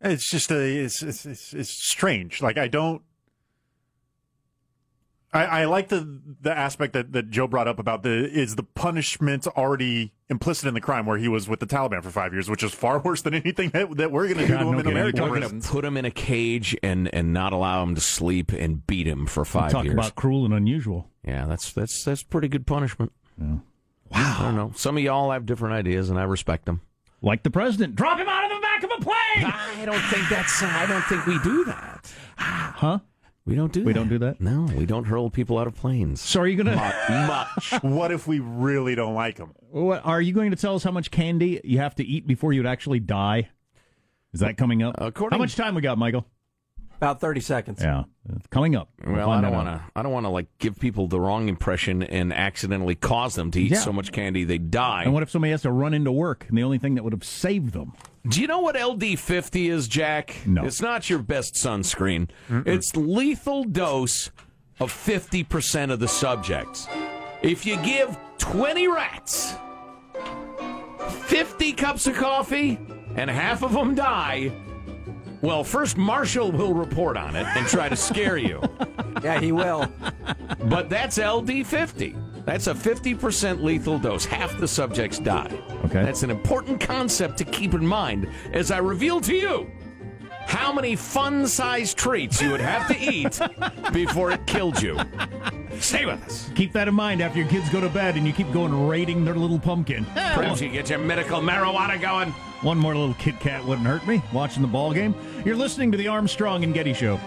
It's 0.00 0.28
just 0.28 0.50
a 0.50 0.60
it's, 0.60 1.02
it's 1.02 1.24
it's 1.24 1.54
it's 1.54 1.70
strange. 1.70 2.42
Like 2.42 2.58
I 2.58 2.68
don't 2.68 3.02
I, 5.34 5.44
I 5.44 5.64
like 5.64 5.88
the 5.88 6.20
the 6.40 6.56
aspect 6.56 6.92
that, 6.92 7.12
that 7.12 7.28
Joe 7.28 7.48
brought 7.48 7.66
up 7.66 7.80
about 7.80 8.04
the 8.04 8.10
is 8.10 8.54
the 8.54 8.62
punishment 8.62 9.48
already 9.48 10.12
implicit 10.28 10.68
in 10.68 10.74
the 10.74 10.80
crime 10.80 11.06
where 11.06 11.18
he 11.18 11.26
was 11.26 11.48
with 11.48 11.58
the 11.58 11.66
Taliban 11.66 12.04
for 12.04 12.10
five 12.10 12.32
years, 12.32 12.48
which 12.48 12.62
is 12.62 12.72
far 12.72 12.98
worse 13.04 13.22
than 13.22 13.34
anything 13.34 13.70
that, 13.70 13.96
that 13.96 14.12
we're 14.12 14.28
going 14.28 14.38
to 14.38 14.46
do 14.46 14.56
to 14.56 14.68
him 14.68 14.78
in 14.78 14.86
American 14.86 15.22
We're 15.22 15.40
going 15.40 15.60
to 15.60 15.68
put 15.68 15.84
him 15.84 15.96
in 15.96 16.04
a 16.04 16.10
cage 16.12 16.76
and, 16.84 17.12
and 17.12 17.32
not 17.32 17.52
allow 17.52 17.82
him 17.82 17.96
to 17.96 18.00
sleep 18.00 18.52
and 18.52 18.86
beat 18.86 19.08
him 19.08 19.26
for 19.26 19.44
five 19.44 19.72
Talk 19.72 19.84
years. 19.84 19.94
about 19.94 20.14
cruel 20.14 20.44
and 20.44 20.54
unusual. 20.54 21.10
Yeah, 21.26 21.46
that's 21.46 21.72
that's 21.72 22.04
that's 22.04 22.22
pretty 22.22 22.48
good 22.48 22.64
punishment. 22.66 23.12
Wow. 23.36 23.60
I 24.12 24.42
don't 24.42 24.56
know. 24.56 24.72
Some 24.76 24.96
of 24.96 25.02
y'all 25.02 25.32
have 25.32 25.46
different 25.46 25.74
ideas, 25.74 26.10
and 26.10 26.18
I 26.18 26.22
respect 26.22 26.66
them. 26.66 26.80
Like 27.22 27.42
the 27.42 27.50
president. 27.50 27.96
Drop 27.96 28.18
him 28.18 28.28
out 28.28 28.44
of 28.44 28.50
the 28.56 28.60
back 28.60 28.84
of 28.84 28.90
a 28.98 29.02
plane! 29.02 29.52
I 29.52 29.84
don't 29.84 30.00
think 30.02 30.28
that's. 30.28 30.62
I 30.62 30.86
don't 30.86 31.02
think 31.06 31.26
we 31.26 31.38
do 31.40 31.64
that. 31.64 32.12
Huh? 32.36 32.98
We 33.46 33.54
don't 33.54 33.72
do. 33.72 33.84
We 33.84 33.92
that. 33.92 33.98
don't 33.98 34.08
do 34.08 34.18
that? 34.20 34.40
No, 34.40 34.62
we 34.74 34.86
don't 34.86 35.04
hurl 35.04 35.28
people 35.28 35.58
out 35.58 35.66
of 35.66 35.74
planes. 35.74 36.20
So 36.22 36.40
are 36.40 36.46
you 36.46 36.56
going 36.62 36.74
to... 36.76 36.76
Much. 37.26 37.72
what 37.82 38.10
if 38.10 38.26
we 38.26 38.38
really 38.38 38.94
don't 38.94 39.14
like 39.14 39.36
them? 39.36 39.52
What, 39.70 40.04
are 40.06 40.20
you 40.20 40.32
going 40.32 40.50
to 40.50 40.56
tell 40.56 40.74
us 40.76 40.82
how 40.82 40.90
much 40.90 41.10
candy 41.10 41.60
you 41.62 41.78
have 41.78 41.94
to 41.96 42.04
eat 42.04 42.26
before 42.26 42.54
you'd 42.54 42.66
actually 42.66 43.00
die? 43.00 43.50
Is 44.32 44.40
that 44.40 44.56
coming 44.56 44.82
up? 44.82 44.94
According- 44.98 45.36
how 45.38 45.42
much 45.42 45.56
time 45.56 45.74
we 45.74 45.82
got, 45.82 45.98
Michael? 45.98 46.26
About 46.96 47.20
30 47.20 47.40
seconds. 47.40 47.82
Yeah, 47.82 48.04
coming 48.50 48.76
up. 48.76 48.88
We'll 49.04 49.16
Well, 49.16 49.30
I 49.30 49.40
don't 49.40 49.52
want 49.52 49.66
to. 49.66 49.82
I 49.94 50.02
don't 50.02 50.12
want 50.12 50.24
to 50.24 50.30
like 50.30 50.46
give 50.58 50.78
people 50.78 51.06
the 51.08 51.20
wrong 51.20 51.48
impression 51.48 52.02
and 52.02 52.32
accidentally 52.32 52.94
cause 52.94 53.34
them 53.34 53.50
to 53.50 53.60
eat 53.60 53.72
Yeah. 53.72 53.80
so 53.80 53.92
much 53.92 54.10
candy 54.12 54.44
they 54.44 54.58
die. 54.58 55.02
And 55.02 55.12
what 55.12 55.22
if 55.22 55.30
somebody 55.30 55.50
has 55.50 55.62
to 55.62 55.72
run 55.72 55.92
into 55.92 56.12
work 56.12 56.46
and 56.48 56.56
the 56.56 56.62
only 56.62 56.78
thing 56.78 56.94
that 56.94 57.02
would 57.02 57.12
have 57.12 57.24
saved 57.24 57.74
them? 57.74 57.92
Do 58.28 58.40
you 58.40 58.46
know 58.46 58.60
what 58.60 58.74
LD50 58.74 59.70
is, 59.70 59.86
Jack? 59.86 60.34
No. 60.46 60.64
It's 60.64 60.80
not 60.80 61.10
your 61.10 61.18
best 61.18 61.54
sunscreen. 61.54 62.30
It's 62.48 62.96
lethal 62.96 63.64
dose 63.64 64.30
of 64.80 64.90
50% 64.92 65.92
of 65.92 66.00
the 66.00 66.08
subjects. 66.08 66.88
If 67.42 67.66
you 67.66 67.76
give 67.82 68.16
20 68.38 68.88
rats 68.88 69.54
50 71.26 71.72
cups 71.74 72.06
of 72.06 72.14
coffee 72.14 72.78
and 73.16 73.28
half 73.30 73.62
of 73.62 73.72
them 73.72 73.94
die, 73.94 74.52
well, 75.42 75.62
first 75.62 75.98
Marshall 75.98 76.50
will 76.50 76.72
report 76.72 77.18
on 77.18 77.36
it 77.36 77.46
and 77.46 77.66
try 77.66 77.88
to 77.88 77.96
scare 77.96 78.36
you. 78.38 78.60
Yeah, 79.22 79.40
he 79.40 79.52
will. 79.52 79.86
But 80.64 80.90
that's 80.90 81.18
LD50. 81.18 82.33
That's 82.44 82.66
a 82.66 82.74
50% 82.74 83.62
lethal 83.62 83.98
dose. 83.98 84.24
Half 84.24 84.58
the 84.58 84.68
subjects 84.68 85.18
die. 85.18 85.50
Okay. 85.86 86.04
That's 86.04 86.22
an 86.22 86.30
important 86.30 86.80
concept 86.80 87.38
to 87.38 87.44
keep 87.44 87.74
in 87.74 87.86
mind 87.86 88.28
as 88.52 88.70
I 88.70 88.78
reveal 88.78 89.20
to 89.22 89.34
you 89.34 89.70
how 90.46 90.72
many 90.72 90.94
fun 90.94 91.46
sized 91.46 91.96
treats 91.96 92.40
you 92.40 92.50
would 92.50 92.60
have 92.60 92.86
to 92.88 92.98
eat 92.98 93.40
before 93.92 94.30
it 94.30 94.46
killed 94.46 94.80
you. 94.80 94.98
Stay 95.80 96.04
with 96.06 96.22
us. 96.24 96.50
Keep 96.54 96.72
that 96.72 96.86
in 96.86 96.94
mind 96.94 97.20
after 97.20 97.38
your 97.38 97.48
kids 97.48 97.68
go 97.70 97.80
to 97.80 97.88
bed 97.88 98.16
and 98.16 98.26
you 98.26 98.32
keep 98.32 98.52
going 98.52 98.86
raiding 98.86 99.24
their 99.24 99.34
little 99.34 99.58
pumpkin. 99.58 100.04
Perhaps 100.14 100.60
you 100.60 100.68
get 100.68 100.90
your 100.90 100.98
medical 100.98 101.40
marijuana 101.40 102.00
going. 102.00 102.30
One 102.62 102.78
more 102.78 102.94
little 102.94 103.14
Kit 103.14 103.40
Kat 103.40 103.64
wouldn't 103.64 103.86
hurt 103.86 104.06
me. 104.06 104.22
Watching 104.32 104.62
the 104.62 104.68
ball 104.68 104.92
game. 104.92 105.14
You're 105.44 105.56
listening 105.56 105.90
to 105.92 105.98
the 105.98 106.08
Armstrong 106.08 106.64
and 106.64 106.72
Getty 106.72 106.94
Show. 106.94 107.20